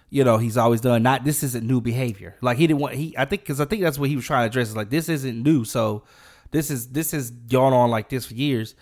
you 0.10 0.24
know 0.24 0.38
he's 0.38 0.58
always 0.58 0.82
done. 0.82 1.04
Not 1.04 1.24
this 1.24 1.44
isn't 1.44 1.66
new 1.66 1.82
behavior. 1.82 2.36
Like 2.42 2.58
he 2.58 2.68
didn't 2.68 2.80
want 2.80 2.96
he. 2.96 3.16
I 3.18 3.26
think 3.26 3.44
because 3.44 3.62
I 3.62 3.66
think 3.66 3.82
that's 3.82 4.00
what 4.00 4.10
he 4.10 4.16
was 4.16 4.26
trying 4.26 4.44
to 4.44 4.48
address. 4.48 4.70
Is 4.70 4.76
like 4.76 4.90
this 4.90 5.10
isn't 5.10 5.44
new. 5.44 5.66
So 5.66 6.04
this 6.52 6.72
is 6.72 6.90
this 6.90 7.12
has 7.12 7.32
gone 7.32 7.74
on 7.74 7.90
like 7.90 8.10
this 8.10 8.26
for 8.26 8.34
years. 8.34 8.76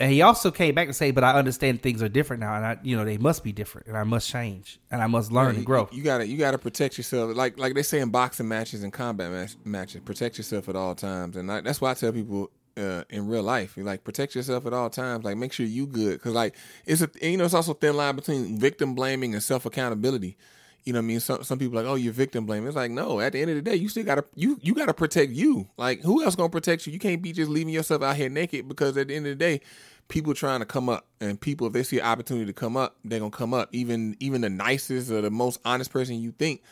And 0.00 0.10
he 0.10 0.22
also 0.22 0.50
came 0.50 0.74
back 0.74 0.88
and 0.88 0.96
say, 0.96 1.12
"But 1.12 1.22
I 1.22 1.34
understand 1.34 1.80
things 1.80 2.02
are 2.02 2.08
different 2.08 2.40
now, 2.40 2.56
and 2.56 2.66
I, 2.66 2.78
you 2.82 2.96
know, 2.96 3.04
they 3.04 3.18
must 3.18 3.44
be 3.44 3.52
different, 3.52 3.86
and 3.86 3.96
I 3.96 4.02
must 4.02 4.28
change, 4.28 4.80
and 4.90 5.00
I 5.00 5.06
must 5.06 5.30
learn 5.30 5.52
Yeah, 5.52 5.58
and 5.58 5.66
grow." 5.66 5.88
You, 5.92 5.98
you 5.98 6.02
gotta 6.02 6.26
you 6.26 6.38
gotta 6.38 6.58
protect 6.58 6.96
yourself. 6.96 7.36
Like 7.36 7.56
like 7.56 7.74
they 7.74 7.84
say 7.84 8.00
in 8.00 8.10
boxing 8.10 8.48
matches 8.48 8.82
and 8.82 8.92
combat 8.92 9.30
match, 9.30 9.54
matches, 9.64 10.00
protect 10.00 10.38
yourself 10.38 10.68
at 10.68 10.74
all 10.74 10.96
times. 10.96 11.36
And 11.36 11.52
I, 11.52 11.60
that's 11.60 11.80
why 11.80 11.92
I 11.92 11.94
tell 11.94 12.10
people 12.10 12.50
uh, 12.76 13.04
in 13.10 13.26
real 13.26 13.42
life, 13.42 13.74
like 13.76 14.04
protect 14.04 14.34
yourself 14.34 14.66
at 14.66 14.72
all 14.72 14.90
times. 14.90 15.24
Like 15.24 15.36
make 15.36 15.52
sure 15.52 15.66
you 15.66 15.86
good 15.86 16.14
because 16.14 16.32
like 16.32 16.56
it's 16.86 17.02
a 17.02 17.10
you 17.20 17.36
know 17.36 17.44
it's 17.44 17.54
also 17.54 17.72
a 17.72 17.74
thin 17.74 17.96
line 17.96 18.16
between 18.16 18.58
victim 18.58 18.94
blaming 18.94 19.34
and 19.34 19.42
self 19.42 19.66
accountability. 19.66 20.36
You 20.84 20.92
know 20.92 20.98
what 20.98 21.04
I 21.04 21.06
mean? 21.06 21.20
Some 21.20 21.44
some 21.44 21.58
people 21.58 21.76
like, 21.76 21.86
oh, 21.86 21.94
you're 21.94 22.12
victim 22.12 22.44
blaming. 22.44 22.66
It's 22.66 22.76
like, 22.76 22.90
no, 22.90 23.20
at 23.20 23.32
the 23.32 23.40
end 23.40 23.50
of 23.50 23.56
the 23.56 23.62
day, 23.62 23.76
you 23.76 23.88
still 23.88 24.04
gotta 24.04 24.24
you 24.34 24.58
you 24.62 24.74
gotta 24.74 24.94
protect 24.94 25.32
you. 25.32 25.68
Like 25.76 26.00
who 26.02 26.24
else 26.24 26.34
gonna 26.34 26.48
protect 26.48 26.86
you? 26.86 26.92
You 26.92 26.98
can't 26.98 27.22
be 27.22 27.32
just 27.32 27.50
leaving 27.50 27.72
yourself 27.72 28.02
out 28.02 28.16
here 28.16 28.28
naked 28.28 28.68
because 28.68 28.96
at 28.96 29.08
the 29.08 29.14
end 29.14 29.26
of 29.26 29.30
the 29.30 29.36
day, 29.36 29.60
people 30.08 30.34
trying 30.34 30.60
to 30.60 30.66
come 30.66 30.88
up 30.88 31.06
and 31.20 31.40
people 31.40 31.66
if 31.68 31.72
they 31.72 31.82
see 31.82 31.98
an 31.98 32.06
opportunity 32.06 32.46
to 32.46 32.52
come 32.52 32.76
up, 32.76 32.96
they're 33.04 33.20
gonna 33.20 33.30
come 33.30 33.54
up. 33.54 33.68
Even 33.72 34.16
even 34.18 34.40
the 34.40 34.50
nicest 34.50 35.10
or 35.10 35.20
the 35.20 35.30
most 35.30 35.60
honest 35.64 35.92
person 35.92 36.20
you 36.20 36.32
think, 36.32 36.62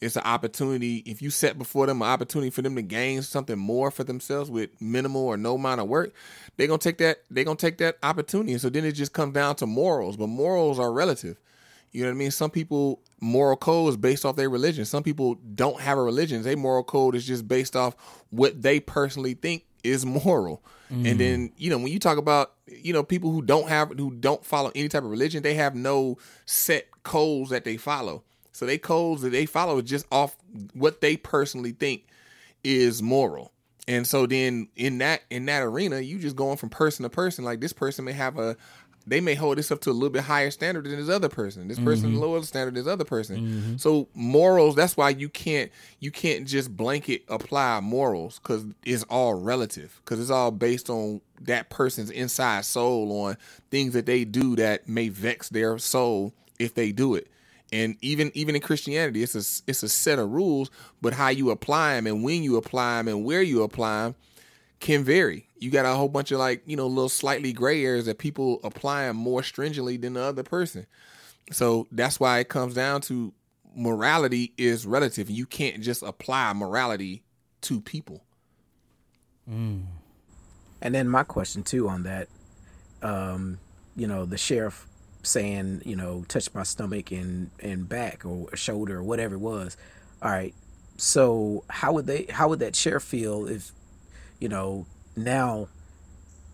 it's 0.00 0.16
an 0.16 0.22
opportunity. 0.24 0.98
If 1.06 1.20
you 1.20 1.30
set 1.30 1.58
before 1.58 1.86
them 1.86 2.00
an 2.02 2.08
opportunity 2.08 2.50
for 2.50 2.62
them 2.62 2.74
to 2.76 2.82
gain 2.82 3.22
something 3.22 3.58
more 3.58 3.90
for 3.90 4.02
themselves 4.04 4.50
with 4.50 4.70
minimal 4.80 5.22
or 5.26 5.36
no 5.36 5.56
amount 5.56 5.80
of 5.80 5.88
work, 5.88 6.12
they're 6.56 6.66
gonna 6.66 6.78
take 6.78 6.98
that. 6.98 7.18
They're 7.30 7.44
gonna 7.44 7.56
take 7.56 7.78
that 7.78 7.98
opportunity. 8.02 8.52
And 8.52 8.60
so 8.60 8.70
then 8.70 8.84
it 8.84 8.92
just 8.92 9.12
comes 9.12 9.34
down 9.34 9.56
to 9.56 9.66
morals. 9.66 10.16
But 10.16 10.28
morals 10.28 10.78
are 10.78 10.92
relative. 10.92 11.38
You 11.92 12.02
know 12.02 12.08
what 12.10 12.14
I 12.14 12.18
mean? 12.18 12.30
Some 12.30 12.50
people 12.50 13.00
moral 13.20 13.56
code 13.56 13.90
is 13.90 13.96
based 13.96 14.24
off 14.24 14.36
their 14.36 14.48
religion. 14.48 14.84
Some 14.84 15.02
people 15.02 15.34
don't 15.54 15.80
have 15.80 15.98
a 15.98 16.02
religion. 16.02 16.42
Their 16.42 16.56
moral 16.56 16.84
code 16.84 17.14
is 17.14 17.26
just 17.26 17.46
based 17.48 17.74
off 17.76 17.96
what 18.30 18.62
they 18.62 18.80
personally 18.80 19.34
think 19.34 19.64
is 19.82 20.06
moral. 20.24 20.62
Mhm. 20.90 21.10
And 21.10 21.20
then, 21.20 21.52
you 21.56 21.68
know, 21.70 21.78
when 21.78 21.88
you 21.88 21.98
talk 21.98 22.16
about, 22.18 22.52
you 22.66 22.92
know, 22.92 23.02
people 23.02 23.30
who 23.32 23.42
don't 23.42 23.68
have 23.68 23.90
who 23.98 24.12
don't 24.12 24.44
follow 24.44 24.70
any 24.74 24.88
type 24.88 25.04
of 25.04 25.10
religion, 25.10 25.42
they 25.42 25.54
have 25.54 25.74
no 25.74 26.16
set 26.46 26.86
codes 27.02 27.50
that 27.50 27.64
they 27.64 27.76
follow. 27.76 28.22
So 28.60 28.66
they 28.66 28.76
codes 28.76 29.22
that 29.22 29.30
they 29.30 29.46
follow 29.46 29.78
is 29.78 29.84
just 29.84 30.04
off 30.12 30.36
what 30.74 31.00
they 31.00 31.16
personally 31.16 31.72
think 31.72 32.04
is 32.62 33.00
moral. 33.00 33.52
And 33.88 34.06
so 34.06 34.26
then 34.26 34.68
in 34.76 34.98
that 34.98 35.22
in 35.30 35.46
that 35.46 35.62
arena, 35.62 36.00
you 36.00 36.18
just 36.18 36.36
going 36.36 36.58
from 36.58 36.68
person 36.68 37.04
to 37.04 37.08
person. 37.08 37.42
Like 37.42 37.60
this 37.60 37.72
person 37.72 38.04
may 38.04 38.12
have 38.12 38.38
a 38.38 38.58
they 39.06 39.22
may 39.22 39.34
hold 39.34 39.56
this 39.56 39.70
up 39.70 39.80
to 39.80 39.90
a 39.90 39.92
little 39.94 40.10
bit 40.10 40.24
higher 40.24 40.50
standard 40.50 40.84
than 40.84 40.96
this 40.96 41.08
other 41.08 41.30
person. 41.30 41.68
This 41.68 41.78
person 41.78 42.12
Mhm. 42.12 42.20
lower 42.20 42.42
standard 42.42 42.74
than 42.74 42.84
this 42.84 42.92
other 42.92 43.06
person. 43.06 43.38
Mhm. 43.38 43.80
So 43.80 44.08
morals, 44.12 44.76
that's 44.76 44.94
why 44.94 45.08
you 45.08 45.30
can't 45.30 45.72
you 46.00 46.10
can't 46.10 46.46
just 46.46 46.76
blanket 46.76 47.22
apply 47.28 47.80
morals 47.80 48.40
because 48.40 48.66
it's 48.84 49.04
all 49.04 49.32
relative. 49.32 50.02
Because 50.04 50.20
it's 50.20 50.28
all 50.30 50.50
based 50.50 50.90
on 50.90 51.22
that 51.40 51.70
person's 51.70 52.10
inside 52.10 52.66
soul 52.66 53.10
on 53.22 53.38
things 53.70 53.94
that 53.94 54.04
they 54.04 54.26
do 54.26 54.54
that 54.56 54.86
may 54.86 55.08
vex 55.08 55.48
their 55.48 55.78
soul 55.78 56.34
if 56.58 56.74
they 56.74 56.92
do 56.92 57.14
it. 57.14 57.26
And 57.72 57.96
even 58.00 58.32
even 58.34 58.56
in 58.56 58.60
Christianity, 58.60 59.22
it's 59.22 59.34
a 59.34 59.62
it's 59.68 59.82
a 59.82 59.88
set 59.88 60.18
of 60.18 60.30
rules, 60.30 60.70
but 61.00 61.12
how 61.12 61.28
you 61.28 61.50
apply 61.50 61.94
them 61.94 62.06
and 62.06 62.24
when 62.24 62.42
you 62.42 62.56
apply 62.56 62.98
them 62.98 63.08
and 63.08 63.24
where 63.24 63.42
you 63.42 63.62
apply 63.62 64.04
them 64.04 64.14
can 64.80 65.04
vary. 65.04 65.46
You 65.58 65.70
got 65.70 65.84
a 65.84 65.94
whole 65.94 66.08
bunch 66.08 66.32
of 66.32 66.38
like 66.38 66.62
you 66.66 66.76
know 66.76 66.86
little 66.86 67.08
slightly 67.08 67.52
gray 67.52 67.84
areas 67.84 68.06
that 68.06 68.18
people 68.18 68.60
apply 68.64 69.06
them 69.06 69.16
more 69.16 69.42
stringently 69.42 69.96
than 69.96 70.14
the 70.14 70.22
other 70.22 70.42
person. 70.42 70.86
So 71.52 71.86
that's 71.92 72.18
why 72.18 72.38
it 72.38 72.48
comes 72.48 72.74
down 72.74 73.02
to 73.02 73.32
morality 73.74 74.52
is 74.56 74.86
relative. 74.86 75.28
and 75.28 75.36
You 75.36 75.46
can't 75.46 75.80
just 75.80 76.02
apply 76.02 76.52
morality 76.54 77.22
to 77.62 77.80
people. 77.80 78.24
And 80.82 80.94
then 80.94 81.08
my 81.08 81.24
question 81.24 81.62
too 81.62 81.88
on 81.88 82.04
that, 82.04 82.28
um, 83.02 83.58
you 83.96 84.06
know, 84.06 84.24
the 84.24 84.38
sheriff 84.38 84.86
saying, 85.22 85.82
you 85.84 85.96
know, 85.96 86.24
touch 86.28 86.52
my 86.54 86.62
stomach 86.62 87.10
and 87.10 87.50
and 87.60 87.88
back 87.88 88.24
or 88.24 88.54
shoulder 88.56 88.98
or 88.98 89.02
whatever 89.02 89.34
it 89.34 89.40
was. 89.40 89.76
All 90.22 90.30
right. 90.30 90.54
So 90.96 91.64
how 91.68 91.92
would 91.92 92.06
they 92.06 92.26
how 92.30 92.48
would 92.48 92.60
that 92.60 92.74
chair 92.74 93.00
feel 93.00 93.46
if, 93.46 93.72
you 94.38 94.48
know, 94.48 94.86
now 95.16 95.68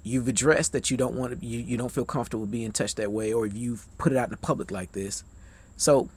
you've 0.03 0.29
addressed 0.29 0.73
that 0.73 0.91
you 0.91 0.97
don't 0.97 1.15
want 1.15 1.41
to 1.41 1.47
you, 1.47 1.59
you 1.59 1.77
don't 1.77 1.93
feel 1.93 2.05
comfortable 2.05 2.47
being 2.47 2.73
touched 2.73 2.97
that 2.97 3.13
way 3.13 3.33
or 3.33 3.47
if 3.47 3.55
you've 3.55 3.87
put 3.99 4.13
it 4.13 4.19
out 4.19 4.29
in 4.29 4.31
the 4.31 4.37
public 4.37 4.71
like 4.71 4.93
this. 4.93 5.25
So 5.77 6.09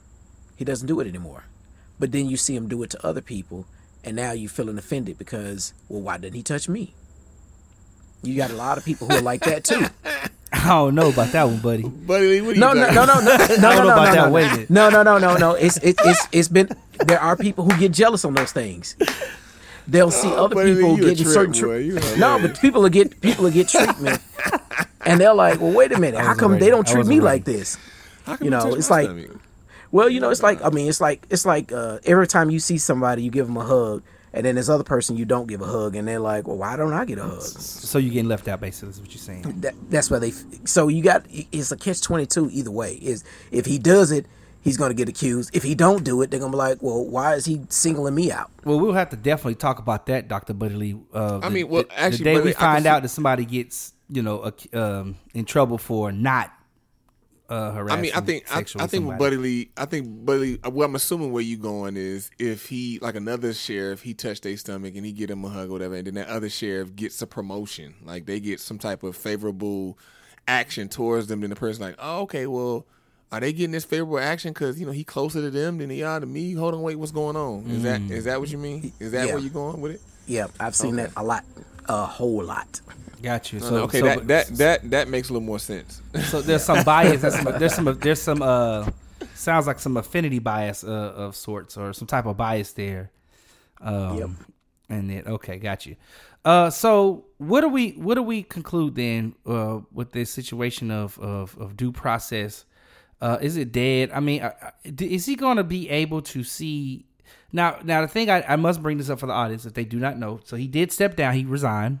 he 0.56 0.64
doesn't 0.64 0.86
do 0.86 1.00
it 1.00 1.06
anymore. 1.06 1.44
But 1.98 2.12
then 2.12 2.28
you 2.28 2.36
see 2.36 2.56
him 2.56 2.68
do 2.68 2.82
it 2.82 2.90
to 2.90 3.06
other 3.06 3.20
people 3.20 3.66
and 4.02 4.16
now 4.16 4.32
you're 4.32 4.48
feeling 4.48 4.78
offended 4.78 5.18
because 5.18 5.74
well 5.88 6.00
why 6.00 6.18
didn't 6.18 6.36
he 6.36 6.42
touch 6.42 6.68
me? 6.68 6.94
You 8.22 8.36
got 8.36 8.50
a 8.50 8.54
lot 8.54 8.76
of 8.76 8.84
people 8.84 9.08
who 9.08 9.16
are 9.16 9.22
like 9.22 9.42
that 9.42 9.64
too. 9.64 9.86
I 10.52 10.68
don't 10.68 10.94
know 10.94 11.08
about 11.10 11.28
that 11.32 11.44
one, 11.44 11.58
buddy. 11.58 11.82
Buddy, 11.84 12.40
what 12.40 12.50
are 12.50 12.54
you 12.54 12.60
No, 12.60 12.72
no, 12.72 12.86
talking 12.86 12.94
no, 12.94 13.04
no, 13.04 13.20
no, 13.20 13.36
no, 13.36 13.44
I 13.44 13.46
don't 13.46 13.60
no, 13.60 13.70
know 13.70 13.82
no, 13.84 13.92
about 13.92 14.04
no, 14.08 14.14
that. 14.14 14.26
no. 14.26 14.30
Wait 14.32 14.46
a 14.46 14.50
minute. 14.50 14.70
No, 14.70 14.88
no, 14.90 15.02
no, 15.02 15.18
no, 15.18 15.36
no. 15.36 15.54
It's 15.54 15.76
it, 15.78 15.96
it's 16.04 16.28
it's 16.32 16.48
been. 16.48 16.68
There 17.06 17.20
are 17.20 17.36
people 17.36 17.64
who 17.68 17.78
get 17.78 17.92
jealous 17.92 18.24
on 18.24 18.34
those 18.34 18.52
things. 18.52 18.96
They'll 19.86 20.10
see 20.10 20.28
Oh, 20.28 20.44
other 20.44 20.54
buddy, 20.54 20.74
people 20.74 20.96
you 20.96 21.04
a 21.06 21.08
getting 21.10 21.24
trip, 21.24 21.34
certain. 21.34 21.52
boy. 21.52 21.58
Tre- 21.58 21.82
You 21.84 21.94
no, 21.94 22.00
hilarious. 22.00 22.50
but 22.52 22.60
people 22.60 22.82
will 22.82 22.88
get 22.90 23.20
people 23.20 23.44
will 23.44 23.50
get 23.52 23.68
treatment, 23.68 24.20
and 25.06 25.20
they're 25.20 25.34
like, 25.34 25.60
"Well, 25.60 25.72
wait 25.72 25.92
a 25.92 25.98
minute. 25.98 26.18
How 26.18 26.26
wasn't 26.28 26.40
come 26.40 26.52
ready. 26.52 26.64
they 26.64 26.70
don't 26.70 26.88
I 26.88 26.92
treat 26.92 26.98
wasn't 26.98 27.08
me 27.08 27.20
ready. 27.20 27.24
like 27.38 27.44
this?" 27.44 27.76
How 28.26 28.36
come 28.36 28.38
You 28.40 28.44
you 28.46 28.50
know, 28.50 28.60
touch 28.70 28.78
it's 28.78 28.90
my 28.90 28.96
like- 28.96 29.06
stomach? 29.06 29.40
Well, 29.92 30.08
you 30.08 30.20
know, 30.20 30.30
it's 30.30 30.42
like 30.42 30.64
I 30.64 30.70
mean, 30.70 30.88
it's 30.88 31.00
like 31.00 31.26
it's 31.30 31.44
like 31.46 31.72
uh, 31.72 31.98
every 32.04 32.26
time 32.28 32.50
you 32.50 32.60
see 32.60 32.78
somebody, 32.78 33.22
you 33.22 33.30
give 33.30 33.46
them 33.48 33.56
a 33.56 33.64
hug, 33.64 34.02
and 34.32 34.46
then 34.46 34.54
this 34.54 34.68
other 34.68 34.84
person 34.84 35.16
you 35.16 35.24
don't 35.24 35.46
give 35.48 35.60
a 35.60 35.66
hug, 35.66 35.96
and 35.96 36.06
they're 36.06 36.20
like, 36.20 36.46
"Well, 36.46 36.56
why 36.56 36.76
don't 36.76 36.92
I 36.92 37.04
get 37.04 37.18
a 37.18 37.22
hug?" 37.24 37.42
So 37.42 37.98
you're 37.98 38.12
getting 38.12 38.28
left 38.28 38.46
out, 38.48 38.60
basically, 38.60 38.90
is 38.90 39.00
what 39.00 39.10
you're 39.10 39.18
saying. 39.18 39.42
that, 39.60 39.74
that's 39.90 40.10
why 40.10 40.18
they. 40.18 40.32
So 40.64 40.88
you 40.88 41.02
got 41.02 41.24
it's 41.30 41.72
a 41.72 41.76
catch 41.76 42.00
twenty 42.02 42.26
two 42.26 42.48
either 42.52 42.70
way. 42.70 42.94
Is 42.94 43.24
if 43.50 43.66
he 43.66 43.78
does 43.78 44.12
it, 44.12 44.26
he's 44.62 44.76
going 44.76 44.90
to 44.90 44.94
get 44.94 45.08
accused. 45.08 45.50
If 45.54 45.62
he 45.62 45.74
don't 45.74 46.04
do 46.04 46.20
it, 46.22 46.30
they're 46.30 46.40
going 46.40 46.52
to 46.52 46.56
be 46.56 46.58
like, 46.58 46.82
well, 46.82 47.04
why 47.04 47.34
is 47.34 47.44
he 47.44 47.62
singling 47.70 48.14
me 48.14 48.30
out? 48.30 48.50
Well, 48.64 48.78
we'll 48.78 48.92
have 48.92 49.10
to 49.10 49.16
definitely 49.16 49.54
talk 49.56 49.78
about 49.78 50.06
that, 50.06 50.28
Doctor 50.28 50.52
Buddy 50.54 50.74
Lee. 50.74 50.96
Uh, 51.12 51.38
I 51.38 51.48
the- 51.48 51.50
mean, 51.50 51.68
well, 51.68 51.82
the, 51.84 51.98
actually, 52.00 52.18
the 52.18 52.24
day 52.24 52.40
we 52.40 52.52
find 52.52 52.86
out 52.86 53.02
that 53.02 53.08
somebody 53.08 53.44
gets, 53.44 53.92
you 54.08 54.22
know, 54.22 54.46
ac- 54.46 54.70
um, 54.76 55.16
in 55.34 55.44
trouble 55.44 55.78
for 55.78 56.12
not 56.12 56.52
uh, 57.50 57.72
harassing. 57.72 57.98
I 57.98 58.00
mean, 58.02 58.12
I 58.14 58.20
think 58.20 58.44
I, 58.50 58.58
I 58.60 58.62
think 58.62 58.78
with 58.78 58.90
somebody. 58.92 59.18
Buddy 59.18 59.36
Lee, 59.36 59.70
I 59.76 59.84
think 59.84 60.24
Buddy 60.24 60.58
Well, 60.64 60.86
I'm 60.88 60.94
assuming 60.94 61.32
where 61.32 61.42
you 61.42 61.56
going 61.58 61.96
is 61.96 62.30
if 62.38 62.66
he 62.66 62.98
like 63.00 63.16
another 63.16 63.52
sheriff, 63.52 64.00
he 64.02 64.14
touched 64.14 64.44
their 64.44 64.56
stomach 64.56 64.94
and 64.96 65.04
he 65.04 65.12
get 65.12 65.30
him 65.30 65.44
a 65.44 65.48
hug 65.48 65.68
or 65.68 65.72
whatever, 65.72 65.96
and 65.96 66.06
then 66.06 66.14
that 66.14 66.28
other 66.28 66.48
sheriff 66.48 66.94
gets 66.96 67.20
a 67.20 67.26
promotion, 67.26 67.94
like 68.04 68.24
they 68.26 68.40
get 68.40 68.60
some 68.60 68.78
type 68.78 69.02
of 69.02 69.16
favorable 69.16 69.98
action 70.48 70.88
towards 70.88 71.26
them. 71.26 71.40
Then 71.42 71.50
the 71.50 71.56
person 71.56 71.82
like, 71.82 71.96
oh, 71.98 72.20
okay, 72.22 72.46
well, 72.46 72.86
are 73.32 73.40
they 73.40 73.52
getting 73.52 73.72
this 73.72 73.84
favorable 73.84 74.18
action 74.18 74.52
because 74.52 74.78
you 74.80 74.86
know 74.86 74.92
he 74.92 75.04
closer 75.04 75.40
to 75.40 75.50
them 75.50 75.78
than 75.78 75.90
he 75.90 76.02
are 76.02 76.20
to 76.20 76.26
me? 76.26 76.52
Hold 76.54 76.74
on, 76.74 76.82
wait, 76.82 76.96
what's 76.96 77.12
going 77.12 77.36
on? 77.36 77.66
Is 77.70 77.82
that 77.82 78.00
Mm. 78.02 78.10
is 78.10 78.24
that 78.24 78.40
what 78.40 78.50
you 78.50 78.58
mean? 78.58 78.92
Is 79.00 79.12
that 79.12 79.26
Yeah. 79.26 79.34
where 79.34 79.42
you 79.42 79.50
going 79.50 79.80
with 79.80 79.92
it? 79.92 80.02
Yeah, 80.26 80.46
I've 80.60 80.76
seen 80.76 80.94
Okay. 80.94 81.04
that 81.06 81.12
a 81.16 81.24
lot, 81.24 81.44
a 81.88 82.06
whole 82.06 82.44
lot. 82.44 82.80
Got 83.22 83.52
you. 83.52 83.60
No, 83.60 83.66
So 83.66 83.76
no, 83.76 83.82
okay, 83.84 84.00
so- 84.00 84.06
that, 84.06 84.26
that 84.28 84.46
that 84.56 84.90
that 84.90 85.08
makes 85.08 85.28
a 85.28 85.32
little 85.32 85.46
more 85.46 85.58
sense. 85.58 86.00
So 86.28 86.40
there's 86.40 86.64
some 86.64 86.82
bias. 86.84 87.20
There's 87.22 87.34
some. 87.34 87.58
There's 87.58 87.74
some. 87.74 87.98
There's 87.98 88.22
some. 88.22 88.42
Uh, 88.42 88.90
sounds 89.34 89.66
like 89.66 89.78
some 89.78 89.96
affinity 89.96 90.38
bias 90.38 90.84
uh, 90.84 90.88
of 90.88 91.36
sorts, 91.36 91.76
or 91.76 91.92
some 91.92 92.06
type 92.06 92.26
of 92.26 92.36
bias 92.36 92.72
there. 92.72 93.10
Um, 93.80 94.16
Yep. 94.18 94.30
And 94.88 95.08
then 95.08 95.22
okay, 95.26 95.58
got 95.58 95.86
you. 95.86 95.94
Uh, 96.44 96.68
so 96.70 97.26
what 97.38 97.60
do 97.60 97.68
we 97.68 97.90
what 97.92 98.14
do 98.14 98.22
we 98.22 98.42
conclude 98.42 98.94
then 98.96 99.34
uh, 99.46 99.80
with 99.92 100.10
this 100.12 100.30
situation 100.32 100.90
of 100.90 101.18
of, 101.18 101.56
of 101.58 101.76
due 101.76 101.92
process? 101.92 102.64
Uh, 103.20 103.36
is 103.40 103.56
it 103.58 103.70
dead? 103.70 104.10
I 104.12 104.20
mean, 104.20 104.42
uh, 104.42 104.52
is 104.84 105.26
he 105.26 105.36
going 105.36 105.58
to 105.58 105.64
be 105.64 105.88
able 105.90 106.22
to 106.22 106.42
see? 106.42 107.04
Now, 107.52 107.78
now 107.84 108.00
the 108.00 108.08
thing 108.08 108.30
I, 108.30 108.42
I 108.48 108.56
must 108.56 108.82
bring 108.82 108.96
this 108.98 109.10
up 109.10 109.20
for 109.20 109.26
the 109.26 109.32
audience 109.32 109.64
if 109.66 109.74
they 109.74 109.84
do 109.84 109.98
not 109.98 110.18
know. 110.18 110.40
So 110.44 110.56
he 110.56 110.66
did 110.66 110.90
step 110.90 111.14
down. 111.16 111.34
He 111.34 111.44
resigned 111.44 112.00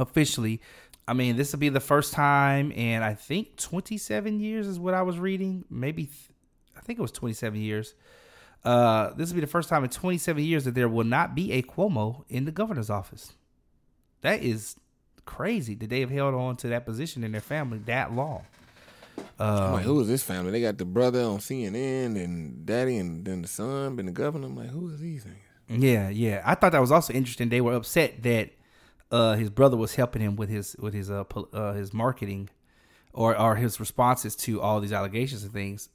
officially. 0.00 0.60
I 1.06 1.12
mean, 1.12 1.36
this 1.36 1.52
will 1.52 1.58
be 1.58 1.68
the 1.68 1.80
first 1.80 2.12
time 2.12 2.70
in 2.72 3.02
I 3.02 3.14
think 3.14 3.56
27 3.56 4.40
years 4.40 4.66
is 4.66 4.78
what 4.78 4.94
I 4.94 5.02
was 5.02 5.18
reading. 5.18 5.64
Maybe 5.68 6.04
th- 6.04 6.30
I 6.76 6.80
think 6.80 6.98
it 6.98 7.02
was 7.02 7.12
27 7.12 7.60
years. 7.60 7.94
Uh, 8.64 9.12
this 9.14 9.30
will 9.30 9.36
be 9.36 9.40
the 9.40 9.46
first 9.46 9.68
time 9.68 9.84
in 9.84 9.90
27 9.90 10.42
years 10.42 10.64
that 10.64 10.74
there 10.74 10.88
will 10.88 11.04
not 11.04 11.34
be 11.34 11.52
a 11.52 11.62
Cuomo 11.62 12.24
in 12.28 12.44
the 12.44 12.52
governor's 12.52 12.90
office. 12.90 13.32
That 14.20 14.42
is 14.42 14.76
crazy 15.24 15.74
that 15.76 15.88
they 15.88 16.00
have 16.00 16.10
held 16.10 16.34
on 16.34 16.56
to 16.56 16.68
that 16.68 16.84
position 16.84 17.24
in 17.24 17.32
their 17.32 17.40
family 17.40 17.78
that 17.86 18.12
long. 18.12 18.44
Um, 19.38 19.72
like, 19.72 19.84
who 19.84 20.00
is 20.00 20.08
this 20.08 20.22
family? 20.22 20.50
They 20.50 20.60
got 20.60 20.78
the 20.78 20.84
brother 20.84 21.22
on 21.22 21.38
CNN 21.38 22.22
and 22.22 22.66
daddy 22.66 22.98
and 22.98 23.24
then 23.24 23.42
the 23.42 23.48
son 23.48 23.96
been 23.96 24.06
the 24.06 24.12
governor. 24.12 24.46
I'm 24.46 24.56
like, 24.56 24.68
who 24.68 24.90
is 24.90 25.00
these 25.00 25.24
things? 25.24 25.82
Yeah, 25.82 26.08
yeah. 26.08 26.42
I 26.44 26.54
thought 26.54 26.72
that 26.72 26.80
was 26.80 26.92
also 26.92 27.12
interesting. 27.12 27.48
They 27.48 27.60
were 27.60 27.74
upset 27.74 28.22
that 28.22 28.50
uh, 29.10 29.34
his 29.34 29.50
brother 29.50 29.76
was 29.76 29.94
helping 29.94 30.22
him 30.22 30.36
with 30.36 30.48
his 30.48 30.76
with 30.78 30.94
his 30.94 31.10
uh, 31.10 31.24
uh 31.52 31.72
his 31.72 31.92
marketing 31.92 32.48
or 33.12 33.36
or 33.38 33.56
his 33.56 33.80
responses 33.80 34.36
to 34.36 34.60
all 34.60 34.80
these 34.80 34.92
allegations 34.92 35.42
and 35.42 35.52
things. 35.52 35.88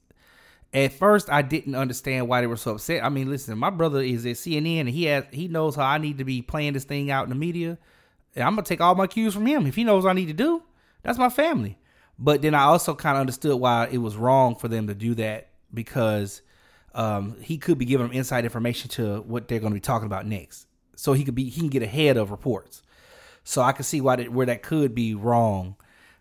At 0.73 0.91
first, 0.91 1.29
I 1.29 1.41
didn't 1.41 1.75
understand 1.75 2.27
why 2.27 2.41
they 2.41 2.47
were 2.47 2.57
so 2.57 2.75
upset. 2.75 3.03
I 3.03 3.09
mean, 3.09 3.29
listen, 3.29 3.57
my 3.57 3.69
brother 3.69 4.01
is 4.01 4.25
at 4.25 4.35
CNN 4.35 4.81
and 4.81 4.89
he 4.89 5.05
has 5.05 5.23
he 5.31 5.47
knows 5.47 5.75
how 5.75 5.85
I 5.85 5.97
need 5.97 6.17
to 6.17 6.25
be 6.25 6.41
playing 6.41 6.73
this 6.73 6.83
thing 6.83 7.09
out 7.11 7.23
in 7.23 7.29
the 7.29 7.35
media. 7.35 7.77
And 8.35 8.43
I'm 8.43 8.55
gonna 8.55 8.63
take 8.63 8.81
all 8.81 8.95
my 8.95 9.07
cues 9.07 9.33
from 9.33 9.45
him. 9.45 9.65
If 9.65 9.75
he 9.75 9.83
knows 9.83 10.03
what 10.03 10.09
I 10.09 10.13
need 10.13 10.27
to 10.27 10.33
do, 10.33 10.61
that's 11.03 11.17
my 11.17 11.29
family. 11.29 11.77
But 12.17 12.41
then 12.41 12.53
I 12.55 12.63
also 12.63 12.95
kind 12.95 13.17
of 13.17 13.21
understood 13.21 13.59
why 13.59 13.87
it 13.91 13.97
was 13.97 14.15
wrong 14.15 14.55
for 14.55 14.67
them 14.67 14.87
to 14.87 14.93
do 14.93 15.15
that 15.15 15.49
because 15.73 16.41
um, 16.93 17.35
he 17.41 17.57
could 17.57 17.77
be 17.77 17.85
giving 17.85 18.07
them 18.07 18.15
inside 18.15 18.45
information 18.45 18.89
to 18.91 19.21
what 19.21 19.47
they're 19.47 19.59
going 19.59 19.71
to 19.73 19.75
be 19.75 19.81
talking 19.81 20.05
about 20.05 20.25
next. 20.25 20.67
So 20.95 21.13
he 21.13 21.25
could 21.25 21.35
be 21.35 21.49
he 21.49 21.59
can 21.59 21.69
get 21.69 21.83
ahead 21.83 22.15
of 22.17 22.31
reports. 22.31 22.81
So 23.45 23.61
I 23.61 23.71
can 23.71 23.83
see 23.83 24.01
why 24.01 24.17
that, 24.17 24.31
where 24.31 24.47
that 24.47 24.63
could 24.63 24.93
be 24.93 25.15
wrong. 25.15 25.75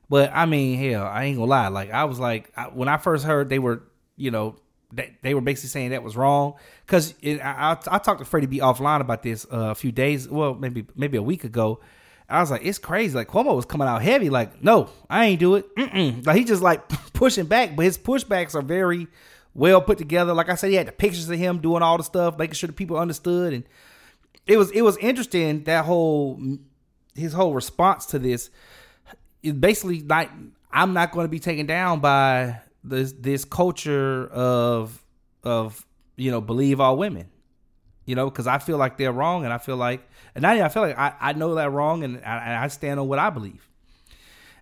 But 0.08 0.30
I 0.32 0.46
mean, 0.46 0.78
hell, 0.78 1.04
I 1.04 1.24
ain't 1.24 1.38
gonna 1.38 1.50
lie. 1.50 1.68
Like 1.68 1.90
I 1.90 2.04
was 2.04 2.20
like 2.20 2.52
I, 2.56 2.64
when 2.64 2.86
I 2.86 2.98
first 2.98 3.24
heard 3.24 3.48
they 3.48 3.58
were, 3.58 3.82
you 4.16 4.30
know, 4.30 4.56
they, 4.92 5.16
they 5.22 5.34
were 5.34 5.40
basically 5.40 5.70
saying 5.70 5.90
that 5.90 6.02
was 6.02 6.16
wrong 6.16 6.54
because 6.86 7.14
I, 7.24 7.38
I, 7.42 7.78
I 7.90 7.98
talked 7.98 8.20
to 8.20 8.24
Freddie 8.24 8.46
B 8.46 8.60
offline 8.60 9.00
about 9.00 9.22
this 9.22 9.46
uh, 9.46 9.70
a 9.70 9.74
few 9.74 9.90
days, 9.90 10.28
well 10.28 10.54
maybe 10.54 10.86
maybe 10.94 11.16
a 11.16 11.22
week 11.22 11.44
ago. 11.44 11.80
I 12.28 12.40
was 12.40 12.50
like, 12.50 12.64
it's 12.64 12.78
crazy. 12.78 13.14
Like 13.14 13.28
Cuomo 13.28 13.56
was 13.56 13.64
coming 13.64 13.88
out 13.88 14.02
heavy. 14.02 14.30
Like, 14.30 14.62
no, 14.62 14.88
I 15.10 15.26
ain't 15.26 15.40
do 15.40 15.56
it. 15.56 15.74
Mm-mm. 15.76 16.26
Like 16.26 16.36
he 16.36 16.44
just 16.44 16.62
like 16.62 16.86
pushing 17.14 17.46
back, 17.46 17.74
but 17.74 17.84
his 17.84 17.98
pushbacks 17.98 18.54
are 18.54 18.62
very 18.62 19.08
well 19.54 19.80
put 19.80 19.96
together. 19.96 20.34
Like 20.34 20.50
I 20.50 20.54
said, 20.56 20.70
he 20.70 20.76
had 20.76 20.86
the 20.86 20.92
pictures 20.92 21.28
of 21.28 21.38
him 21.38 21.60
doing 21.60 21.82
all 21.82 21.96
the 21.96 22.04
stuff, 22.04 22.38
making 22.38 22.54
sure 22.54 22.66
the 22.66 22.74
people 22.74 22.98
understood, 22.98 23.54
and 23.54 23.64
it 24.46 24.58
was 24.58 24.70
it 24.72 24.82
was 24.82 24.98
interesting 24.98 25.64
that 25.64 25.86
whole 25.86 26.38
his 27.14 27.32
whole 27.32 27.54
response 27.54 28.06
to 28.06 28.18
this 28.18 28.50
is 29.42 29.52
basically 29.52 30.00
like 30.00 30.30
I'm 30.70 30.92
not 30.92 31.12
going 31.12 31.24
to 31.24 31.30
be 31.30 31.38
taken 31.38 31.66
down 31.66 32.00
by 32.00 32.60
this 32.82 33.12
this 33.12 33.44
culture 33.44 34.26
of 34.28 35.02
of 35.42 35.84
you 36.16 36.30
know 36.30 36.40
believe 36.40 36.80
all 36.80 36.96
women 36.96 37.28
you 38.06 38.14
know, 38.14 38.28
because 38.28 38.46
I 38.46 38.58
feel 38.58 38.76
like 38.76 38.98
they're 38.98 39.12
wrong, 39.12 39.44
and 39.44 39.52
I 39.52 39.58
feel 39.58 39.76
like, 39.76 40.06
and 40.34 40.42
now 40.42 40.52
I 40.52 40.68
feel 40.68 40.82
like 40.82 40.98
I, 40.98 41.14
I 41.20 41.32
know 41.32 41.54
that 41.54 41.70
wrong, 41.70 42.04
and 42.04 42.22
I, 42.24 42.64
I 42.64 42.68
stand 42.68 43.00
on 43.00 43.08
what 43.08 43.18
I 43.18 43.30
believe. 43.30 43.68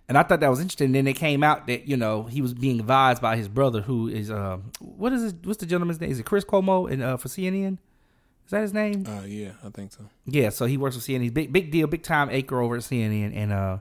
And 0.07 0.17
I 0.17 0.23
thought 0.23 0.41
that 0.41 0.49
was 0.49 0.59
interesting. 0.59 0.87
And 0.87 0.95
then 0.95 1.07
it 1.07 1.13
came 1.13 1.43
out 1.43 1.67
that 1.67 1.87
you 1.87 1.97
know 1.97 2.23
he 2.23 2.41
was 2.41 2.53
being 2.53 2.79
advised 2.79 3.21
by 3.21 3.35
his 3.35 3.47
brother, 3.47 3.81
who 3.81 4.07
is 4.07 4.31
um, 4.31 4.71
what 4.79 5.13
is 5.13 5.23
it? 5.23 5.35
What's 5.45 5.59
the 5.59 5.65
gentleman's 5.65 5.99
name? 5.99 6.11
Is 6.11 6.19
it 6.19 6.25
Chris 6.25 6.45
Cuomo 6.45 6.91
and 6.91 7.01
uh, 7.01 7.17
for 7.17 7.27
CNN? 7.29 7.77
Is 8.53 8.57
that 8.57 8.61
his 8.61 8.73
name? 8.73 9.05
Uh, 9.07 9.25
yeah, 9.25 9.51
I 9.65 9.69
think 9.69 9.91
so. 9.91 10.05
Yeah, 10.25 10.49
so 10.49 10.65
he 10.65 10.77
works 10.77 10.95
with 10.95 11.05
CNN. 11.05 11.21
He's 11.21 11.31
big, 11.31 11.51
big 11.51 11.71
deal, 11.71 11.87
big 11.87 12.03
time 12.03 12.29
acre 12.29 12.61
over 12.61 12.75
at 12.75 12.83
CNN, 12.83 13.35
and 13.35 13.51
uh, 13.51 13.77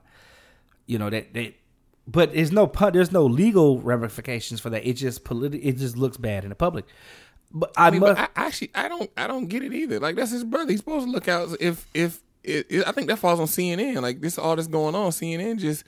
you 0.87 0.99
know 0.99 1.11
that 1.11 1.35
that. 1.35 1.55
But 2.07 2.33
there's 2.33 2.53
no 2.53 2.67
there's 2.93 3.13
no 3.13 3.27
legal 3.27 3.81
ramifications 3.81 4.61
for 4.61 4.71
that. 4.71 4.89
It 4.89 4.95
just 4.95 5.25
politi- 5.25 5.61
It 5.63 5.77
just 5.77 5.99
looks 5.99 6.17
bad 6.17 6.45
in 6.45 6.49
the 6.49 6.57
public. 6.57 6.87
But 7.53 7.71
I, 7.77 7.89
I 7.89 7.91
mean, 7.91 8.01
must. 8.01 8.17
but 8.17 8.31
I, 8.35 8.47
actually, 8.47 8.71
I 8.75 8.89
don't, 8.89 9.11
I 9.15 9.27
don't 9.27 9.47
get 9.47 9.63
it 9.63 9.75
either. 9.75 10.01
Like 10.01 10.17
that's 10.17 10.31
his 10.31 10.43
brother. 10.43 10.71
He's 10.71 10.81
supposed 10.81 11.05
to 11.05 11.13
look 11.13 11.29
out 11.29 11.55
if, 11.61 11.87
if 11.93 12.23
it, 12.43 12.67
it, 12.71 12.89
I 12.89 12.93
think 12.93 13.09
that 13.09 13.19
falls 13.19 13.41
on 13.41 13.47
CNN. 13.47 14.01
Like 14.01 14.23
this, 14.23 14.39
all 14.39 14.57
this 14.57 14.69
going 14.69 14.95
on, 14.95 15.11
CNN 15.11 15.59
just 15.59 15.85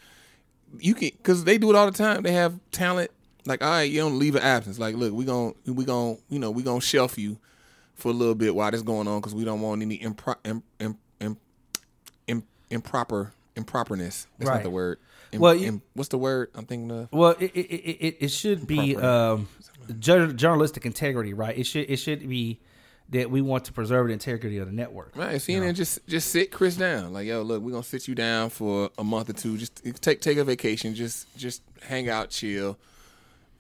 you 0.79 0.95
can 0.95 1.09
because 1.17 1.45
they 1.45 1.57
do 1.57 1.71
it 1.71 1.77
all 1.77 1.87
the 1.87 1.97
time. 1.97 2.23
They 2.23 2.33
have 2.33 2.61
talent 2.71 3.11
like 3.47 3.63
all 3.63 3.71
right, 3.71 3.91
you 3.91 4.01
don't 4.01 4.19
leave 4.19 4.35
an 4.37 4.43
absence. 4.43 4.79
Like, 4.79 4.95
look, 4.95 5.13
we 5.13 5.25
gon' 5.25 5.55
we 5.67 5.85
gon' 5.85 6.19
you 6.29 6.39
know 6.39 6.51
we 6.51 6.63
gonna 6.63 6.81
shelf 6.81 7.19
you 7.19 7.39
for 7.95 8.09
a 8.11 8.15
little 8.15 8.35
bit 8.35 8.55
while 8.55 8.71
this 8.71 8.83
going 8.83 9.07
on 9.09 9.21
because 9.21 9.35
we 9.35 9.45
don't 9.45 9.61
want 9.61 9.83
any 9.83 9.99
impro- 9.99 10.37
im, 10.45 10.63
im, 10.81 10.97
im, 11.21 11.37
im, 12.27 12.43
improper 12.71 13.33
improperness. 13.57 14.27
That's 14.39 14.49
Right. 14.49 14.55
not 14.57 14.63
the 14.65 14.71
word. 14.71 14.99
Im- 15.33 15.41
Well, 15.41 15.55
you- 15.55 15.69
im- 15.69 15.83
what's 15.95 16.09
the 16.09 16.19
word 16.19 16.51
I'm 16.55 16.67
thinking 16.67 16.91
of? 16.91 17.13
Well, 17.13 17.37
it 17.39 17.53
it, 17.55 17.67
it, 17.67 17.91
it, 18.07 18.17
it 18.21 18.29
should 18.31 18.67
be 18.67 18.97
um, 18.97 19.49
jour- 19.99 20.33
journalistic 20.33 20.85
integrity, 20.87 21.35
right? 21.35 21.57
It 21.57 21.65
should 21.65 21.89
it 21.91 21.97
should 21.97 22.29
be 22.29 22.59
that 23.11 23.31
we 23.31 23.43
want 23.43 23.67
to 23.67 23.73
preserve 23.73 24.07
the 24.07 24.13
integrity 24.15 24.57
of 24.59 24.67
the 24.67 24.73
network. 24.73 25.15
Right, 25.15 25.37
CNN 25.37 25.75
just 25.75 26.05
just 26.09 26.31
sit 26.31 26.51
Chris 26.51 26.77
down. 26.77 27.13
Like, 27.13 27.27
yo, 27.27 27.43
look, 27.43 27.63
we're 27.63 27.71
gonna 27.73 27.83
sit 27.85 28.09
you 28.09 28.15
down 28.15 28.51
for 28.51 28.91
a 28.99 29.05
month 29.05 29.29
or 29.31 29.35
two. 29.35 29.57
Just 29.59 29.83
take 30.01 30.21
take 30.21 30.39
a 30.39 30.45
vacation. 30.45 30.95
Just 30.95 31.35
just 31.37 31.63
hang 31.83 32.09
out, 32.09 32.31
chill, 32.31 32.77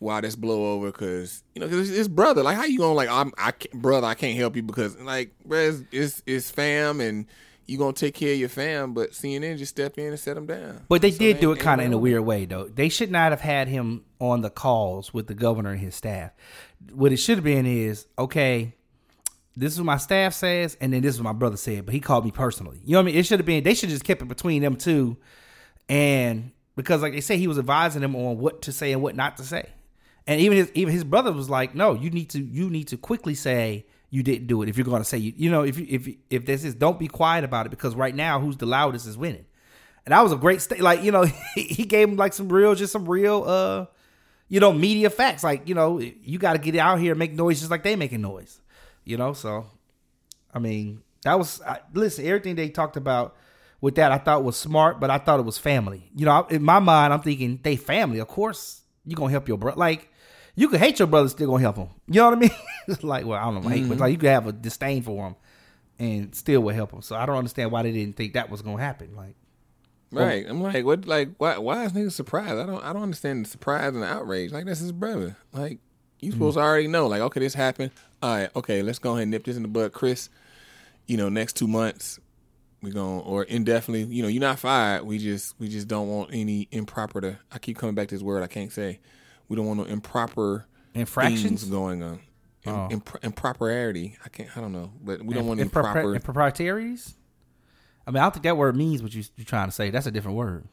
while 0.04 0.20
this 0.20 0.36
blow 0.36 0.74
over. 0.74 0.92
Cause 0.92 1.42
you 1.54 1.60
know, 1.60 1.68
cause 1.68 1.88
it's, 1.88 1.98
it's 1.98 2.08
brother. 2.08 2.42
Like, 2.42 2.56
how 2.56 2.64
you 2.64 2.78
gonna 2.78 2.94
like, 2.94 3.08
I'm 3.08 3.32
I 3.36 3.50
can't, 3.50 3.82
brother, 3.82 4.06
I 4.06 4.14
can't 4.14 4.38
help 4.38 4.54
you 4.56 4.62
because 4.62 4.96
like, 4.98 5.32
bruh, 5.46 5.68
it's, 5.68 5.82
it's 5.90 6.22
it's 6.26 6.50
fam 6.50 7.00
and 7.00 7.26
you 7.66 7.78
gonna 7.78 7.92
take 7.94 8.14
care 8.14 8.34
of 8.34 8.38
your 8.38 8.48
fam. 8.48 8.94
But 8.94 9.10
CNN 9.12 9.58
just 9.58 9.70
step 9.70 9.98
in 9.98 10.08
and 10.08 10.18
set 10.20 10.34
them 10.34 10.46
down. 10.46 10.84
But 10.88 11.02
they 11.02 11.10
So 11.10 11.18
did 11.18 11.40
do 11.40 11.52
it 11.52 11.58
kind 11.58 11.80
of 11.80 11.86
in 11.86 11.92
a 11.92 11.98
weird 11.98 12.22
way, 12.22 12.44
though. 12.44 12.68
They 12.68 12.88
should 12.88 13.10
not 13.10 13.32
have 13.32 13.40
had 13.40 13.68
him 13.68 14.04
on 14.20 14.42
the 14.42 14.50
calls 14.50 15.12
with 15.12 15.26
the 15.26 15.34
governor 15.34 15.70
and 15.70 15.80
his 15.80 15.94
staff. 15.94 16.32
What 16.92 17.12
it 17.12 17.16
should 17.16 17.38
have 17.38 17.44
been 17.44 17.66
is, 17.66 18.06
okay, 18.18 18.74
this 19.56 19.72
is 19.72 19.78
what 19.78 19.86
my 19.86 19.96
staff 19.96 20.34
says, 20.34 20.76
and 20.80 20.92
then 20.92 21.02
this 21.02 21.14
is 21.14 21.20
what 21.20 21.32
my 21.32 21.38
brother 21.38 21.56
said, 21.56 21.86
but 21.86 21.94
he 21.94 22.00
called 22.00 22.24
me 22.24 22.30
personally. 22.30 22.80
You 22.84 22.92
know 22.92 22.98
what 22.98 23.04
I 23.04 23.06
mean? 23.06 23.16
It 23.16 23.26
should 23.26 23.38
have 23.38 23.46
been, 23.46 23.64
they 23.64 23.74
should 23.74 23.88
just 23.88 24.04
kept 24.04 24.20
it 24.20 24.28
between 24.28 24.62
them 24.62 24.76
two. 24.76 25.16
And 25.88 26.50
because, 26.76 27.02
like 27.02 27.12
they 27.12 27.20
say, 27.20 27.36
he 27.36 27.46
was 27.46 27.58
advising 27.58 28.02
them 28.02 28.16
on 28.16 28.38
what 28.38 28.62
to 28.62 28.72
say 28.72 28.92
and 28.92 29.00
what 29.00 29.14
not 29.14 29.36
to 29.36 29.44
say. 29.44 29.68
And 30.26 30.40
even 30.40 30.56
his, 30.58 30.70
even 30.74 30.92
his 30.92 31.04
brother 31.04 31.32
was 31.32 31.50
like, 31.50 31.74
no, 31.74 31.94
you 31.94 32.10
need 32.10 32.30
to, 32.30 32.40
you 32.40 32.70
need 32.70 32.88
to 32.88 32.96
quickly 32.96 33.34
say, 33.34 33.84
you 34.14 34.22
didn't 34.22 34.46
do 34.46 34.62
it 34.62 34.68
if 34.68 34.76
you're 34.76 34.84
going 34.84 35.02
to 35.02 35.04
say 35.04 35.18
you 35.18 35.32
you 35.36 35.50
know 35.50 35.64
if 35.64 35.76
if 35.76 36.08
if 36.30 36.46
this 36.46 36.62
is 36.62 36.76
don't 36.76 37.00
be 37.00 37.08
quiet 37.08 37.42
about 37.42 37.66
it 37.66 37.70
because 37.70 37.96
right 37.96 38.14
now 38.14 38.38
who's 38.38 38.56
the 38.56 38.64
loudest 38.64 39.08
is 39.08 39.18
winning. 39.18 39.44
And 40.06 40.12
that 40.12 40.20
was 40.20 40.30
a 40.30 40.36
great 40.36 40.62
state 40.62 40.80
like 40.80 41.02
you 41.02 41.10
know 41.10 41.24
he 41.56 41.84
gave 41.84 42.08
him 42.08 42.16
like 42.16 42.32
some 42.32 42.48
real 42.48 42.76
just 42.76 42.92
some 42.92 43.08
real 43.08 43.42
uh 43.44 43.86
you 44.48 44.60
know 44.60 44.72
media 44.72 45.10
facts. 45.10 45.42
Like 45.42 45.68
you 45.68 45.74
know 45.74 45.98
you 45.98 46.38
got 46.38 46.52
to 46.52 46.60
get 46.60 46.76
out 46.76 47.00
here 47.00 47.10
and 47.10 47.18
make 47.18 47.32
noise 47.32 47.58
just 47.58 47.72
like 47.72 47.82
they 47.82 47.96
making 47.96 48.20
noise 48.20 48.60
you 49.04 49.16
know? 49.16 49.32
So 49.32 49.66
i 50.52 50.60
mean 50.60 51.02
that 51.24 51.36
was 51.36 51.60
I, 51.62 51.80
listen 51.92 52.24
everything 52.24 52.54
they 52.54 52.68
talked 52.68 52.96
about 52.96 53.34
with 53.80 53.96
that 53.96 54.12
i 54.12 54.18
thought 54.18 54.44
was 54.44 54.56
smart 54.56 55.00
but 55.00 55.10
i 55.10 55.18
thought 55.18 55.40
it 55.40 55.46
was 55.46 55.58
family. 55.58 56.08
You 56.14 56.26
know 56.26 56.46
in 56.50 56.62
my 56.62 56.78
mind 56.78 57.12
i'm 57.12 57.20
thinking 57.20 57.58
they 57.62 57.74
family. 57.76 58.20
Of 58.20 58.28
course 58.28 58.82
you 59.04 59.16
gonna 59.16 59.32
help 59.32 59.48
your 59.48 59.58
brother 59.58 59.76
like 59.76 60.10
you 60.56 60.68
could 60.68 60.80
hate 60.80 60.98
your 60.98 61.08
brother 61.08 61.28
still 61.28 61.48
gonna 61.48 61.60
help 61.60 61.76
him 61.76 61.88
you 62.06 62.20
know 62.20 62.26
what 62.30 62.36
i 62.36 62.40
mean 62.40 62.50
It's 62.88 63.02
like 63.02 63.24
well 63.26 63.38
i 63.40 63.44
don't 63.44 63.62
know 63.62 63.68
hate 63.68 63.88
but 63.88 63.96
Mhm. 63.96 64.00
like 64.00 64.12
you 64.12 64.18
could 64.18 64.28
have 64.30 64.46
a 64.46 64.52
disdain 64.52 65.02
for 65.02 65.26
him 65.28 65.36
and 65.98 66.34
still 66.34 66.60
would 66.62 66.74
help 66.74 66.92
him 66.92 67.02
so 67.02 67.16
i 67.16 67.24
don't 67.26 67.36
understand 67.36 67.70
why 67.72 67.82
they 67.82 67.92
didn't 67.92 68.16
think 68.16 68.34
that 68.34 68.50
was 68.50 68.62
gonna 68.62 68.82
happen 68.82 69.14
like 69.16 69.34
Right. 70.12 70.46
I'm 70.48 70.62
like, 70.62 70.84
what? 70.84 71.06
Like, 71.06 71.30
why? 71.38 71.58
Why 71.58 71.86
is 71.86 71.92
niggas 71.92 72.12
surprised? 72.12 72.52
I 72.52 72.66
don't. 72.66 72.84
I 72.84 72.92
don't 72.92 73.02
understand 73.02 73.44
the 73.44 73.48
surprise 73.50 73.88
and 73.94 74.02
the 74.02 74.06
outrage. 74.06 74.52
Like, 74.52 74.64
that's 74.64 74.78
his 74.78 74.92
brother. 74.92 75.36
Like, 75.52 75.80
you 76.20 76.30
supposed 76.30 76.56
to 76.56 76.62
already 76.62 76.86
know. 76.86 77.08
Like, 77.08 77.20
okay, 77.22 77.40
this 77.40 77.52
happened. 77.54 77.90
All 78.22 78.32
right. 78.36 78.48
Okay, 78.54 78.82
let's 78.82 79.00
go 79.00 79.12
ahead 79.14 79.22
and 79.22 79.32
nip 79.32 79.42
this 79.42 79.56
in 79.56 79.62
the 79.62 79.68
bud, 79.68 79.92
Chris. 79.92 80.28
You 81.08 81.16
know, 81.16 81.28
next 81.30 81.56
two 81.56 81.66
months 81.66 82.20
we 82.80 82.92
going 82.92 83.22
or 83.22 83.42
indefinitely. 83.42 84.04
You 84.14 84.22
know, 84.22 84.28
you're 84.28 84.40
not 84.40 84.60
fired. 84.60 85.02
We 85.02 85.18
just 85.18 85.58
we 85.58 85.68
just 85.68 85.88
don't 85.88 86.06
want 86.08 86.30
any 86.32 86.68
improper. 86.70 87.20
To 87.20 87.38
I 87.50 87.58
keep 87.58 87.76
coming 87.78 87.96
back 87.96 88.06
to 88.08 88.14
this 88.14 88.22
word. 88.22 88.44
I 88.44 88.46
can't 88.46 88.70
say. 88.70 89.00
We 89.48 89.56
don't 89.56 89.66
want 89.66 89.78
no 89.80 89.84
improper 89.86 90.66
Infractions? 90.94 91.64
going 91.64 92.02
on. 92.02 92.20
Im- 92.64 92.74
Oh. 92.74 92.88
impro- 92.90 93.22
impropriety. 93.22 94.16
I 94.24 94.28
can't. 94.30 94.48
I 94.56 94.60
don't 94.60 94.72
know, 94.72 94.90
but 95.02 95.22
we 95.22 95.34
don't 95.34 95.46
want 95.46 95.60
Impropri- 95.60 95.64
improper. 95.86 96.14
improprieties 96.14 97.14
i 98.06 98.10
mean 98.10 98.18
i 98.20 98.24
don't 98.24 98.32
think 98.34 98.42
that 98.44 98.56
word 98.58 98.76
means 98.76 99.02
what 99.02 99.14
you, 99.14 99.22
you're 99.36 99.46
trying 99.46 99.66
to 99.66 99.72
say 99.72 99.88
that's 99.88 100.04
a 100.06 100.10
different 100.10 100.36
word 100.36 100.64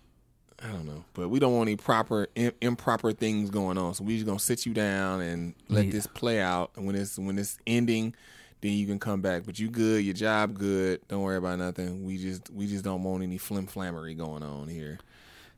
I 0.63 0.67
don't 0.67 0.85
know, 0.85 1.05
but 1.13 1.29
we 1.29 1.39
don't 1.39 1.55
want 1.55 1.69
any 1.69 1.75
proper 1.75 2.27
Im- 2.35 2.51
improper 2.61 3.13
things 3.13 3.49
going 3.49 3.79
on. 3.79 3.95
So 3.95 4.03
we 4.03 4.13
just 4.15 4.27
gonna 4.27 4.37
sit 4.37 4.63
you 4.67 4.75
down 4.75 5.19
and 5.21 5.55
let 5.69 5.85
Yeah. 5.85 5.91
this 5.91 6.05
play 6.05 6.39
out. 6.39 6.69
And 6.75 6.85
when 6.85 6.95
it's 6.95 7.17
when 7.17 7.39
it's 7.39 7.57
ending, 7.65 8.13
then 8.61 8.73
you 8.73 8.85
can 8.85 8.99
come 8.99 9.21
back. 9.21 9.41
But 9.43 9.57
you 9.57 9.69
good, 9.71 10.05
your 10.05 10.13
job 10.13 10.53
good. 10.59 11.01
Don't 11.07 11.23
worry 11.23 11.37
about 11.37 11.57
nothing. 11.57 12.05
We 12.05 12.17
just 12.19 12.51
we 12.51 12.67
just 12.67 12.83
don't 12.83 13.01
want 13.01 13.23
any 13.23 13.39
flim 13.39 13.65
flammery 13.65 14.13
going 14.13 14.43
on 14.43 14.67
here, 14.67 14.99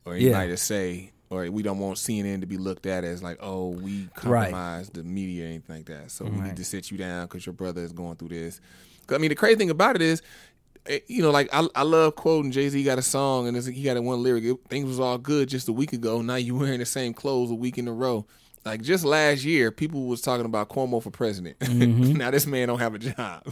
or 0.05 0.15
Yeah. 0.15 0.29
anybody 0.37 0.51
to 0.51 0.57
say, 0.57 1.11
or 1.33 1.49
we 1.51 1.63
don't 1.63 1.79
want 1.79 1.97
CNN 1.97 2.41
to 2.41 2.47
be 2.47 2.57
looked 2.57 2.85
at 2.85 3.03
as 3.03 3.23
like, 3.23 3.37
oh, 3.41 3.69
we 3.69 4.07
Right. 4.23 4.51
the 4.93 5.03
media 5.03 5.45
or 5.45 5.47
anything 5.47 5.75
like 5.77 5.85
that. 5.85 6.11
So 6.11 6.25
we 6.25 6.39
need 6.41 6.55
to 6.57 6.65
sit 6.65 6.91
you 6.91 6.97
down 6.97 7.25
because 7.25 7.45
your 7.45 7.53
brother 7.53 7.81
is 7.81 7.91
going 7.93 8.15
through 8.17 8.29
this. 8.29 8.61
I 9.09 9.17
mean, 9.17 9.29
the 9.29 9.35
crazy 9.35 9.55
thing 9.55 9.69
about 9.69 9.95
it 9.95 10.01
is 10.01 10.21
eh, 10.85 10.99
you 11.07 11.21
know, 11.21 11.31
like 11.31 11.49
I, 11.53 11.67
I 11.75 11.83
love 11.83 12.15
quoting 12.15 12.51
Jay 12.51 12.69
Z 12.69 12.83
got 12.83 12.97
a 12.99 13.01
song 13.01 13.47
and 13.47 13.57
it's, 13.57 13.65
he 13.67 13.83
got 13.83 13.97
a 13.97 14.01
one 14.01 14.21
lyric. 14.23 14.43
It, 14.43 14.57
Things 14.69 14.87
was 14.87 14.99
all 14.99 15.17
good 15.17 15.49
just 15.49 15.67
a 15.67 15.73
week 15.73 15.93
ago. 15.93 16.21
Now 16.21 16.35
you 16.35 16.55
wearing 16.59 16.79
the 16.79 16.85
same 16.85 17.13
clothes 17.13 17.51
a 17.51 17.55
week 17.55 17.77
in 17.77 17.87
a 17.87 17.93
row. 17.93 18.25
Like 18.65 18.81
just 18.81 19.03
last 19.03 19.43
year, 19.43 19.71
people 19.71 20.05
was 20.05 20.21
talking 20.21 20.45
about 20.45 20.69
Cuomo 20.69 21.03
for 21.03 21.11
president. 21.11 21.59
Mhm. 21.63 22.15
now 22.15 22.31
this 22.31 22.45
man 22.47 22.69
don't 22.69 22.79
have 22.79 22.95
a 22.95 22.99
job. 22.99 23.43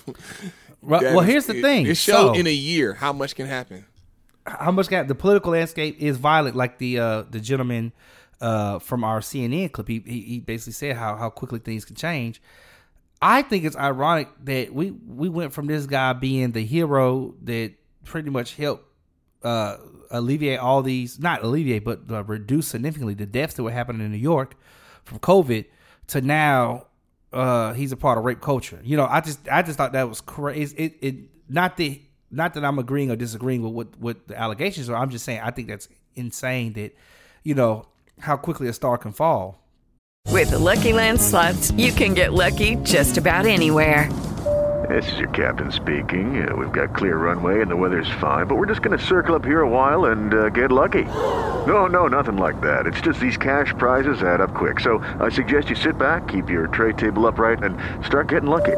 Right, 0.81 1.01
well, 1.03 1.19
is- 1.19 1.27
here's 1.27 1.45
the 1.47 1.57
it- 1.57 1.61
thing. 1.61 1.85
It 1.85 1.97
showed 1.97 2.33
So- 2.35 2.39
in 2.39 2.47
a 2.47 2.53
year 2.53 2.93
how 2.93 3.11
much 3.13 3.35
can 3.35 3.45
happen. 3.47 3.85
How 4.45 4.71
much 4.71 4.87
got 4.87 5.07
the 5.07 5.15
political 5.15 5.51
landscape 5.51 5.97
is 5.99 6.17
violent 6.17 6.55
like 6.55 6.77
the 6.77 6.99
uh 6.99 7.23
the 7.29 7.39
gentleman 7.39 7.91
uh 8.39 8.79
from 8.79 9.03
our 9.03 9.19
cnn 9.19 9.71
clip 9.71 9.87
he, 9.87 9.99
he 9.99 10.39
basically 10.39 10.73
said 10.73 10.95
how 10.95 11.15
how 11.15 11.29
quickly 11.29 11.59
things 11.59 11.85
can 11.85 11.95
change. 11.95 12.41
I 13.23 13.43
think 13.43 13.65
it's 13.65 13.77
ironic 13.77 14.29
that 14.45 14.73
we 14.73 14.91
we 14.91 15.29
went 15.29 15.53
from 15.53 15.67
this 15.67 15.85
guy 15.85 16.13
being 16.13 16.53
the 16.53 16.65
hero 16.65 17.35
that 17.43 17.73
pretty 18.03 18.31
much 18.31 18.55
helped 18.55 18.85
uh 19.43 19.77
alleviate 20.09 20.59
all 20.59 20.81
these 20.81 21.19
not 21.19 21.43
alleviate 21.43 21.85
but 21.85 21.99
uh, 22.09 22.23
reduce 22.23 22.67
significantly 22.67 23.13
the 23.13 23.25
deaths 23.25 23.53
that 23.55 23.63
were 23.63 23.71
happening 23.71 24.01
in 24.01 24.11
new 24.11 24.17
york 24.17 24.55
from 25.03 25.19
covid 25.19 25.65
to 26.07 26.19
now 26.21 26.87
uh 27.31 27.73
he's 27.73 27.91
a 27.91 27.97
part 27.97 28.17
of 28.17 28.25
rape 28.25 28.41
culture. 28.41 28.79
You 28.83 28.97
know 28.97 29.05
i 29.05 29.21
just 29.21 29.47
i 29.49 29.61
just 29.61 29.77
thought 29.77 29.93
that 29.93 30.09
was 30.09 30.21
crazy. 30.21 30.75
It, 30.77 30.97
it 31.01 31.15
not 31.47 31.77
that 31.77 31.99
not 32.31 32.53
that 32.53 32.63
i'm 32.63 32.79
agreeing 32.79 33.11
or 33.11 33.15
disagreeing 33.15 33.61
with 33.61 33.73
what 33.73 33.87
what 33.99 34.27
the 34.27 34.39
allegations 34.39 34.89
are 34.89 34.95
i'm 34.95 35.09
just 35.09 35.25
saying 35.25 35.39
i 35.43 35.51
think 35.51 35.67
that's 35.67 35.87
insane 36.15 36.73
that 36.73 36.95
you 37.43 37.53
know 37.53 37.85
how 38.19 38.37
quickly 38.37 38.67
a 38.67 38.73
star 38.73 38.97
can 38.97 39.11
fall 39.11 39.57
With 40.27 40.51
the 40.51 40.59
Lucky 40.59 40.93
Land 40.93 41.19
slots, 41.19 41.71
you 41.71 41.91
can 41.91 42.13
get 42.13 42.31
lucky 42.31 42.75
just 42.83 43.17
about 43.17 43.45
anywhere. 43.45 44.09
This 44.89 45.11
is 45.11 45.19
your 45.19 45.29
captain 45.29 45.71
speaking. 45.71 46.47
Uh, 46.47 46.55
we've 46.55 46.71
got 46.71 46.95
clear 46.95 47.17
runway 47.17 47.61
and 47.61 47.69
the 47.69 47.75
weather's 47.75 48.09
fine, 48.19 48.47
but 48.47 48.55
we're 48.55 48.65
just 48.65 48.81
going 48.81 48.97
to 48.97 49.05
circle 49.05 49.35
up 49.35 49.45
here 49.45 49.61
a 49.61 49.69
while 49.69 50.05
and 50.05 50.33
uh, 50.33 50.49
get 50.49 50.71
lucky. 50.71 51.05
No, 51.67 51.85
no, 51.85 52.07
nothing 52.07 52.37
like 52.37 52.59
that. 52.61 52.87
It's 52.87 53.01
just 53.01 53.19
these 53.19 53.37
cash 53.37 53.73
prizes 53.77 54.23
add 54.23 54.41
up 54.41 54.53
quick. 54.53 54.79
So 54.79 54.99
I 55.19 55.29
suggest 55.29 55.69
you 55.69 55.75
sit 55.75 55.97
back, 55.97 56.27
keep 56.27 56.49
your 56.49 56.67
tray 56.67 56.93
table 56.93 57.27
upright, 57.27 57.63
and 57.63 57.77
start 58.05 58.29
getting 58.29 58.49
lucky. 58.49 58.77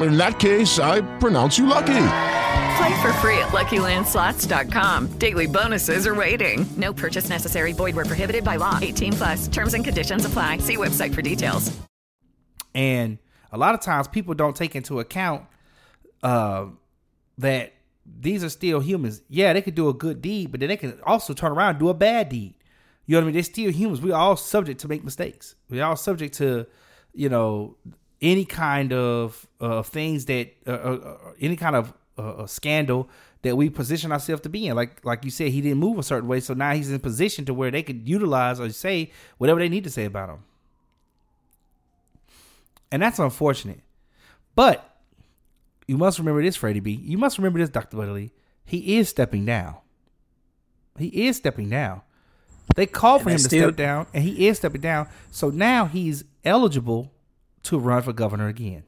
In 0.00 0.16
that 0.16 0.38
case, 0.40 0.78
I 0.78 1.00
pronounce 1.18 1.56
you 1.58 1.66
lucky. 1.66 2.06
Play 2.76 3.02
for 3.02 3.12
free 3.14 3.38
at 3.38 3.48
LuckyLandSlots.com. 3.52 5.18
Daily 5.18 5.46
bonuses 5.46 6.06
are 6.06 6.14
waiting. 6.14 6.66
No 6.76 6.92
purchase 6.92 7.28
necessary. 7.28 7.72
Void 7.72 7.94
where 7.94 8.04
prohibited 8.04 8.42
by 8.44 8.56
law. 8.56 8.78
18 8.82 9.12
plus. 9.12 9.48
Terms 9.48 9.74
and 9.74 9.84
conditions 9.84 10.24
apply. 10.24 10.58
See 10.58 10.76
website 10.76 11.14
for 11.14 11.22
details. 11.22 11.76
and 12.74 13.18
a 13.52 13.56
lot 13.58 13.72
of 13.72 13.80
times 13.80 14.08
people 14.08 14.34
don't 14.34 14.56
take 14.56 14.74
into 14.74 14.98
account 14.98 15.44
uh, 16.24 16.66
that 17.38 17.72
these 18.04 18.42
are 18.42 18.48
still 18.48 18.80
humans 18.80 19.22
yeah 19.28 19.52
they 19.52 19.62
could 19.62 19.76
do 19.76 19.88
a 19.88 19.94
good 19.94 20.20
deed 20.20 20.50
but 20.50 20.58
then 20.58 20.68
they 20.68 20.76
can 20.76 20.98
also 21.06 21.32
turn 21.32 21.52
around 21.52 21.70
and 21.70 21.78
do 21.78 21.88
a 21.88 21.94
bad 21.94 22.28
deed 22.28 22.52
you 23.06 23.12
know 23.14 23.18
what 23.20 23.22
i 23.22 23.26
mean 23.26 23.34
they're 23.34 23.42
still 23.44 23.70
humans 23.70 24.00
we're 24.02 24.14
all 24.14 24.36
subject 24.36 24.80
to 24.80 24.88
make 24.88 25.04
mistakes 25.04 25.54
we're 25.70 25.84
all 25.84 25.94
subject 25.96 26.34
to 26.34 26.66
you 27.14 27.28
know 27.28 27.76
any 28.24 28.44
kind 28.44 28.92
of 28.92 29.46
uh, 29.60 29.82
things 29.82 30.24
that 30.26 30.48
uh, 30.66 30.70
uh, 30.70 30.74
uh, 30.74 31.16
any 31.40 31.56
kind 31.56 31.76
of 31.76 31.92
uh, 32.18 32.22
uh, 32.22 32.46
scandal 32.46 33.08
that 33.42 33.56
we 33.56 33.68
position 33.68 34.10
ourselves 34.12 34.40
to 34.42 34.48
be 34.48 34.66
in 34.66 34.74
like 34.76 35.04
like 35.04 35.24
you 35.24 35.30
said 35.30 35.48
he 35.50 35.60
didn't 35.60 35.78
move 35.78 35.98
a 35.98 36.02
certain 36.02 36.28
way 36.28 36.40
so 36.40 36.54
now 36.54 36.72
he's 36.74 36.90
in 36.90 36.98
position 37.00 37.44
to 37.44 37.52
where 37.52 37.70
they 37.70 37.82
could 37.82 38.08
utilize 38.08 38.58
or 38.58 38.70
say 38.70 39.10
whatever 39.38 39.60
they 39.60 39.68
need 39.68 39.84
to 39.84 39.90
say 39.90 40.04
about 40.06 40.28
him 40.30 40.38
and 42.92 43.02
that's 43.02 43.18
unfortunate. 43.18 43.80
But 44.54 44.88
you 45.88 45.98
must 45.98 46.18
remember 46.20 46.42
this, 46.42 46.54
Freddie 46.56 46.78
B. 46.80 46.92
You 46.92 47.18
must 47.18 47.38
remember 47.38 47.58
this, 47.58 47.68
Doctor 47.68 47.96
Buddy 47.96 48.12
Lee. 48.12 48.30
He 48.64 48.96
is 48.96 49.08
stepping 49.08 49.44
down. 49.44 49.76
He 50.98 51.26
is 51.26 51.36
stepping 51.36 51.68
down. 51.70 52.02
They 52.76 52.86
called 52.86 53.22
for 53.22 53.30
And 53.30 53.34
him 53.38 53.42
to 53.42 53.48
still- 53.48 53.68
step 53.70 53.76
down, 53.76 54.06
and 54.14 54.22
he 54.22 54.46
is 54.46 54.58
stepping 54.58 54.80
down. 54.80 55.08
So 55.32 55.50
now 55.50 55.86
he's 55.86 56.24
eligible 56.44 57.10
to 57.64 57.78
run 57.78 58.02
for 58.02 58.12
governor 58.12 58.48
again. 58.48 58.84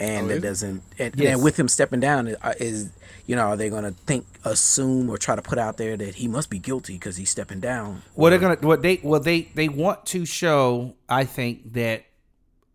and 0.00 0.26
Oh, 0.26 0.30
it 0.30 0.32
is 0.32 0.38
it? 0.38 0.40
doesn't. 0.46 0.82
And, 0.98 1.14
Yes. 1.16 1.34
and 1.34 1.42
with 1.42 1.58
him 1.58 1.66
stepping 1.68 1.98
down, 2.00 2.28
uh, 2.40 2.54
is 2.60 2.90
you 3.26 3.36
know, 3.36 3.42
are 3.48 3.56
they 3.56 3.68
going 3.68 3.84
to 3.84 3.90
think, 3.90 4.24
assume, 4.44 5.10
or 5.10 5.18
try 5.18 5.36
to 5.36 5.42
put 5.42 5.58
out 5.58 5.76
there 5.76 5.96
that 5.98 6.14
he 6.14 6.28
must 6.28 6.48
be 6.48 6.58
guilty 6.58 6.94
because 6.94 7.16
he's 7.16 7.28
stepping 7.28 7.60
down? 7.60 8.02
Well, 8.14 8.30
they're 8.30 8.38
gonna. 8.38 8.56
What 8.60 8.82
they 8.82 9.00
well 9.02 9.20
they 9.20 9.42
they 9.54 9.68
want 9.68 10.06
to 10.06 10.24
show. 10.24 10.94
I 11.08 11.24
think 11.24 11.72
that 11.74 12.04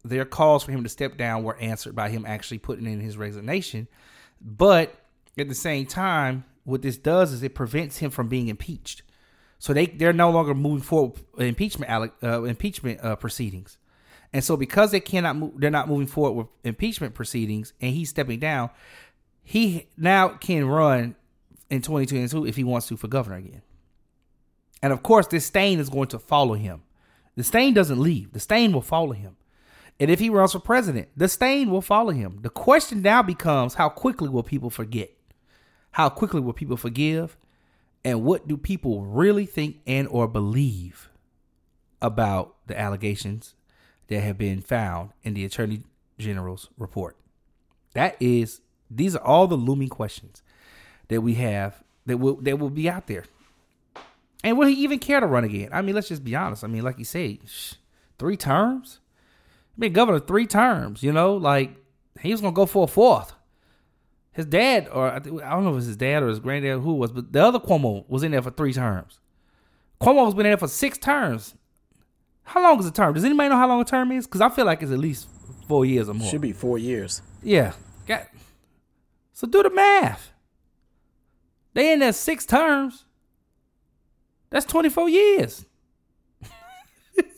their 0.05 0.25
calls 0.25 0.63
for 0.63 0.71
him 0.73 0.83
to 0.83 0.89
step 0.89 1.17
down 1.17 1.43
were 1.43 1.55
answered 1.57 1.95
by 1.95 2.09
him 2.09 2.25
actually 2.25 2.57
putting 2.59 2.85
in 2.85 2.99
his 2.99 3.15
resignation. 3.17 3.87
But 4.41 4.93
at 5.37 5.47
the 5.47 5.55
same 5.55 5.85
time, 5.85 6.43
what 6.65 6.81
this 6.81 6.97
does 6.97 7.31
is 7.31 7.41
it 7.41 7.55
prevents 7.55 7.97
him 7.97 8.11
from 8.11 8.27
being 8.27 8.49
impeached. 8.49 9.01
So 9.59 9.73
they 9.73 9.85
they're 9.85 10.11
no 10.13 10.29
longer 10.29 10.53
moving 10.53 10.83
forward 10.83 11.13
with 11.35 11.47
impeachment 11.47 11.89
uh, 12.21 12.43
impeachment 12.43 12.99
uh, 13.01 13.15
proceedings. 13.15 13.77
And 14.33 14.43
so 14.43 14.57
because 14.57 14.91
they 14.91 14.99
cannot 14.99 15.35
move, 15.35 15.53
they're 15.57 15.69
not 15.69 15.87
moving 15.87 16.07
forward 16.07 16.31
with 16.31 16.47
impeachment 16.63 17.13
proceedings, 17.13 17.73
and 17.79 17.93
he's 17.93 18.09
stepping 18.09 18.39
down. 18.39 18.71
He 19.43 19.87
now 19.95 20.29
can 20.29 20.65
run 20.65 21.15
in 21.69 21.81
2022 21.81 22.47
if 22.47 22.55
he 22.55 22.63
wants 22.63 22.87
to 22.87 22.97
for 22.97 23.07
governor 23.07 23.37
again. 23.37 23.61
And 24.81 24.91
of 24.91 25.03
course, 25.03 25.27
this 25.27 25.45
stain 25.45 25.79
is 25.79 25.89
going 25.89 26.07
to 26.09 26.19
follow 26.19 26.55
him. 26.55 26.81
The 27.35 27.43
stain 27.43 27.73
doesn't 27.73 27.99
leave. 27.99 28.33
The 28.33 28.39
stain 28.39 28.73
will 28.73 28.81
follow 28.81 29.13
him. 29.13 29.37
And 29.99 30.09
if 30.09 30.19
he 30.19 30.29
runs 30.29 30.53
for 30.53 30.59
president, 30.59 31.09
the 31.15 31.29
stain 31.29 31.69
will 31.69 31.81
follow 31.81 32.11
him. 32.11 32.39
The 32.41 32.49
question 32.49 33.01
now 33.01 33.21
becomes 33.21 33.75
how 33.75 33.89
quickly 33.89 34.29
will 34.29 34.43
people 34.43 34.69
forget? 34.69 35.11
How 35.91 36.09
quickly 36.09 36.41
will 36.41 36.53
people 36.53 36.77
forgive? 36.77 37.37
And 38.03 38.23
what 38.23 38.47
do 38.47 38.57
people 38.57 39.05
really 39.05 39.45
think 39.45 39.77
and 39.85 40.07
or 40.07 40.27
believe 40.27 41.09
about 42.01 42.55
the 42.67 42.77
allegations 42.77 43.55
that 44.07 44.21
have 44.21 44.37
been 44.37 44.61
found 44.61 45.11
in 45.23 45.33
the 45.33 45.45
attorney 45.45 45.81
general's 46.17 46.69
report? 46.77 47.17
That 47.93 48.15
is 48.19 48.61
these 48.89 49.15
are 49.15 49.23
all 49.23 49.47
the 49.47 49.55
looming 49.55 49.89
questions 49.89 50.41
that 51.07 51.21
we 51.21 51.35
have 51.35 51.83
that 52.05 52.17
will 52.17 52.35
that 52.37 52.59
will 52.59 52.69
be 52.69 52.89
out 52.89 53.07
there. 53.07 53.25
And 54.43 54.57
will 54.57 54.67
he 54.67 54.75
even 54.83 54.99
care 54.99 55.19
to 55.19 55.25
run 55.25 55.43
again? 55.45 55.69
I 55.71 55.81
mean, 55.81 55.95
let's 55.95 56.09
just 56.09 56.23
be 56.23 56.35
honest. 56.35 56.63
I 56.63 56.67
mean, 56.67 56.83
like 56.83 56.99
you 56.99 57.05
sh- 57.05 57.75
three 58.19 58.35
terms. 58.35 58.99
I 59.77 59.79
mean, 59.79 59.93
governor 59.93 60.19
three 60.19 60.45
terms. 60.45 61.01
You 61.01 61.13
know, 61.13 61.35
like 61.35 61.75
he 62.19 62.31
was 62.31 62.41
gonna 62.41 62.53
go 62.53 62.65
for 62.65 62.83
a 62.83 62.87
fourth. 62.87 63.33
His 64.33 64.47
dad, 64.47 64.89
or 64.91 65.11
I 65.11 65.19
don't 65.19 65.63
know 65.63 65.69
if 65.69 65.73
it 65.73 65.75
was 65.75 65.85
his 65.85 65.97
dad 65.97 66.23
or 66.23 66.27
his 66.27 66.39
granddad, 66.39 66.81
who 66.81 66.95
was, 66.95 67.11
but 67.11 67.31
the 67.31 67.43
other 67.43 67.59
Cuomo 67.59 68.03
was 68.09 68.23
in 68.23 68.31
there 68.31 68.41
for 68.41 68.49
three 68.49 68.73
terms. 68.73 69.19
Cuomo 70.01 70.25
has 70.25 70.33
been 70.33 70.47
in 70.47 70.51
there 70.51 70.57
for 70.57 70.67
six 70.67 70.97
terms. 70.97 71.55
How 72.43 72.61
long 72.61 72.79
is 72.79 72.85
a 72.85 72.91
term? 72.91 73.13
Does 73.13 73.23
anybody 73.23 73.49
know 73.49 73.57
how 73.57 73.67
long 73.67 73.81
a 73.81 73.85
term 73.85 74.11
is? 74.11 74.25
Because 74.25 74.41
I 74.41 74.49
feel 74.49 74.65
like 74.65 74.81
it's 74.81 74.91
at 74.91 74.99
least 74.99 75.27
four 75.67 75.85
years 75.85 76.09
or 76.09 76.13
more. 76.13 76.29
Should 76.29 76.41
be 76.41 76.53
four 76.53 76.77
years. 76.77 77.21
Yeah. 77.41 77.73
Got, 78.05 78.27
so 79.33 79.47
do 79.47 79.63
the 79.63 79.69
math. 79.69 80.31
They 81.73 81.93
in 81.93 81.99
there 81.99 82.13
six 82.13 82.45
terms. 82.45 83.05
That's 84.49 84.65
24 84.65 85.09
years. 85.09 85.65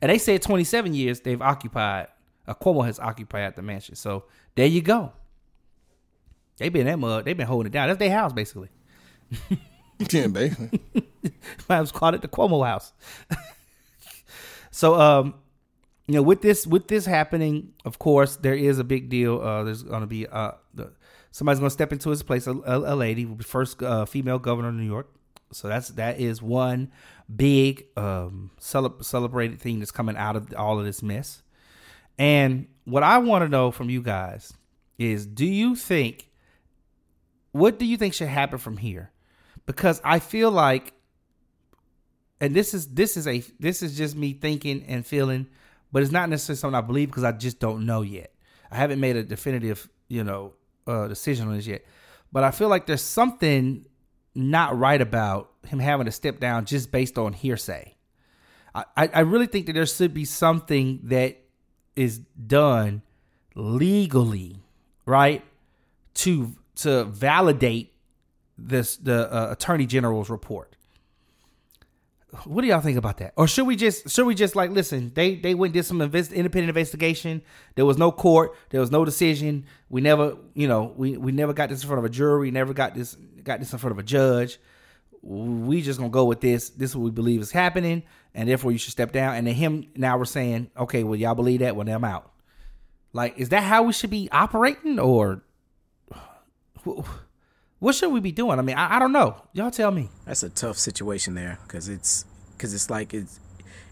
and 0.00 0.10
they 0.10 0.18
said 0.18 0.42
27 0.42 0.94
years 0.94 1.20
they've 1.20 1.42
occupied, 1.42 2.08
uh, 2.46 2.54
Cuomo 2.54 2.84
has 2.84 3.00
occupied 3.00 3.56
the 3.56 3.62
mansion. 3.62 3.96
So 3.96 4.24
there 4.54 4.66
you 4.66 4.82
go. 4.82 5.12
They've 6.58 6.72
been 6.72 6.86
that 6.86 6.98
mud. 6.98 7.24
They've 7.24 7.36
been 7.36 7.46
holding 7.46 7.70
it 7.70 7.72
down. 7.72 7.88
That's 7.88 7.98
their 7.98 8.12
house, 8.12 8.32
basically. 8.32 8.68
Yeah, 10.10 10.26
basically. 10.26 10.80
Might 11.68 11.78
as 11.78 11.90
called 11.90 11.94
call 11.94 12.14
it 12.14 12.22
the 12.22 12.28
Cuomo 12.28 12.66
house. 12.66 12.92
So, 14.76 14.94
um, 15.00 15.32
you 16.06 16.16
know, 16.16 16.22
with 16.22 16.42
this 16.42 16.66
with 16.66 16.88
this 16.88 17.06
happening, 17.06 17.72
of 17.86 17.98
course, 17.98 18.36
there 18.36 18.54
is 18.54 18.78
a 18.78 18.84
big 18.84 19.08
deal. 19.08 19.40
Uh, 19.40 19.64
there's 19.64 19.82
going 19.82 20.02
to 20.02 20.06
be 20.06 20.26
uh, 20.26 20.50
the, 20.74 20.92
somebody's 21.30 21.60
going 21.60 21.70
to 21.70 21.72
step 21.72 21.92
into 21.92 22.10
his 22.10 22.22
place. 22.22 22.46
A, 22.46 22.50
a, 22.50 22.92
a 22.92 22.94
lady, 22.94 23.26
first 23.40 23.82
uh, 23.82 24.04
female 24.04 24.38
governor 24.38 24.68
of 24.68 24.74
New 24.74 24.84
York. 24.84 25.08
So 25.50 25.66
that's 25.66 25.88
that 25.88 26.20
is 26.20 26.42
one 26.42 26.92
big 27.34 27.86
um, 27.96 28.50
cele- 28.58 29.02
celebrated 29.02 29.62
thing 29.62 29.78
that's 29.78 29.90
coming 29.90 30.14
out 30.14 30.36
of 30.36 30.52
all 30.54 30.78
of 30.78 30.84
this 30.84 31.02
mess. 31.02 31.42
And 32.18 32.66
what 32.84 33.02
I 33.02 33.16
want 33.16 33.44
to 33.44 33.48
know 33.48 33.70
from 33.70 33.88
you 33.88 34.02
guys 34.02 34.52
is, 34.98 35.24
do 35.24 35.46
you 35.46 35.74
think 35.74 36.28
what 37.52 37.78
do 37.78 37.86
you 37.86 37.96
think 37.96 38.12
should 38.12 38.28
happen 38.28 38.58
from 38.58 38.76
here? 38.76 39.10
Because 39.64 40.02
I 40.04 40.18
feel 40.18 40.50
like 40.50 40.92
and 42.40 42.54
this 42.54 42.74
is 42.74 42.88
this 42.88 43.16
is 43.16 43.26
a 43.26 43.42
this 43.58 43.82
is 43.82 43.96
just 43.96 44.16
me 44.16 44.32
thinking 44.32 44.84
and 44.88 45.04
feeling, 45.06 45.46
but 45.92 46.02
it's 46.02 46.12
not 46.12 46.28
necessarily 46.28 46.58
something 46.58 46.76
I 46.76 46.80
believe 46.82 47.08
because 47.08 47.24
I 47.24 47.32
just 47.32 47.58
don't 47.58 47.86
know 47.86 48.02
yet. 48.02 48.32
I 48.70 48.76
haven't 48.76 49.00
made 49.00 49.16
a 49.16 49.22
definitive, 49.22 49.88
you 50.08 50.24
know, 50.24 50.52
uh, 50.86 51.08
decision 51.08 51.48
on 51.48 51.56
this 51.56 51.66
yet. 51.66 51.84
But 52.32 52.44
I 52.44 52.50
feel 52.50 52.68
like 52.68 52.86
there's 52.86 53.02
something 53.02 53.86
not 54.34 54.78
right 54.78 55.00
about 55.00 55.50
him 55.66 55.78
having 55.78 56.06
to 56.06 56.12
step 56.12 56.40
down 56.40 56.66
just 56.66 56.92
based 56.92 57.16
on 57.16 57.32
hearsay. 57.32 57.94
I, 58.74 59.08
I 59.14 59.20
really 59.20 59.46
think 59.46 59.66
that 59.66 59.72
there 59.72 59.86
should 59.86 60.12
be 60.12 60.26
something 60.26 61.00
that 61.04 61.38
is 61.94 62.18
done 62.18 63.00
legally, 63.54 64.62
right, 65.06 65.42
to 66.14 66.54
to 66.76 67.04
validate 67.04 67.94
this 68.58 68.96
the 68.96 69.32
uh, 69.32 69.52
attorney 69.52 69.86
general's 69.86 70.28
report. 70.28 70.75
What 72.44 72.62
do 72.62 72.68
y'all 72.68 72.80
think 72.80 72.98
about 72.98 73.18
that? 73.18 73.32
Or 73.36 73.46
should 73.46 73.66
we 73.66 73.76
just 73.76 74.10
should 74.10 74.26
we 74.26 74.34
just 74.34 74.56
like 74.56 74.70
listen? 74.70 75.12
They 75.14 75.36
they 75.36 75.54
went 75.54 75.72
did 75.72 75.84
some 75.84 76.00
invest, 76.00 76.32
independent 76.32 76.68
investigation. 76.68 77.40
There 77.76 77.86
was 77.86 77.98
no 77.98 78.10
court. 78.10 78.56
There 78.70 78.80
was 78.80 78.90
no 78.90 79.04
decision. 79.04 79.64
We 79.88 80.00
never 80.00 80.36
you 80.54 80.66
know 80.66 80.92
we 80.96 81.16
we 81.16 81.30
never 81.30 81.52
got 81.52 81.68
this 81.68 81.82
in 81.82 81.86
front 81.86 82.00
of 82.00 82.04
a 82.04 82.08
jury. 82.08 82.50
Never 82.50 82.74
got 82.74 82.94
this 82.94 83.16
got 83.42 83.60
this 83.60 83.72
in 83.72 83.78
front 83.78 83.92
of 83.92 83.98
a 83.98 84.02
judge. 84.02 84.58
We 85.22 85.82
just 85.82 85.98
gonna 85.98 86.10
go 86.10 86.24
with 86.24 86.40
this. 86.40 86.70
This 86.70 86.90
is 86.90 86.96
what 86.96 87.04
we 87.04 87.10
believe 87.10 87.40
is 87.40 87.52
happening, 87.52 88.02
and 88.34 88.48
therefore 88.48 88.72
you 88.72 88.78
should 88.78 88.92
step 88.92 89.12
down. 89.12 89.36
And 89.36 89.46
then 89.46 89.54
him 89.54 89.86
now 89.94 90.18
we're 90.18 90.24
saying, 90.24 90.70
okay, 90.76 91.04
well 91.04 91.16
y'all 91.16 91.36
believe 91.36 91.60
that? 91.60 91.76
Well, 91.76 91.84
then 91.84 91.94
I'm 91.94 92.04
out. 92.04 92.32
Like, 93.12 93.38
is 93.38 93.48
that 93.48 93.62
how 93.62 93.84
we 93.84 93.92
should 93.92 94.10
be 94.10 94.28
operating, 94.30 94.98
or 94.98 95.42
what 97.78 97.94
should 97.94 98.12
we 98.12 98.20
be 98.20 98.32
doing? 98.32 98.58
I 98.58 98.62
mean, 98.62 98.76
I, 98.76 98.96
I 98.96 98.98
don't 98.98 99.12
know. 99.12 99.36
Y'all 99.52 99.70
tell 99.70 99.90
me. 99.90 100.08
That's 100.24 100.42
a 100.42 100.48
tough 100.50 100.78
situation 100.78 101.34
there 101.34 101.58
because 101.66 101.88
it's 101.88 102.24
because 102.56 102.72
it's 102.74 102.88
like 102.90 103.12
it's 103.14 103.38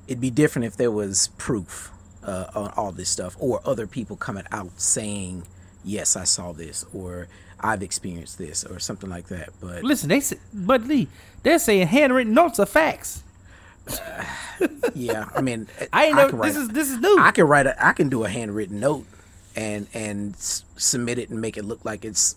it'd 0.09 0.21
be 0.21 0.31
different 0.31 0.67
if 0.67 0.77
there 0.77 0.91
was 0.91 1.29
proof 1.39 1.91
uh, 2.23 2.47
on 2.55 2.73
all 2.77 2.93
this 2.93 3.09
stuff 3.11 3.37
or 3.39 3.61
other 3.65 3.87
people 3.87 4.17
coming 4.17 4.45
out 4.53 4.71
saying 4.81 5.45
yes 5.85 6.17
I 6.17 6.25
saw 6.25 6.53
this 6.53 6.85
or 6.95 7.29
I've 7.61 7.83
experienced 7.83 8.39
this 8.39 8.65
or 8.65 8.79
something 8.79 9.09
like 9.11 9.29
that. 9.29 9.51
But 9.61 9.85
Listen, 9.85 10.09
they 10.09 10.21
say, 10.21 10.37
but 10.53 10.83
Lee, 10.85 11.09
they're 11.43 11.59
saying 11.59 11.87
handwritten 11.87 12.35
notes 12.35 12.59
are 12.59 12.67
facts. 12.67 13.23
yeah, 14.95 15.29
I 15.35 15.41
mean, 15.41 15.67
I 15.93 16.07
ain't 16.07 16.17
know- 16.17 16.31
can 16.31 16.41
this 16.41 16.57
is- 16.57 16.69
this 16.69 16.91
is 16.91 16.99
new. 16.99 17.17
I 17.21 17.31
can 17.31 17.45
write 17.47 17.67
a 17.67 17.87
I 17.87 17.93
can 17.93 18.09
do 18.09 18.25
a 18.25 18.29
handwritten 18.29 18.81
note 18.81 19.07
and 19.57 19.87
and 19.95 20.35
s- 20.35 20.65
submit 20.77 21.19
it 21.19 21.31
and 21.31 21.41
make 21.41 21.57
it 21.57 21.65
look 21.65 21.85
like 21.85 22.05
it's 22.05 22.37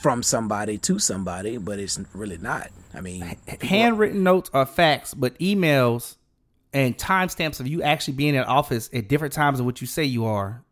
from 0.00 0.22
somebody 0.22 0.78
to 0.78 0.98
somebody, 0.98 1.56
but 1.58 1.78
it's 1.78 1.98
really 2.14 2.38
not. 2.38 2.70
I 2.94 3.00
mean, 3.00 3.36
Handwritten 3.60 4.22
notes 4.22 4.50
are 4.52 4.66
facts, 4.66 5.14
but 5.14 5.38
emails 5.38 6.16
and 6.72 6.96
timestamps 6.96 7.60
of 7.60 7.66
you 7.66 7.82
actually 7.82 8.14
being 8.14 8.34
in 8.34 8.42
office 8.42 8.90
at 8.92 9.08
different 9.08 9.32
times 9.34 9.60
of 9.60 9.66
what 9.66 9.80
you 9.80 9.86
say 9.86 10.04
you 10.04 10.26
are 10.26 10.62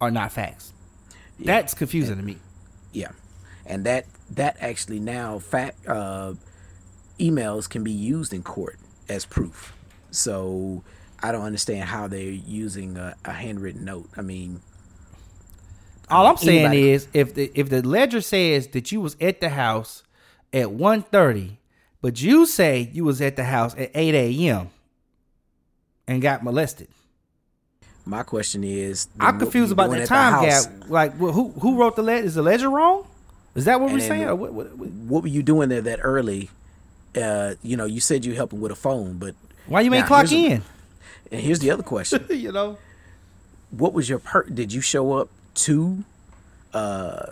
are 0.00 0.10
not 0.10 0.32
facts. 0.32 0.72
That's 1.38 1.74
confusing 1.74 2.16
to 2.16 2.22
me. 2.22 2.38
Yeah, 2.92 3.12
and 3.66 3.84
that 3.84 4.06
that 4.30 4.56
actually 4.60 5.00
now 5.00 5.38
fact 5.38 5.86
uh, 5.86 6.34
emails 7.18 7.68
can 7.68 7.84
be 7.84 7.92
used 7.92 8.32
in 8.32 8.42
court 8.42 8.78
as 9.08 9.24
proof. 9.24 9.74
So 10.10 10.84
I 11.22 11.32
don't 11.32 11.44
understand 11.44 11.84
how 11.84 12.08
they're 12.08 12.20
using 12.20 12.96
a, 12.96 13.14
a 13.24 13.32
handwritten 13.32 13.84
note. 13.84 14.08
I 14.16 14.22
mean, 14.22 14.60
All 16.10 16.26
I'm 16.26 16.36
saying 16.36 16.66
Anybody- 16.66 16.90
is 16.90 17.08
if 17.14 17.34
the 17.34 17.50
if 17.54 17.68
the 17.68 17.82
ledger 17.86 18.20
says 18.20 18.68
that 18.68 18.92
you 18.92 19.00
was 19.00 19.16
at 19.20 19.40
the 19.40 19.48
house 19.50 20.02
at 20.52 20.66
1.30, 20.66 21.56
but 22.02 22.20
you 22.20 22.44
say 22.46 22.90
you 22.92 23.04
was 23.04 23.20
at 23.22 23.36
the 23.36 23.44
house 23.44 23.74
at 23.78 23.90
8 23.94 24.14
a.m. 24.14 24.68
and 26.06 26.20
got 26.20 26.42
molested. 26.44 26.88
my 28.04 28.22
question 28.22 28.64
is, 28.64 29.08
I'm 29.20 29.38
confused 29.38 29.72
about 29.72 29.86
doing 29.86 30.00
that 30.00 30.02
at 30.02 30.08
the 30.08 30.14
time 30.14 30.32
house? 30.44 30.66
gap. 30.66 30.90
Like, 30.90 31.12
wh- 31.14 31.32
who 31.32 31.50
who 31.60 31.78
wrote 31.78 31.96
the 31.96 32.02
ledger? 32.02 32.26
Is 32.26 32.34
the 32.34 32.42
ledger 32.42 32.68
wrong? 32.68 33.06
Is 33.54 33.64
that 33.66 33.80
what 33.80 33.90
And 33.90 33.94
we're 34.00 34.06
saying? 34.06 34.26
What, 34.38 34.52
what, 34.52 34.76
what- 34.76 34.90
what 34.90 35.22
were 35.22 35.28
you 35.28 35.42
doing 35.42 35.68
there 35.68 35.80
that 35.82 36.00
early? 36.02 36.50
Uh, 37.16 37.54
you 37.62 37.76
know, 37.76 37.84
you 37.84 38.00
said 38.00 38.24
you 38.24 38.34
helping 38.34 38.60
with 38.60 38.72
a 38.72 38.74
phone, 38.76 39.18
but 39.18 39.34
Why 39.66 39.82
you 39.82 39.92
ain't 39.94 40.06
clock 40.06 40.26
here's 40.28 40.32
a- 40.32 40.52
in? 40.54 40.62
and 41.30 41.40
here's 41.40 41.58
the 41.60 41.70
other 41.70 41.82
question: 41.82 42.24
you 42.30 42.50
know, 42.52 42.76
what 43.70 43.92
was 43.94 44.08
your 44.08 44.18
per? 44.18 44.42
Did 44.44 44.72
you 44.72 44.80
show 44.80 45.12
up 45.12 45.28
to 45.54 46.04
uh, 46.72 47.26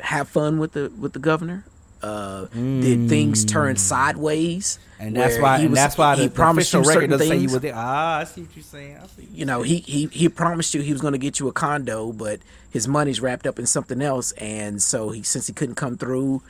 have 0.00 0.28
fun 0.28 0.58
with 0.58 0.72
the 0.72 0.90
with 0.98 1.12
the 1.12 1.18
governor? 1.18 1.64
Uh, 2.00 2.44
Did 2.54 3.08
things 3.08 3.44
turn 3.44 3.76
sideways? 3.76 4.78
And 5.00 5.16
that's 5.16 5.36
why, 5.38 5.58
and 5.58 5.70
was- 5.70 5.76
that's 5.78 5.98
why 5.98 6.14
he 6.14 6.26
the 6.28 6.30
promised 6.32 6.72
you 6.72 6.78
record 6.80 6.92
certain 6.94 7.10
doesn't 7.10 7.26
say 7.26 7.34
you 7.34 7.40
things. 7.40 7.52
were 7.52 7.58
there. 7.58 7.72
Ah, 7.74 8.18
I 8.20 8.24
see 8.24 8.42
what 8.42 8.54
you're 8.54 8.62
saying. 8.62 8.98
I 9.02 9.06
see. 9.08 9.28
you 9.32 9.44
know, 9.44 9.62
he, 9.62 9.78
he 9.78 10.06
he 10.06 10.28
promised 10.28 10.74
you 10.74 10.80
he 10.80 10.92
was 10.92 11.00
going 11.00 11.12
to 11.14 11.18
get 11.18 11.40
you 11.40 11.48
a 11.48 11.52
condo, 11.52 12.12
but 12.12 12.38
his 12.70 12.86
money's 12.86 13.20
wrapped 13.20 13.46
up 13.48 13.58
in 13.58 13.66
something 13.66 14.00
else, 14.00 14.30
and 14.32 14.80
so 14.80 15.10
he 15.10 15.22
since 15.24 15.48
he 15.48 15.52
couldn't 15.52 15.74
come 15.74 15.96
through, 15.96 16.40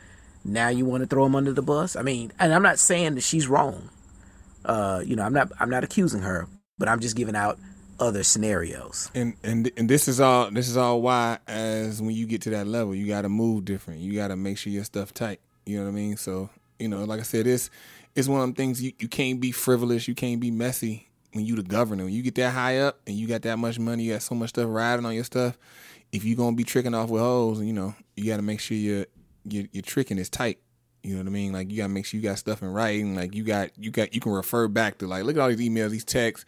now 0.45 0.69
you 0.69 0.85
want 0.85 1.03
to 1.03 1.07
throw 1.07 1.25
him 1.25 1.35
under 1.35 1.53
the 1.55 1.63
bus. 1.63 1.97
I 1.97 2.03
mean, 2.03 2.31
and 2.39 2.53
I'm 2.53 2.63
not 2.63 2.79
saying 2.79 3.15
that 3.15 3.23
she's 3.23 3.49
wrong. 3.49 3.89
Uh, 4.67 5.03
you 5.05 5.17
know, 5.17 5.23
I'm 5.23 5.33
not 5.33 5.51
I'm 5.61 5.71
not 5.71 5.83
accusing 5.83 6.23
her, 6.23 6.47
but 6.79 6.89
I'm 6.89 7.01
just 7.01 7.17
giving 7.17 7.37
out 7.37 7.59
other 8.01 8.23
scenarios. 8.23 9.11
and 9.15 9.35
and 9.43 9.71
and 9.77 9.89
this 9.89 10.09
is 10.09 10.21
all 10.21 10.51
this 10.51 10.69
is 10.69 10.77
all 10.77 11.03
why 11.03 11.39
as 11.47 12.01
when 12.01 12.15
you 12.15 12.27
get 12.27 12.43
to 12.43 12.51
that 12.51 12.67
level 12.67 12.95
you 12.95 13.07
got 13.07 13.23
to 13.23 13.29
move 13.29 13.65
different 13.65 14.01
you 14.01 14.15
got 14.15 14.29
to 14.29 14.37
make 14.37 14.59
sure 14.59 14.73
your 14.73 14.85
stuff 14.85 15.13
tight 15.13 15.41
you 15.67 15.77
know 15.77 15.85
what 15.85 15.91
i 15.91 15.93
mean 15.93 16.17
so 16.17 16.49
you 16.79 16.89
know 16.89 17.05
like 17.05 17.21
i 17.21 17.25
said 17.25 17.47
it's 17.47 17.71
it's 18.15 18.29
one 18.29 18.41
of 18.41 18.47
them 18.47 18.55
things 18.55 18.83
you, 18.83 18.93
you 18.99 19.09
can't 19.09 19.41
be 19.41 19.51
frivolous 19.51 20.07
you 20.07 20.15
can't 20.15 20.41
be 20.41 20.51
messy 20.51 21.09
when 21.33 21.45
you 21.45 21.57
the 21.57 21.63
governor 21.63 22.05
when 22.05 22.13
you 22.13 22.23
get 22.23 22.35
that 22.37 22.53
high 22.53 22.79
up 22.79 23.01
and 23.07 23.17
you 23.17 23.27
got 23.27 23.43
that 23.43 23.59
much 23.59 23.79
money 23.79 24.05
you 24.05 24.13
got 24.13 24.23
so 24.23 24.35
much 24.35 24.51
stuff 24.51 24.67
riding 24.69 25.05
on 25.05 25.15
your 25.15 25.25
stuff 25.25 25.59
if 26.13 26.25
you 26.25 26.37
gonna 26.37 26.57
be 26.57 26.65
tricking 26.65 26.95
off 26.95 27.11
with 27.11 27.21
hoes 27.21 27.61
you 27.61 27.73
know 27.73 27.95
you 28.17 28.27
got 28.27 28.37
to 28.37 28.43
make 28.43 28.61
sure 28.61 28.77
your 28.77 29.07
your 29.45 29.65
your 29.73 29.83
tricking 29.83 30.19
is 30.19 30.31
tight 30.31 30.59
you 31.03 31.15
know 31.15 31.21
what 31.21 31.29
I 31.29 31.31
mean? 31.31 31.53
Like 31.53 31.71
you 31.71 31.77
gotta 31.77 31.89
make 31.89 32.07
sure 32.07 32.19
you 32.19 32.29
got 32.29 32.39
stuff 32.39 32.61
in 32.61 32.69
writing. 32.69 33.15
Like 33.15 33.35
you 33.35 33.45
got 33.45 33.71
you 33.79 33.91
got 33.91 34.15
you 34.15 34.21
can 34.21 34.33
refer 34.33 34.69
back 34.69 34.99
to 34.99 35.07
like 35.07 35.25
look 35.25 35.37
at 35.37 35.41
all 35.41 35.49
these 35.49 35.67
emails, 35.67 35.91
these 35.91 36.05
texts, 36.05 36.45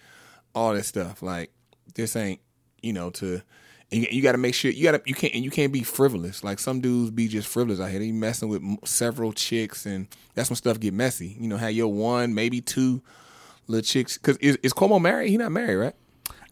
all 0.54 0.74
this 0.74 0.86
stuff. 0.86 1.22
Like 1.22 1.52
this 1.94 2.16
ain't 2.16 2.40
you 2.82 2.92
know 2.92 3.10
to 3.10 3.42
you, 3.90 4.06
you 4.10 4.22
got 4.22 4.32
to 4.32 4.38
make 4.38 4.54
sure 4.54 4.70
you 4.70 4.84
got 4.84 4.92
to 4.92 5.02
you 5.06 5.14
can't 5.14 5.34
and 5.34 5.44
you 5.44 5.50
can't 5.50 5.72
be 5.72 5.82
frivolous. 5.82 6.44
Like 6.44 6.58
some 6.58 6.80
dudes 6.80 7.10
be 7.10 7.28
just 7.28 7.48
frivolous 7.48 7.80
out 7.80 7.90
here. 7.90 8.00
They 8.00 8.12
messing 8.12 8.48
with 8.48 8.62
several 8.84 9.32
chicks 9.32 9.86
and 9.86 10.08
that's 10.34 10.50
when 10.50 10.56
stuff 10.56 10.78
get 10.80 10.94
messy. 10.94 11.36
You 11.38 11.48
know, 11.48 11.56
have 11.56 11.72
your 11.72 11.92
one 11.92 12.34
maybe 12.34 12.60
two 12.60 13.02
little 13.66 13.82
chicks 13.82 14.16
because 14.16 14.36
is, 14.38 14.56
is 14.62 14.72
Cuomo 14.72 15.00
married? 15.00 15.30
He 15.30 15.36
not 15.36 15.52
married, 15.52 15.76
right? 15.76 15.94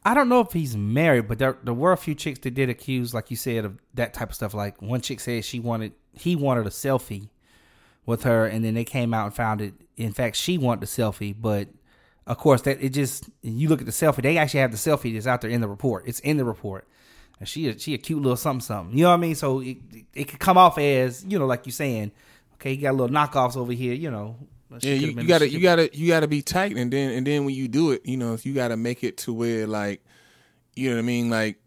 I 0.04 0.14
don't 0.14 0.28
know 0.28 0.40
if 0.40 0.52
he's 0.52 0.76
married, 0.76 1.28
but 1.28 1.38
there, 1.38 1.58
there 1.62 1.74
were 1.74 1.92
a 1.92 1.96
few 1.96 2.14
chicks 2.14 2.38
that 2.40 2.54
did 2.54 2.70
accuse, 2.70 3.12
like 3.12 3.30
you 3.30 3.36
said, 3.36 3.64
of 3.64 3.78
that 3.94 4.14
type 4.14 4.30
of 4.30 4.34
stuff. 4.34 4.54
Like 4.54 4.80
one 4.80 5.00
chick 5.00 5.20
said 5.20 5.44
she 5.44 5.60
wanted, 5.60 5.92
he 6.12 6.36
wanted 6.36 6.66
a 6.66 6.70
selfie 6.70 7.28
with 8.06 8.22
her, 8.22 8.46
and 8.46 8.64
then 8.64 8.74
they 8.74 8.84
came 8.84 9.12
out 9.12 9.26
and 9.26 9.34
found 9.34 9.60
it. 9.60 9.74
In 9.96 10.12
fact, 10.12 10.36
she 10.36 10.56
wanted 10.56 10.80
the 10.80 10.86
selfie, 10.86 11.34
but 11.38 11.68
of 12.28 12.36
course, 12.36 12.62
that 12.62 12.82
it 12.82 12.90
just 12.90 13.28
you 13.42 13.68
look 13.70 13.80
at 13.80 13.86
the 13.86 13.92
selfie. 13.92 14.22
They 14.22 14.36
actually 14.36 14.60
have 14.60 14.70
the 14.70 14.76
selfie 14.76 15.14
that's 15.14 15.26
out 15.26 15.40
there 15.40 15.50
in 15.50 15.62
the 15.62 15.68
report. 15.68 16.04
It's 16.06 16.20
in 16.20 16.36
the 16.36 16.44
report, 16.44 16.86
and 17.40 17.48
she 17.48 17.68
a, 17.68 17.78
she 17.78 17.94
a 17.94 17.98
cute 17.98 18.20
little 18.20 18.36
something 18.36 18.60
something. 18.60 18.96
You 18.96 19.04
know 19.04 19.10
what 19.10 19.16
I 19.16 19.18
mean? 19.18 19.34
So 19.34 19.60
it 19.60 19.78
it 20.14 20.24
could 20.28 20.38
come 20.38 20.58
off 20.58 20.76
as 20.76 21.24
you 21.24 21.38
know, 21.38 21.46
like 21.46 21.64
you 21.64 21.72
saying, 21.72 22.12
okay, 22.54 22.72
you 22.72 22.82
got 22.82 22.90
a 22.90 22.92
little 22.92 23.08
knockoffs 23.08 23.56
over 23.56 23.72
here. 23.72 23.94
You 23.94 24.10
know, 24.10 24.36
She 24.80 24.88
Yeah, 24.88 24.94
you, 24.94 25.06
you 25.08 25.26
gotta 25.26 25.48
you 25.48 25.60
gotta 25.60 25.90
you 25.96 26.08
gotta 26.08 26.28
be 26.28 26.42
tight, 26.42 26.76
and 26.76 26.92
then 26.92 27.12
and 27.12 27.26
then 27.26 27.46
when 27.46 27.54
you 27.54 27.66
do 27.66 27.92
it, 27.92 28.04
you 28.04 28.18
know, 28.18 28.34
if 28.34 28.44
you 28.44 28.52
gotta 28.52 28.76
make 28.76 29.02
it 29.02 29.16
to 29.18 29.32
where 29.32 29.66
like, 29.66 30.04
you 30.76 30.90
know 30.90 30.96
what 30.96 31.02
I 31.02 31.06
mean, 31.06 31.30
like, 31.30 31.58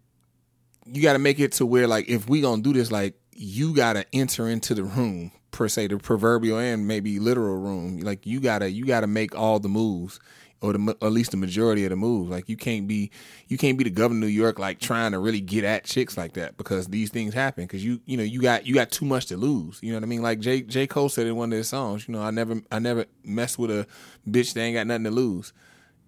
you 0.86 1.02
gotta 1.02 1.20
make 1.20 1.40
it 1.40 1.54
to 1.54 1.66
where 1.66 1.88
like 1.88 2.08
if 2.08 2.30
we 2.30 2.42
gonna 2.42 2.62
do 2.62 2.72
this, 2.72 2.92
like, 2.92 3.16
you 3.34 3.74
gotta 3.74 4.06
enter 4.14 4.48
into 4.48 4.76
the 4.76 4.84
room 4.84 5.32
per 5.50 5.68
se, 5.68 5.88
the 5.88 5.98
proverbial 5.98 6.58
and 6.58 6.88
maybe 6.88 7.20
literal 7.20 7.58
room. 7.58 8.00
Like 8.00 8.26
you 8.26 8.40
gotta 8.40 8.70
you 8.70 8.86
gotta 8.86 9.08
make 9.08 9.36
all 9.36 9.60
the 9.60 9.70
moves. 9.70 10.20
Or, 10.62 10.74
the, 10.74 10.96
at 11.02 11.12
least 11.12 11.32
the 11.32 11.38
majority 11.38 11.86
of 11.86 11.90
the 11.90 11.96
moves. 11.96 12.30
Like 12.30 12.48
you 12.48 12.56
can't 12.56 12.88
be, 12.88 13.10
you 13.48 13.58
can't 13.58 13.80
be 13.80 13.84
the 13.84 13.90
governor 13.90 14.18
of 14.20 14.22
New 14.22 14.28
York, 14.28 14.60
like 14.60 14.80
trying 14.80 15.12
to 15.14 15.18
really 15.20 15.42
get 15.42 15.64
at 15.64 15.86
chicks 15.86 16.16
like 16.18 16.34
that 16.34 16.56
because 16.56 16.86
these 16.88 17.10
things 17.10 17.34
happen. 17.34 17.64
Because 17.64 17.84
you, 17.84 18.00
you 18.06 18.16
know, 18.16 18.22
you 18.24 18.40
got 18.42 18.68
you 18.68 18.76
got 18.76 18.92
too 18.92 19.06
much 19.06 19.26
to 19.28 19.38
lose. 19.38 19.80
You 19.82 19.92
know 19.92 19.98
what 19.98 20.04
I 20.04 20.06
mean? 20.06 20.22
Like 20.22 20.40
J 20.40 20.62
J 20.62 20.86
Cole 20.86 21.10
said 21.10 21.26
in 21.26 21.36
one 21.36 21.52
of 21.52 21.58
his 21.58 21.68
songs, 21.70 22.08
you 22.08 22.12
know, 22.14 22.22
I 22.22 22.30
never 22.30 22.62
I 22.72 22.78
never 22.78 23.06
mess 23.24 23.58
with 23.58 23.72
a 23.72 23.88
bitch 24.30 24.54
that 24.54 24.62
ain't 24.62 24.76
got 24.76 24.86
nothing 24.86 25.06
to 25.06 25.12
lose. 25.12 25.52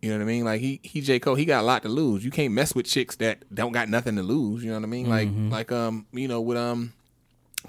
You 0.03 0.09
know 0.11 0.17
what 0.17 0.23
I 0.23 0.27
mean? 0.27 0.45
Like 0.45 0.61
he 0.61 0.79
he 0.83 1.01
J 1.01 1.17
Cole, 1.17 1.33
he 1.33 1.45
got 1.45 1.61
a 1.61 1.65
lot 1.65 1.81
to 1.81 1.89
lose. 1.89 2.23
You 2.23 2.29
can't 2.29 2.53
mess 2.53 2.75
with 2.75 2.85
chicks 2.85 3.15
that 3.15 3.43
don't 3.51 3.71
got 3.71 3.89
nothing 3.89 4.17
to 4.17 4.21
lose. 4.23 4.63
You 4.63 4.69
know 4.69 4.77
what 4.77 4.83
I 4.83 4.87
mean? 4.87 5.09
Like 5.09 5.29
Mhm. 5.29 5.49
like 5.51 5.71
um 5.71 6.05
you 6.13 6.27
know 6.27 6.41
with 6.41 6.57
um 6.59 6.93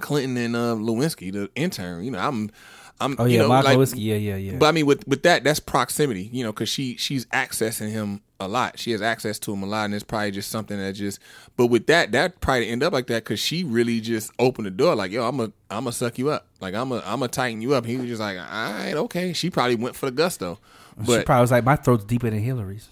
Clinton 0.01 0.37
and 0.37 0.55
uh, 0.57 0.75
Lewinsky, 0.75 1.33
the 1.33 1.49
intern. 1.55 2.05
You 2.05 2.11
know 2.11 2.19
I'm. 2.19 2.51
I'm, 3.01 3.17
Oh, 3.19 3.25
you 3.25 3.37
yeah, 3.37 3.43
know, 3.43 3.49
Monica 3.49 3.77
like, 3.77 3.79
Lewinsky. 3.79 3.95
Yeah, 3.99 4.15
yeah, 4.15 4.37
yeah. 4.37 4.57
But 4.59 4.67
I 4.67 4.73
mean, 4.73 4.87
with 4.87 5.07
with 5.07 5.23
that, 5.25 5.45
that's 5.45 5.61
proximity, 5.61 6.31
you 6.33 6.45
know, 6.45 6.53
because 6.53 6.69
she 6.69 6.97
she's 6.97 7.27
accessing 7.27 7.91
him 7.91 8.21
a 8.41 8.49
lot. 8.49 8.79
She 8.79 8.93
has 8.93 9.03
access 9.03 9.39
to 9.41 9.53
him 9.53 9.63
a 9.63 9.67
lot, 9.67 9.87
and 9.87 9.95
it's 9.95 10.05
probably 10.05 10.31
just 10.31 10.51
something 10.51 10.79
that 10.79 10.93
just. 10.93 11.19
But 11.57 11.67
with 11.67 11.87
that, 11.89 12.13
that 12.13 12.41
probably 12.41 12.69
end 12.69 12.83
up 12.83 12.93
like 12.93 13.07
that 13.09 13.25
because 13.25 13.41
she 13.41 13.65
really 13.65 14.01
just 14.01 14.31
opened 14.39 14.67
the 14.67 14.71
door, 14.71 14.95
like, 14.95 15.11
yo, 15.11 15.27
I'm 15.29 15.41
a 15.41 15.45
I'm 15.71 15.85
gonna 15.85 15.93
suck 15.93 16.19
you 16.19 16.31
up, 16.31 16.47
like 16.61 16.75
I'm 16.75 16.93
a 16.93 16.97
I'm 16.99 17.19
gonna 17.21 17.29
tighten 17.29 17.61
you 17.61 17.75
up. 17.75 17.85
He 17.85 17.97
was 17.97 18.07
just 18.07 18.21
like, 18.21 18.39
all 18.39 18.45
right, 18.45 18.95
okay. 18.95 19.33
She 19.33 19.51
probably 19.51 19.77
went 19.77 19.97
for 19.97 20.07
the 20.07 20.13
gusto, 20.13 20.59
she 21.05 21.23
probably 21.23 21.41
was 21.41 21.51
like, 21.51 21.65
my 21.65 21.77
throat's 21.77 22.05
deeper 22.05 22.31
than 22.31 22.41
Hillary's. 22.41 22.89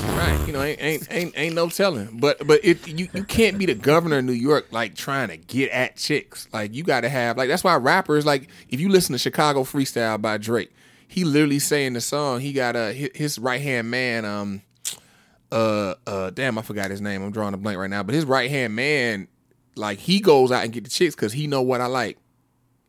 Right, 0.00 0.46
you 0.46 0.52
know, 0.52 0.62
ain't 0.62 0.82
ain't 0.82 1.08
ain't, 1.10 1.38
ain't 1.38 1.54
no 1.54 1.68
telling. 1.68 2.18
But 2.18 2.46
but 2.46 2.60
it 2.64 2.86
you, 2.86 3.08
you 3.12 3.24
can't 3.24 3.58
be 3.58 3.66
the 3.66 3.74
governor 3.74 4.18
of 4.18 4.24
New 4.24 4.32
York 4.32 4.68
like 4.70 4.94
trying 4.94 5.28
to 5.28 5.36
get 5.36 5.70
at 5.70 5.96
chicks. 5.96 6.48
Like 6.52 6.74
you 6.74 6.84
got 6.84 7.02
to 7.02 7.08
have 7.08 7.36
like 7.36 7.48
that's 7.48 7.64
why 7.64 7.76
rappers 7.76 8.24
like 8.24 8.48
if 8.68 8.80
you 8.80 8.88
listen 8.88 9.12
to 9.12 9.18
Chicago 9.18 9.62
Freestyle 9.62 10.20
by 10.20 10.38
Drake, 10.38 10.72
he 11.08 11.24
literally 11.24 11.58
saying 11.58 11.92
the 11.92 12.00
song 12.00 12.40
he 12.40 12.52
got 12.52 12.76
a 12.76 12.92
his, 12.92 13.38
right 13.38 13.60
hand 13.60 13.90
man 13.90 14.24
um 14.24 14.62
uh 15.52 15.94
uh 16.06 16.30
damn 16.30 16.58
I 16.58 16.62
forgot 16.62 16.90
his 16.90 17.00
name 17.00 17.22
I'm 17.22 17.30
drawing 17.30 17.54
a 17.54 17.56
blank 17.56 17.78
right 17.78 17.90
now 17.90 18.02
but 18.02 18.14
his 18.14 18.24
right 18.24 18.50
hand 18.50 18.74
man 18.74 19.28
like 19.76 19.98
he 19.98 20.20
goes 20.20 20.50
out 20.50 20.64
and 20.64 20.72
get 20.72 20.84
the 20.84 20.90
chicks 20.90 21.14
because 21.14 21.32
he 21.32 21.46
know 21.46 21.62
what 21.62 21.80
I 21.80 21.86
like 21.86 22.18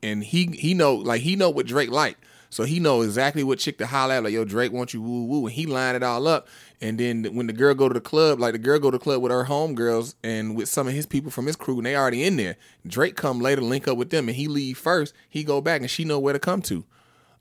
and 0.05 0.23
he 0.23 0.45
he 0.53 0.73
know 0.73 0.95
like 0.95 1.21
he 1.21 1.35
know 1.35 1.49
what 1.49 1.65
Drake 1.65 1.89
like. 1.89 2.17
So 2.49 2.63
he 2.63 2.79
know 2.79 3.01
exactly 3.01 3.43
what 3.43 3.59
chick 3.59 3.79
to 3.79 3.87
holler 3.87 4.13
at. 4.13 4.23
Like, 4.23 4.33
yo, 4.33 4.45
Drake 4.45 4.71
wants 4.71 4.93
you 4.93 5.01
woo 5.01 5.25
woo. 5.25 5.45
And 5.47 5.53
he 5.53 5.65
line 5.65 5.95
it 5.95 6.03
all 6.03 6.27
up. 6.27 6.47
And 6.81 6.99
then 6.99 7.23
when 7.35 7.47
the 7.47 7.53
girl 7.53 7.73
go 7.73 7.87
to 7.87 7.93
the 7.93 8.01
club, 8.01 8.39
like 8.39 8.53
the 8.53 8.59
girl 8.59 8.79
go 8.79 8.91
to 8.91 8.97
the 8.97 9.03
club 9.03 9.21
with 9.21 9.31
her 9.31 9.45
homegirls 9.45 10.15
and 10.23 10.55
with 10.55 10.69
some 10.69 10.87
of 10.87 10.93
his 10.93 11.05
people 11.05 11.31
from 11.31 11.45
his 11.45 11.55
crew, 11.55 11.77
and 11.77 11.85
they 11.85 11.95
already 11.95 12.23
in 12.23 12.35
there. 12.35 12.57
Drake 12.85 13.15
come 13.15 13.39
later, 13.39 13.61
link 13.61 13.87
up 13.87 13.97
with 13.97 14.09
them, 14.09 14.27
and 14.27 14.35
he 14.35 14.47
leave 14.47 14.77
first. 14.77 15.13
He 15.29 15.43
go 15.43 15.61
back 15.61 15.81
and 15.81 15.89
she 15.89 16.03
know 16.03 16.19
where 16.19 16.33
to 16.33 16.39
come 16.39 16.61
to. 16.63 16.83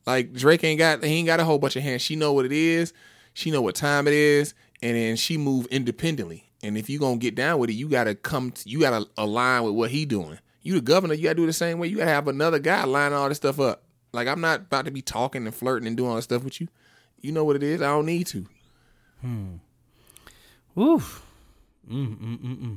Like 0.06 0.32
Drake 0.32 0.62
ain't 0.64 0.78
got 0.78 1.02
he 1.02 1.14
ain't 1.14 1.26
got 1.26 1.40
a 1.40 1.44
whole 1.44 1.58
bunch 1.58 1.76
of 1.76 1.82
hands. 1.82 2.02
She 2.02 2.16
know 2.16 2.32
what 2.32 2.44
it 2.44 2.52
is. 2.52 2.92
She 3.32 3.50
know 3.50 3.62
what 3.62 3.74
time 3.74 4.06
it 4.06 4.14
is, 4.14 4.54
and 4.82 4.96
then 4.96 5.16
she 5.16 5.36
move 5.36 5.66
independently. 5.66 6.50
And 6.62 6.78
if 6.78 6.88
you 6.88 6.98
gonna 6.98 7.16
get 7.16 7.34
down 7.34 7.58
with 7.58 7.70
it, 7.70 7.74
you 7.74 7.88
gotta 7.88 8.14
come. 8.14 8.52
To, 8.52 8.68
you 8.68 8.80
gotta 8.80 9.06
align 9.16 9.64
with 9.64 9.74
what 9.74 9.90
he 9.90 10.04
doing. 10.04 10.38
You 10.62 10.74
the 10.74 10.80
governor. 10.80 11.14
You 11.14 11.24
gotta 11.24 11.34
do 11.34 11.46
the 11.46 11.52
same 11.52 11.78
way. 11.78 11.88
You 11.88 11.98
gotta 11.98 12.10
have 12.10 12.28
another 12.28 12.58
guy 12.58 12.84
lining 12.84 13.16
all 13.16 13.28
this 13.28 13.38
stuff 13.38 13.58
up. 13.58 13.82
Like 14.12 14.28
I'm 14.28 14.40
not 14.40 14.60
about 14.60 14.84
to 14.84 14.90
be 14.90 15.02
talking 15.02 15.46
and 15.46 15.54
flirting 15.54 15.86
and 15.88 15.96
doing 15.96 16.10
all 16.10 16.16
this 16.16 16.24
stuff 16.24 16.44
with 16.44 16.60
you. 16.60 16.68
You 17.20 17.32
know 17.32 17.44
what 17.44 17.56
it 17.56 17.62
is. 17.62 17.82
I 17.82 17.86
don't 17.86 18.06
need 18.06 18.26
to. 18.28 18.46
Hmm. 19.24 19.54
Oof. 20.80 21.24
Mm, 21.90 22.16
mm, 22.16 22.38
mm, 22.38 22.56
mm. 22.56 22.76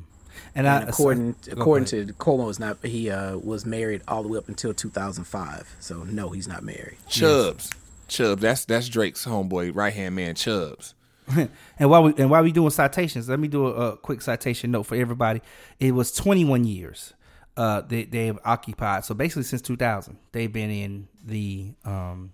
And, 0.55 0.67
And, 0.67 0.67
I, 0.67 0.81
according 0.83 1.35
so- 1.41 1.51
according 1.53 1.87
ahead. 1.93 2.07
to 2.09 2.13
Cuomo, 2.13 2.49
is 2.49 2.59
not 2.59 2.77
he 2.85 3.09
uh, 3.09 3.37
was 3.37 3.65
married 3.65 4.01
all 4.07 4.21
the 4.21 4.29
way 4.29 4.37
up 4.37 4.47
until 4.47 4.73
2005. 4.73 5.75
So 5.79 6.03
no, 6.03 6.29
he's 6.29 6.47
not 6.47 6.63
married. 6.63 6.97
Chubbs. 7.09 7.71
Chubbs. 8.07 8.41
That's 8.41 8.65
that's 8.65 8.87
Drake's 8.87 9.25
homeboy, 9.25 9.75
right 9.75 9.93
hand 9.93 10.15
man. 10.15 10.35
Chubbs. 10.35 10.93
and 11.35 11.89
while 11.89 12.03
we 12.03 12.13
and 12.17 12.29
while 12.29 12.43
we 12.43 12.51
doing 12.51 12.69
citations, 12.69 13.27
let 13.27 13.39
me 13.39 13.47
do 13.47 13.67
a, 13.67 13.71
a 13.93 13.97
quick 13.97 14.21
citation 14.21 14.71
note 14.71 14.83
for 14.83 14.95
everybody. 14.95 15.41
It 15.79 15.91
was 15.93 16.13
21 16.13 16.63
years 16.65 17.13
uh, 17.57 17.81
they 17.81 18.03
they 18.05 18.27
have 18.27 18.39
occupied. 18.45 19.03
So 19.03 19.13
basically, 19.15 19.43
since 19.43 19.61
2000, 19.63 20.17
they've 20.31 20.51
been 20.51 20.69
in 20.69 21.07
the 21.25 21.73
um 21.83 22.31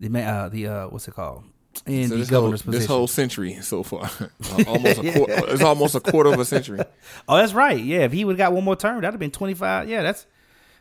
the 0.00 0.20
uh, 0.20 0.48
the 0.48 0.66
uh 0.66 0.88
what's 0.88 1.06
it 1.08 1.14
called 1.14 1.44
in 1.86 2.08
So 2.08 2.14
the 2.14 2.20
this 2.20 2.28
whole, 2.30 2.50
position. 2.50 2.70
this 2.72 2.86
whole 2.86 3.06
century 3.06 3.54
so 3.62 3.82
far, 3.82 4.10
almost 4.66 4.98
a 4.98 5.12
quarter, 5.12 5.34
it's 5.48 5.62
almost 5.62 5.94
a 5.94 6.00
quarter 6.00 6.32
of 6.32 6.38
a 6.40 6.44
century. 6.44 6.80
Oh, 7.28 7.36
that's 7.36 7.52
right. 7.52 7.78
Yeah, 7.78 8.00
if 8.00 8.12
he 8.12 8.24
would 8.24 8.38
have 8.38 8.48
got 8.48 8.52
one 8.52 8.64
more 8.64 8.76
term, 8.76 8.96
that'd 9.00 9.12
have 9.14 9.18
been 9.20 9.30
25. 9.30 9.88
Yeah, 9.88 10.02
that's 10.02 10.26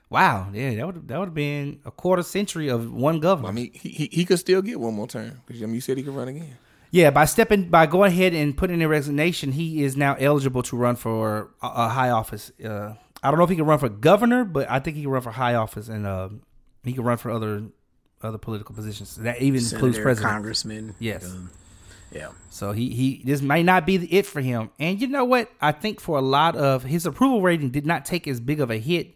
wow. 0.09 0.49
Yeah, 0.53 0.75
that 0.75 0.85
would 0.85 1.07
that 1.07 1.19
would 1.19 1.27
have 1.29 1.33
been 1.33 1.79
a 1.85 1.91
quarter 1.91 2.23
century 2.23 2.67
of 2.69 2.91
one 2.91 3.19
governor. 3.19 3.49
I 3.49 3.51
mean, 3.51 3.71
he, 3.73 3.89
he 3.89 4.09
he 4.11 4.25
could 4.25 4.39
still 4.39 4.61
get 4.61 4.79
one 4.79 4.93
more 4.93 5.07
term 5.07 5.41
because 5.47 5.61
I 5.63 5.65
mean, 5.65 5.75
you 5.75 5.81
said 5.81 5.97
he 5.97 6.03
could 6.03 6.15
run 6.15 6.27
again. 6.27 6.57
Yeah, 6.91 7.11
by 7.11 7.25
stepping 7.25 7.69
by 7.69 7.85
going 7.85 8.11
ahead 8.11 8.33
and 8.33 8.57
putting 8.57 8.75
in 8.77 8.81
a 8.81 8.87
resignation, 8.87 9.51
he 9.51 9.83
is 9.83 9.95
now 9.95 10.15
eligible 10.19 10.63
to 10.63 10.75
run 10.75 10.95
for 10.95 11.51
a, 11.61 11.67
a 11.67 11.87
high 11.89 12.09
office. 12.09 12.51
Uh, 12.63 12.95
I 13.21 13.29
don't 13.29 13.37
know 13.37 13.43
if 13.43 13.49
he 13.51 13.55
can 13.55 13.65
run 13.65 13.77
for 13.79 13.89
governor, 13.89 14.43
but 14.43 14.69
I 14.71 14.79
think 14.79 14.95
he 14.97 15.03
can 15.03 15.11
run 15.11 15.21
for 15.21 15.31
high 15.31 15.53
office, 15.53 15.87
and 15.87 16.07
uh, 16.07 16.29
he 16.83 16.93
can 16.93 17.03
run 17.03 17.17
for 17.17 17.29
other 17.29 17.63
other 18.21 18.37
political 18.37 18.75
positions. 18.75 19.15
That 19.15 19.41
even 19.41 19.61
includes 19.61 19.99
president, 19.99 20.33
congressman. 20.33 20.95
Yes. 20.99 21.25
um, 21.25 21.49
yeah. 22.11 22.29
So 22.49 22.71
he 22.71 22.89
he 22.89 23.21
this 23.23 23.41
might 23.41 23.65
not 23.65 23.85
be 23.85 23.97
the 23.97 24.13
it 24.13 24.25
for 24.25 24.41
him. 24.41 24.71
And 24.79 24.99
you 25.01 25.07
know 25.07 25.25
what? 25.25 25.51
I 25.61 25.71
think 25.71 25.99
for 26.01 26.17
a 26.17 26.21
lot 26.21 26.55
of 26.55 26.83
his 26.83 27.05
approval 27.05 27.41
rating 27.41 27.69
did 27.69 27.85
not 27.85 28.05
take 28.05 28.27
as 28.27 28.39
big 28.39 28.59
of 28.59 28.71
a 28.71 28.77
hit 28.77 29.15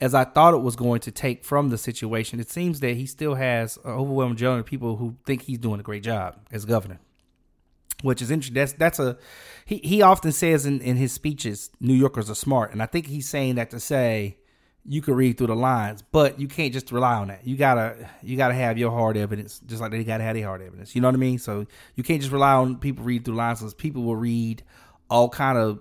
as 0.00 0.14
I 0.14 0.24
thought 0.24 0.54
it 0.54 0.58
was 0.62 0.76
going 0.76 1.00
to 1.02 1.12
take 1.12 1.44
from 1.44 1.70
the 1.70 1.78
situation. 1.78 2.40
It 2.40 2.50
seems 2.50 2.80
that 2.80 2.96
he 2.96 3.06
still 3.06 3.36
has 3.36 3.78
an 3.84 3.92
overwhelming 3.92 4.34
majority 4.34 4.60
of 4.60 4.66
people 4.66 4.96
who 4.96 5.16
think 5.24 5.42
he's 5.42 5.58
doing 5.58 5.80
a 5.80 5.84
great 5.84 6.02
job 6.02 6.36
as 6.50 6.64
governor. 6.64 6.98
which 8.02 8.20
is 8.20 8.30
interesting. 8.30 8.54
That's 8.54 8.72
that's 8.72 8.98
a 8.98 9.16
he 9.64 9.78
he 9.78 10.02
often 10.02 10.32
says 10.32 10.66
in 10.66 10.80
in 10.80 10.96
his 10.96 11.12
speeches, 11.12 11.70
New 11.80 11.94
Yorkers 11.94 12.28
are 12.28 12.34
smart, 12.34 12.72
and 12.72 12.82
I 12.82 12.86
think 12.86 13.06
he's 13.06 13.28
saying 13.28 13.54
that 13.54 13.70
to 13.70 13.80
say 13.80 14.36
you 14.86 15.00
can 15.00 15.14
read 15.14 15.38
through 15.38 15.46
the 15.46 15.56
lines, 15.56 16.02
but 16.12 16.38
you 16.38 16.46
can't 16.46 16.72
just 16.72 16.92
rely 16.92 17.14
on 17.14 17.28
that. 17.28 17.46
You 17.46 17.56
gotta 17.56 18.08
you 18.22 18.36
gotta 18.36 18.54
have 18.54 18.76
your 18.76 18.90
hard 18.90 19.16
evidence, 19.16 19.60
just 19.66 19.80
like 19.80 19.90
they 19.90 20.04
gotta 20.04 20.24
have 20.24 20.36
their 20.36 20.46
hard 20.46 20.62
evidence. 20.62 20.94
You 20.94 21.00
know 21.00 21.08
what 21.08 21.14
I 21.14 21.18
mean? 21.18 21.38
So 21.38 21.66
you 21.94 22.02
can't 22.02 22.20
just 22.20 22.32
rely 22.32 22.52
on 22.52 22.76
people 22.76 23.04
read 23.04 23.24
through 23.24 23.36
lines, 23.36 23.60
because 23.60 23.74
people 23.74 24.02
will 24.02 24.16
read 24.16 24.62
all 25.08 25.28
kind 25.28 25.56
of 25.56 25.80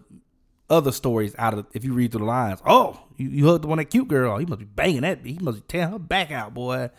other 0.70 0.92
stories 0.92 1.36
out 1.38 1.54
of 1.54 1.66
if 1.74 1.84
you 1.84 1.94
read 1.94 2.12
through 2.12 2.20
the 2.20 2.26
lines. 2.26 2.62
Oh, 2.66 3.00
you, 3.18 3.30
you 3.30 3.48
hugged 3.48 3.64
the 3.64 3.68
one 3.68 3.78
that 3.78 3.86
cute 3.86 4.08
girl. 4.08 4.38
He 4.38 4.46
must 4.46 4.60
be 4.60 4.66
banging 4.66 5.02
that. 5.02 5.26
He 5.26 5.38
must 5.40 5.58
be 5.58 5.64
tearing 5.68 5.92
her 5.92 6.00
back 6.00 6.32
out, 6.32 6.54
boy. 6.54 6.90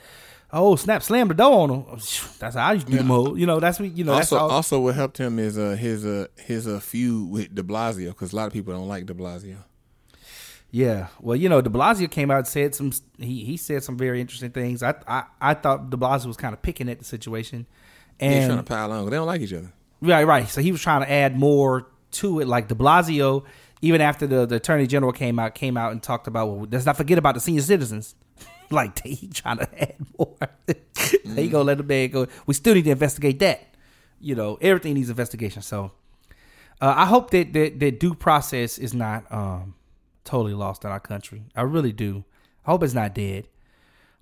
Oh, 0.53 0.77
snap! 0.77 1.03
Slam 1.03 1.29
the 1.29 1.35
door 1.35 1.63
on 1.63 1.71
him. 1.71 1.85
That's 2.39 2.55
how 2.55 2.67
I 2.67 2.75
used 2.75 2.87
to 2.87 2.93
do 2.93 2.99
them. 2.99 3.07
hoes. 3.09 3.39
You 3.39 3.47
know, 3.47 3.61
that's 3.61 3.81
what 3.81 3.91
you 3.97 4.05
know. 4.05 4.13
also, 4.13 4.37
all, 4.37 4.51
also 4.51 4.79
what 4.79 4.95
helped 4.95 5.19
him 5.19 5.39
is 5.39 5.59
uh, 5.59 5.71
his 5.71 6.05
uh, 6.05 6.27
his 6.37 6.69
uh, 6.69 6.81
feud 6.81 7.31
with 7.31 7.55
De 7.55 7.63
Blasio 7.63 8.09
because 8.09 8.33
a 8.33 8.37
lot 8.37 8.47
of 8.47 8.53
people 8.53 8.75
don't 8.75 8.87
like 8.89 9.07
De 9.07 9.15
Blasio. 9.15 9.57
Yeah, 10.75 11.07
well, 11.21 11.37
you 11.37 11.49
know, 11.49 11.61
De 11.61 11.71
Blasio 11.71 12.11
came 12.11 12.33
out 12.33 12.39
and 12.39 12.47
said 12.49 12.75
some. 12.75 12.91
He 13.17 13.45
he 13.45 13.57
said 13.57 13.85
some 13.85 13.97
very 13.97 14.21
interesting 14.21 14.51
things. 14.51 14.83
I 14.83 14.97
I, 15.07 15.23
I 15.41 15.55
thought 15.55 15.89
De 15.89 15.97
Blasio 15.97 16.27
was 16.27 16.37
kind 16.37 16.53
of 16.53 16.63
picking 16.63 16.89
at 16.89 16.99
the 16.99 17.05
situation, 17.05 17.67
And 18.19 18.35
and 18.35 18.47
trying 18.47 18.59
to 18.59 18.65
pile 18.65 18.91
on. 18.91 19.05
They 19.05 19.15
don't 19.15 19.29
like 19.29 19.41
each 19.41 19.53
other. 19.53 19.73
right, 20.01 20.27
right. 20.27 20.49
So 20.49 20.61
he 20.61 20.73
was 20.73 20.83
trying 20.83 21.03
to 21.03 21.09
add 21.09 21.39
more 21.39 21.87
to 22.11 22.41
it. 22.41 22.49
Like 22.49 22.67
De 22.67 22.75
Blasio, 22.75 23.45
even 23.83 24.01
after 24.01 24.27
the, 24.27 24.47
the 24.47 24.57
Attorney 24.57 24.89
General 24.89 25.13
came 25.13 25.39
out, 25.39 25.55
came 25.55 25.77
out 25.77 25.93
and 25.93 26.03
talked 26.03 26.27
about. 26.27 26.49
Well, 26.49 26.67
let's 26.69 26.87
not 26.87 26.97
forget 26.97 27.19
about 27.19 27.35
the 27.35 27.41
senior 27.41 27.63
citizens. 27.63 28.17
like 28.73 28.97
they 29.05 29.15
trying 29.33 29.59
to 29.59 29.81
add 29.81 29.95
more. 30.19 30.37
they 31.25 31.47
gonna 31.47 31.63
let 31.63 31.79
the 31.79 31.85
man 31.85 32.11
go. 32.11 32.27
We 32.47 32.55
still 32.55 32.75
need 32.75 32.87
to 32.87 32.91
investigate 32.91 33.39
that. 33.39 33.65
You 34.21 34.35
know, 34.35 34.59
everything 34.61 34.95
needs 34.95 35.09
investigation. 35.09 35.63
So 35.63 35.93
uh, 36.81 36.95
I 36.97 37.07
hope 37.07 37.31
that, 37.31 37.53
that 37.53 37.79
that 37.79 38.01
due 38.01 38.17
process 38.17 38.77
is 38.77 38.93
not 38.93 39.31
um, 39.31 39.77
totally 40.25 40.55
lost 40.55 40.85
in 40.85 40.91
our 40.91 41.01
country. 41.01 41.45
I 41.55 41.63
really 41.63 41.93
do. 41.93 42.25
I 42.67 42.71
hope 42.71 42.83
it's 42.83 42.95
not 42.95 43.15
dead. 43.15 43.49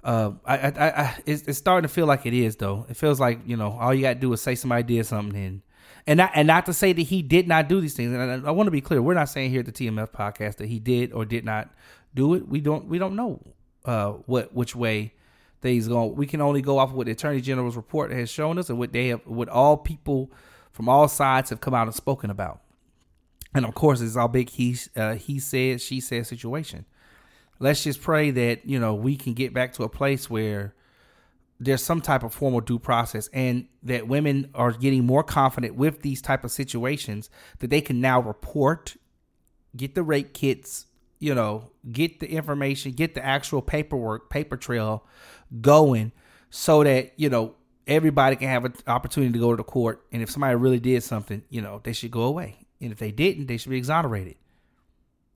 Uh, 0.05 0.33
I, 0.45 0.57
I, 0.57 1.03
I, 1.03 1.17
it's, 1.27 1.43
it's 1.43 1.59
starting 1.59 1.87
to 1.87 1.93
feel 1.93 2.07
like 2.07 2.27
it 2.27 2.35
is 2.35 2.57
though. 2.57 2.87
It 2.89 2.97
feels 2.97 3.21
like 3.21 3.41
you 3.47 3.57
know 3.57 3.73
all 3.73 3.95
you 3.95 4.03
got 4.03 4.15
to 4.15 4.21
do 4.21 4.33
is 4.33 4.41
say 4.41 4.55
somebody 4.57 4.83
did 4.83 5.07
something 5.07 5.37
and 5.37 5.63
and 6.07 6.19
not, 6.19 6.33
and 6.35 6.49
not 6.49 6.67
to 6.67 6.73
say 6.73 6.93
that 6.93 7.03
he 7.03 7.23
did 7.23 7.47
not 7.47 7.69
do 7.69 7.81
these 7.81 7.95
things. 7.95 8.13
And 8.13 8.45
I, 8.45 8.49
I 8.49 8.51
want 8.51 8.67
to 8.67 8.73
be 8.73 8.81
clear: 8.81 9.01
we're 9.01 9.15
not 9.15 9.29
saying 9.29 9.51
here 9.51 9.61
at 9.61 9.67
the 9.67 9.73
TMF 9.73 10.11
podcast 10.11 10.57
that 10.57 10.67
he 10.67 10.81
did 10.81 11.13
or 11.13 11.25
did 11.25 11.45
not 11.45 11.71
do 12.15 12.35
it. 12.35 12.49
We 12.49 12.61
don't 12.61 12.89
we 12.89 12.99
don't 12.99 13.15
know 13.15 13.41
uh, 13.85 14.13
what 14.27 14.53
which 14.53 14.75
way 14.75 15.15
things 15.61 15.87
going. 15.87 16.17
We 16.17 16.27
can 16.27 16.41
only 16.41 16.61
go 16.63 16.79
off 16.79 16.91
of 16.91 16.97
what 16.97 17.07
the 17.07 17.13
Attorney 17.13 17.41
General's 17.41 17.77
report 17.77 18.11
has 18.11 18.29
shown 18.29 18.59
us 18.59 18.69
and 18.69 18.79
what 18.79 18.93
they 18.93 19.09
have, 19.09 19.21
what 19.25 19.49
all 19.49 19.77
people 19.77 20.33
from 20.73 20.89
all 20.89 21.07
sides 21.07 21.51
have 21.51 21.61
come 21.61 21.75
out 21.75 21.87
and 21.87 21.95
spoken 21.95 22.31
about. 22.31 22.61
And 23.55 23.67
of 23.67 23.75
course, 23.75 24.01
it's 24.01 24.17
all 24.17 24.29
big 24.29 24.49
he 24.49 24.77
uh, 24.97 25.15
he 25.15 25.39
said 25.39 25.81
she 25.81 26.01
said 26.01 26.27
situation. 26.27 26.87
Let's 27.59 27.85
just 27.85 28.01
pray 28.01 28.31
that 28.31 28.67
you 28.67 28.79
know 28.79 28.95
we 28.95 29.17
can 29.17 29.35
get 29.35 29.53
back 29.53 29.75
to 29.75 29.85
a 29.85 29.89
place 29.89 30.31
where 30.31 30.75
there's 31.61 31.83
some 31.83 32.01
type 32.01 32.25
of 32.25 32.35
formal 32.35 32.61
due 32.61 32.79
process 32.79 33.29
and 33.33 33.67
that 33.85 34.09
women 34.09 34.51
are 34.55 34.73
getting 34.73 35.05
more 35.05 35.23
confident 35.23 35.77
with 35.77 36.03
these 36.03 36.21
type 36.21 36.45
of 36.45 36.51
situations 36.51 37.31
that 37.61 37.71
they 37.71 37.81
can 37.81 38.01
now 38.01 38.21
report 38.21 38.97
get 39.77 39.95
the 39.95 40.03
rape 40.03 40.33
kits 40.33 40.87
you 41.21 41.35
know 41.35 41.71
get 41.93 42.19
the 42.19 42.29
information 42.29 42.91
get 42.93 43.15
the 43.15 43.25
actual 43.25 43.63
paperwork 43.63 44.29
paper 44.29 44.57
trail 44.57 45.07
going 45.61 46.11
so 46.51 46.83
that 46.83 47.13
you 47.17 47.31
know 47.31 47.55
everybody 47.87 48.35
can 48.35 48.49
have 48.49 48.65
an 48.65 48.75
opportunity 48.89 49.33
to 49.33 49.39
go 49.39 49.53
to 49.53 49.57
the 49.57 49.65
court 49.65 50.05
and 50.11 50.21
if 50.21 50.31
somebody 50.31 50.57
really 50.57 50.81
did 50.81 51.03
something 51.03 51.43
you 51.49 51.61
know 51.61 51.81
they 51.85 51.93
should 51.93 52.11
go 52.11 52.23
away 52.23 52.57
and 52.83 52.93
if 52.93 52.99
they 52.99 53.11
didn't 53.11 53.47
they 53.47 53.57
should 53.57 53.71
be 53.71 53.79
exonerated. 53.79 54.37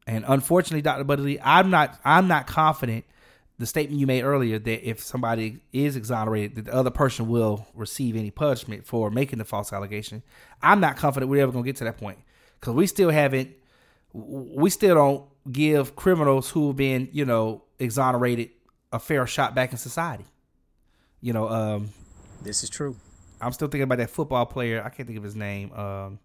And 0.07 0.25
unfortunately 0.29 0.83
dr 0.83 1.03
Buddy 1.05 1.23
Lee 1.23 1.39
i'm 1.43 1.71
not 1.71 1.99
i'm 2.05 2.29
not 2.29 2.47
confident 2.47 3.05
the 3.59 3.67
statement 3.67 3.99
you 3.99 4.07
made 4.07 4.23
earlier 4.23 4.59
that 4.59 4.89
if 4.89 5.03
somebody 5.03 5.61
is 5.73 5.97
exonerated 5.97 6.57
that 6.57 6.65
the 6.67 6.75
other 6.75 6.91
person 6.91 7.29
will 7.29 7.67
receive 7.75 8.17
any 8.17 8.31
punishment 8.31 8.87
for 8.87 9.11
making 9.11 9.39
the 9.39 9.45
false 9.45 9.73
allegation. 9.73 10.23
I'm 10.63 10.81
not 10.81 10.97
confident 10.97 11.31
we're 11.31 11.43
ever 11.43 11.53
going 11.53 11.65
to 11.65 11.69
get 11.69 11.77
to 11.77 11.85
that 11.85 11.97
point. 11.97 12.19
Because 12.61 12.75
we 12.75 12.87
still 12.87 13.11
haven't 13.11 13.55
we 14.13 14.71
still 14.71 14.95
don't 14.95 15.53
give 15.53 15.95
criminals 15.95 16.51
who 16.51 16.69
have 16.69 16.77
been 16.77 17.09
you 17.13 17.25
know 17.25 17.63
exonerated 17.79 18.51
a 18.93 18.99
fair 18.99 19.27
shot 19.27 19.55
back 19.55 19.73
in 19.73 19.79
society. 19.79 20.25
You 21.21 21.33
know 21.33 21.49
um 21.49 21.91
this 22.43 22.63
is 22.63 22.71
true. 22.71 22.97
I'm 23.41 23.53
still 23.53 23.69
thinking 23.69 23.83
about 23.83 23.99
that 23.99 24.11
football 24.11 24.47
player. 24.47 24.83
I 24.85 24.89
can't 24.91 25.07
think 25.07 25.19
of 25.19 25.25
his 25.25 25.37
name. 25.37 25.73
Um 25.73 26.19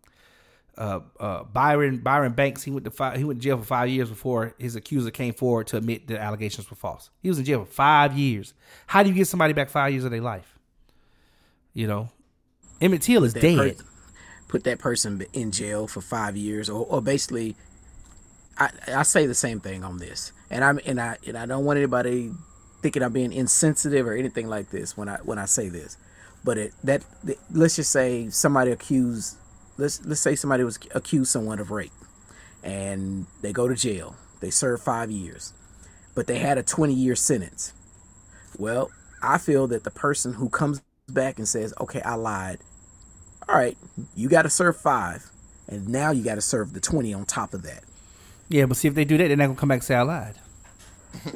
uh, 0.77 0.99
uh, 1.19 1.43
Brian 1.43 1.97
Brian 1.97 2.31
Banks. 2.33 2.63
He 2.63 2.71
went 2.71 2.85
to 2.85 2.91
five, 2.91 3.17
he 3.17 3.23
went 3.23 3.39
to 3.39 3.43
jail 3.43 3.57
for 3.57 3.65
five 3.65 3.89
years 3.89 4.09
before 4.09 4.53
his 4.57 4.75
accuser 4.75 5.11
came 5.11 5.33
forward 5.33 5.67
to 5.67 5.77
admit 5.77 6.07
the 6.07 6.19
allegations 6.19 6.69
were 6.69 6.77
false. 6.77 7.09
He 7.21 7.29
was 7.29 7.39
in 7.39 7.45
jail 7.45 7.65
for 7.65 7.71
five 7.71 8.17
years. 8.17 8.53
How 8.87 9.03
do 9.03 9.09
you 9.09 9.15
get 9.15 9.27
somebody 9.27 9.53
back 9.53 9.69
five 9.69 9.91
years 9.91 10.03
of 10.03 10.11
their 10.11 10.21
life? 10.21 10.57
You 11.73 11.87
know, 11.87 12.09
Emmett 12.79 13.01
Till 13.01 13.23
is 13.23 13.33
dead. 13.33 13.77
per- 13.77 13.83
put 14.47 14.63
that 14.65 14.79
person 14.79 15.25
in 15.31 15.51
jail 15.51 15.87
for 15.87 16.01
five 16.01 16.35
years, 16.35 16.69
or, 16.69 16.85
or 16.85 17.01
basically, 17.01 17.55
I, 18.57 18.69
I 18.87 19.03
say 19.03 19.25
the 19.25 19.33
same 19.33 19.61
thing 19.61 19.83
on 19.83 19.97
this, 19.97 20.33
and 20.49 20.63
I'm 20.63 20.79
and 20.85 20.99
I 20.99 21.17
and 21.25 21.37
I 21.37 21.45
don't 21.45 21.63
want 21.63 21.77
anybody 21.77 22.31
thinking 22.81 23.03
I'm 23.03 23.13
being 23.13 23.31
insensitive 23.31 24.05
or 24.07 24.13
anything 24.13 24.47
like 24.47 24.69
this 24.69 24.97
when 24.97 25.07
I 25.07 25.17
when 25.17 25.37
I 25.37 25.45
say 25.45 25.69
this, 25.69 25.97
but 26.43 26.57
it 26.57 26.73
that 26.83 27.03
let's 27.51 27.77
just 27.77 27.91
say 27.91 28.29
somebody 28.29 28.71
accused 28.71 29.37
let's 29.81 30.05
let's 30.05 30.21
say 30.21 30.35
somebody 30.35 30.63
was 30.63 30.79
accused 30.93 31.31
someone 31.31 31.59
of 31.59 31.71
rape, 31.71 31.91
and 32.63 33.25
they 33.41 33.51
go 33.51 33.67
to 33.67 33.75
jail, 33.75 34.15
they 34.39 34.49
serve 34.49 34.81
five 34.81 35.11
years, 35.11 35.53
but 36.15 36.27
they 36.27 36.39
had 36.39 36.57
a 36.57 36.63
20 36.63 36.93
year 36.93 37.15
sentence. 37.15 37.73
Well, 38.57 38.91
I 39.21 39.37
feel 39.37 39.67
that 39.67 39.83
the 39.83 39.91
person 39.91 40.33
who 40.33 40.49
comes 40.49 40.81
back 41.09 41.37
and 41.39 41.47
says, 41.47 41.73
"Okay, 41.81 42.01
I 42.01 42.15
lied," 42.15 42.59
all 43.49 43.55
right, 43.55 43.77
you 44.15 44.29
got 44.29 44.43
to 44.43 44.49
serve 44.49 44.77
five, 44.77 45.29
and 45.67 45.89
now 45.89 46.11
you 46.11 46.23
got 46.23 46.35
to 46.35 46.41
serve 46.41 46.73
the 46.73 46.79
20 46.79 47.13
on 47.13 47.25
top 47.25 47.53
of 47.53 47.63
that. 47.63 47.83
Yeah, 48.49 48.65
but 48.65 48.77
see 48.77 48.87
if 48.87 48.95
they 48.95 49.05
do 49.05 49.17
that, 49.17 49.27
they're 49.27 49.37
not 49.37 49.47
gonna 49.47 49.59
come 49.59 49.69
back 49.69 49.77
and 49.77 49.83
say 49.83 49.95
I 49.95 50.03
lied. 50.03 50.35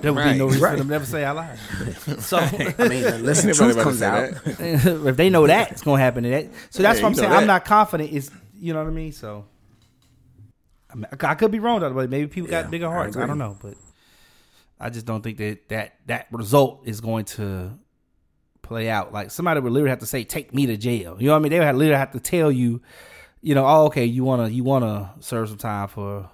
There 0.01 0.13
would 0.13 0.23
be 0.23 0.38
no 0.38 0.45
reason 0.47 0.59
for 0.61 0.78
them 0.78 0.88
to 0.88 0.91
never 0.93 1.05
say 1.05 1.23
I 1.26 1.32
lied. 1.32 1.59
So 2.21 2.38
I 2.38 2.88
mean, 2.88 3.03
unless 3.05 3.43
the 3.43 3.53
truth 3.55 3.78
comes 3.82 4.01
out. 4.01 4.30
if 4.45 5.17
they 5.17 5.30
know 5.30 5.45
that, 5.47 5.71
it's 5.71 5.82
gonna 5.82 6.01
happen. 6.01 6.23
To 6.23 6.30
that. 6.30 6.47
So 6.69 6.82
that's 6.84 6.99
Yeah, 6.99 7.03
what 7.03 7.09
I'm 7.09 7.15
saying. 7.15 7.30
that. 7.30 7.41
I'm 7.41 7.47
not 7.47 7.65
confident. 7.65 8.11
Is 8.11 8.32
you 8.57 8.73
know 8.73 8.80
what 8.84 8.89
I 8.89 8.93
mean? 8.93 9.11
So 9.11 9.45
I, 10.91 10.95
mean, 10.95 11.07
I 11.21 11.36
could 11.36 11.51
be 11.51 11.59
wrong, 11.59 11.82
though, 11.82 11.91
but 11.93 12.09
maybe 12.09 12.28
people 12.28 12.49
Yeah, 12.49 12.61
got 12.63 12.71
bigger 12.71 12.89
hearts. 12.89 13.15
I, 13.17 13.19
agree. 13.21 13.28
don't 13.28 13.38
know, 13.38 13.57
but 13.61 13.76
I 14.80 14.89
just 14.89 15.05
don't 15.05 15.21
think 15.21 15.38
that 15.39 15.69
that 15.69 15.95
that 16.07 16.28
result 16.32 16.84
is 16.86 17.01
going 17.01 17.26
to 17.26 17.78
play 18.61 18.89
out. 18.89 19.11
Like 19.13 19.30
somebody 19.32 19.59
would 19.59 19.71
literally 19.73 19.89
have 19.89 19.99
to 19.99 20.05
say, 20.05 20.23
"Take 20.23 20.53
me 20.53 20.65
to 20.67 20.78
jail." 20.78 21.17
You 21.19 21.28
know 21.28 21.34
what 21.34 21.39
I 21.39 21.41
mean? 21.41 21.51
They 21.51 21.59
would 21.59 21.65
have, 21.65 21.76
literally 21.76 21.97
have 21.99 22.11
to 22.13 22.19
tell 22.19 22.51
you, 22.51 22.82
you 23.41 23.55
know, 23.55 23.65
oh, 23.67 23.86
okay, 23.88 24.05
you 24.05 24.23
wanna 24.23 24.47
you 24.47 24.63
wanna 24.63 25.13
serve 25.19 25.49
some 25.49 25.57
time 25.57 25.88
for 25.89 26.30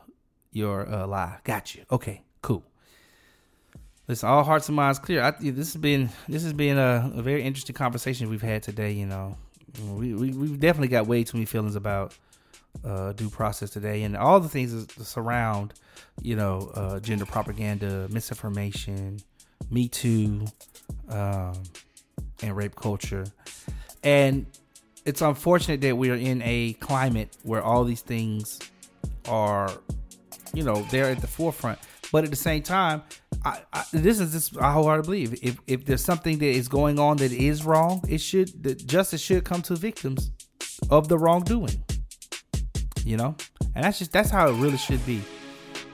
your 0.51 0.87
uh, 0.87 1.07
lie. 1.07 1.39
Got 1.43 1.75
you. 1.75 1.83
Okay, 1.91 2.21
cool. 2.21 2.30
Listen, 4.11 4.27
all 4.27 4.43
hearts 4.43 4.67
and 4.67 4.75
minds 4.75 4.99
clear. 4.99 5.23
I, 5.23 5.31
this 5.31 5.71
has 5.71 5.77
been 5.77 6.09
this 6.27 6.43
has 6.43 6.51
been 6.51 6.77
a, 6.77 7.09
a 7.15 7.21
very 7.21 7.43
interesting 7.43 7.73
conversation 7.73 8.29
we've 8.29 8.41
had 8.41 8.61
today. 8.61 8.91
You 8.91 9.05
know, 9.05 9.37
we, 9.87 10.13
we 10.13 10.31
we've 10.31 10.59
definitely 10.59 10.89
got 10.89 11.07
way 11.07 11.23
too 11.23 11.37
many 11.37 11.45
feelings 11.45 11.77
about 11.77 12.13
uh, 12.83 13.13
due 13.13 13.29
process 13.29 13.69
today, 13.69 14.03
and 14.03 14.17
all 14.17 14.41
the 14.41 14.49
things 14.49 14.85
that 14.85 15.05
surround, 15.05 15.75
you 16.21 16.35
know, 16.35 16.73
uh, 16.75 16.99
gender 16.99 17.25
propaganda, 17.25 18.09
misinformation, 18.09 19.21
Me 19.69 19.87
Too, 19.87 20.45
um, 21.07 21.63
and 22.43 22.53
rape 22.53 22.75
culture, 22.75 23.23
and 24.03 24.45
it's 25.05 25.21
unfortunate 25.21 25.79
that 25.79 25.95
we 25.95 26.09
are 26.09 26.15
in 26.15 26.41
a 26.43 26.73
climate 26.81 27.37
where 27.43 27.63
all 27.63 27.85
these 27.85 28.01
things 28.01 28.59
are, 29.29 29.71
you 30.53 30.63
know, 30.63 30.85
they're 30.91 31.11
at 31.11 31.21
the 31.21 31.27
forefront. 31.27 31.79
But 32.11 32.25
at 32.25 32.29
the 32.29 32.35
same 32.35 32.61
time, 32.61 33.03
I, 33.43 33.61
I, 33.73 33.83
this 33.91 34.19
is 34.19 34.33
just 34.33 34.57
I 34.57 34.71
wholeheartedly 34.71 35.25
believe 35.25 35.39
if 35.43 35.59
if 35.67 35.85
there's 35.85 36.03
something 36.03 36.37
that 36.39 36.45
is 36.45 36.67
going 36.67 36.99
on 36.99 37.17
that 37.17 37.31
is 37.31 37.65
wrong, 37.65 38.03
it 38.07 38.19
should 38.19 38.63
the 38.63 38.75
justice 38.75 39.21
should 39.21 39.43
come 39.43 39.61
to 39.63 39.75
victims 39.75 40.31
of 40.89 41.07
the 41.07 41.17
wrongdoing. 41.17 41.83
You 43.03 43.17
know, 43.17 43.35
and 43.75 43.83
that's 43.83 43.99
just 43.99 44.11
that's 44.11 44.29
how 44.29 44.49
it 44.49 44.53
really 44.53 44.77
should 44.77 45.03
be. 45.05 45.21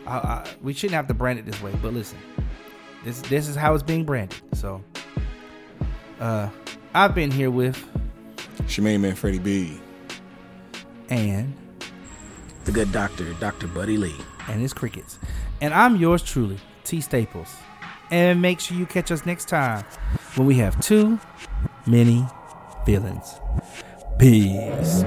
I, 0.05 0.17
I, 0.17 0.47
we 0.61 0.73
shouldn't 0.73 0.95
have 0.95 1.07
to 1.07 1.13
brand 1.13 1.39
it 1.39 1.45
this 1.45 1.61
way, 1.61 1.73
but 1.81 1.93
listen, 1.93 2.17
this 3.05 3.21
this 3.21 3.47
is 3.47 3.55
how 3.55 3.73
it's 3.73 3.83
being 3.83 4.03
branded. 4.03 4.39
So, 4.53 4.83
uh, 6.19 6.49
I've 6.93 7.15
been 7.15 7.31
here 7.31 7.49
with 7.51 7.77
Shemaine 8.63 8.99
Man 9.01 9.15
Freddie 9.15 9.39
B. 9.39 9.79
and 11.09 11.53
the 12.65 12.71
good 12.73 12.91
doctor, 12.91 13.31
Dr. 13.35 13.67
Buddy 13.67 13.97
Lee. 13.97 14.15
and 14.49 14.59
his 14.61 14.73
crickets. 14.73 15.19
And 15.61 15.73
I'm 15.73 15.95
yours 15.95 16.21
truly, 16.23 16.57
T 16.87 17.01
Staples. 17.01 17.55
And 18.09 18.41
make 18.41 18.59
sure 18.59 18.77
you 18.77 18.85
catch 18.85 19.11
us 19.11 19.25
next 19.25 19.49
time 19.49 19.83
when 20.35 20.47
we 20.47 20.55
have 20.55 20.79
too 20.81 21.19
many 21.85 22.25
feelings. 22.85 23.39
Peace. 24.17 25.03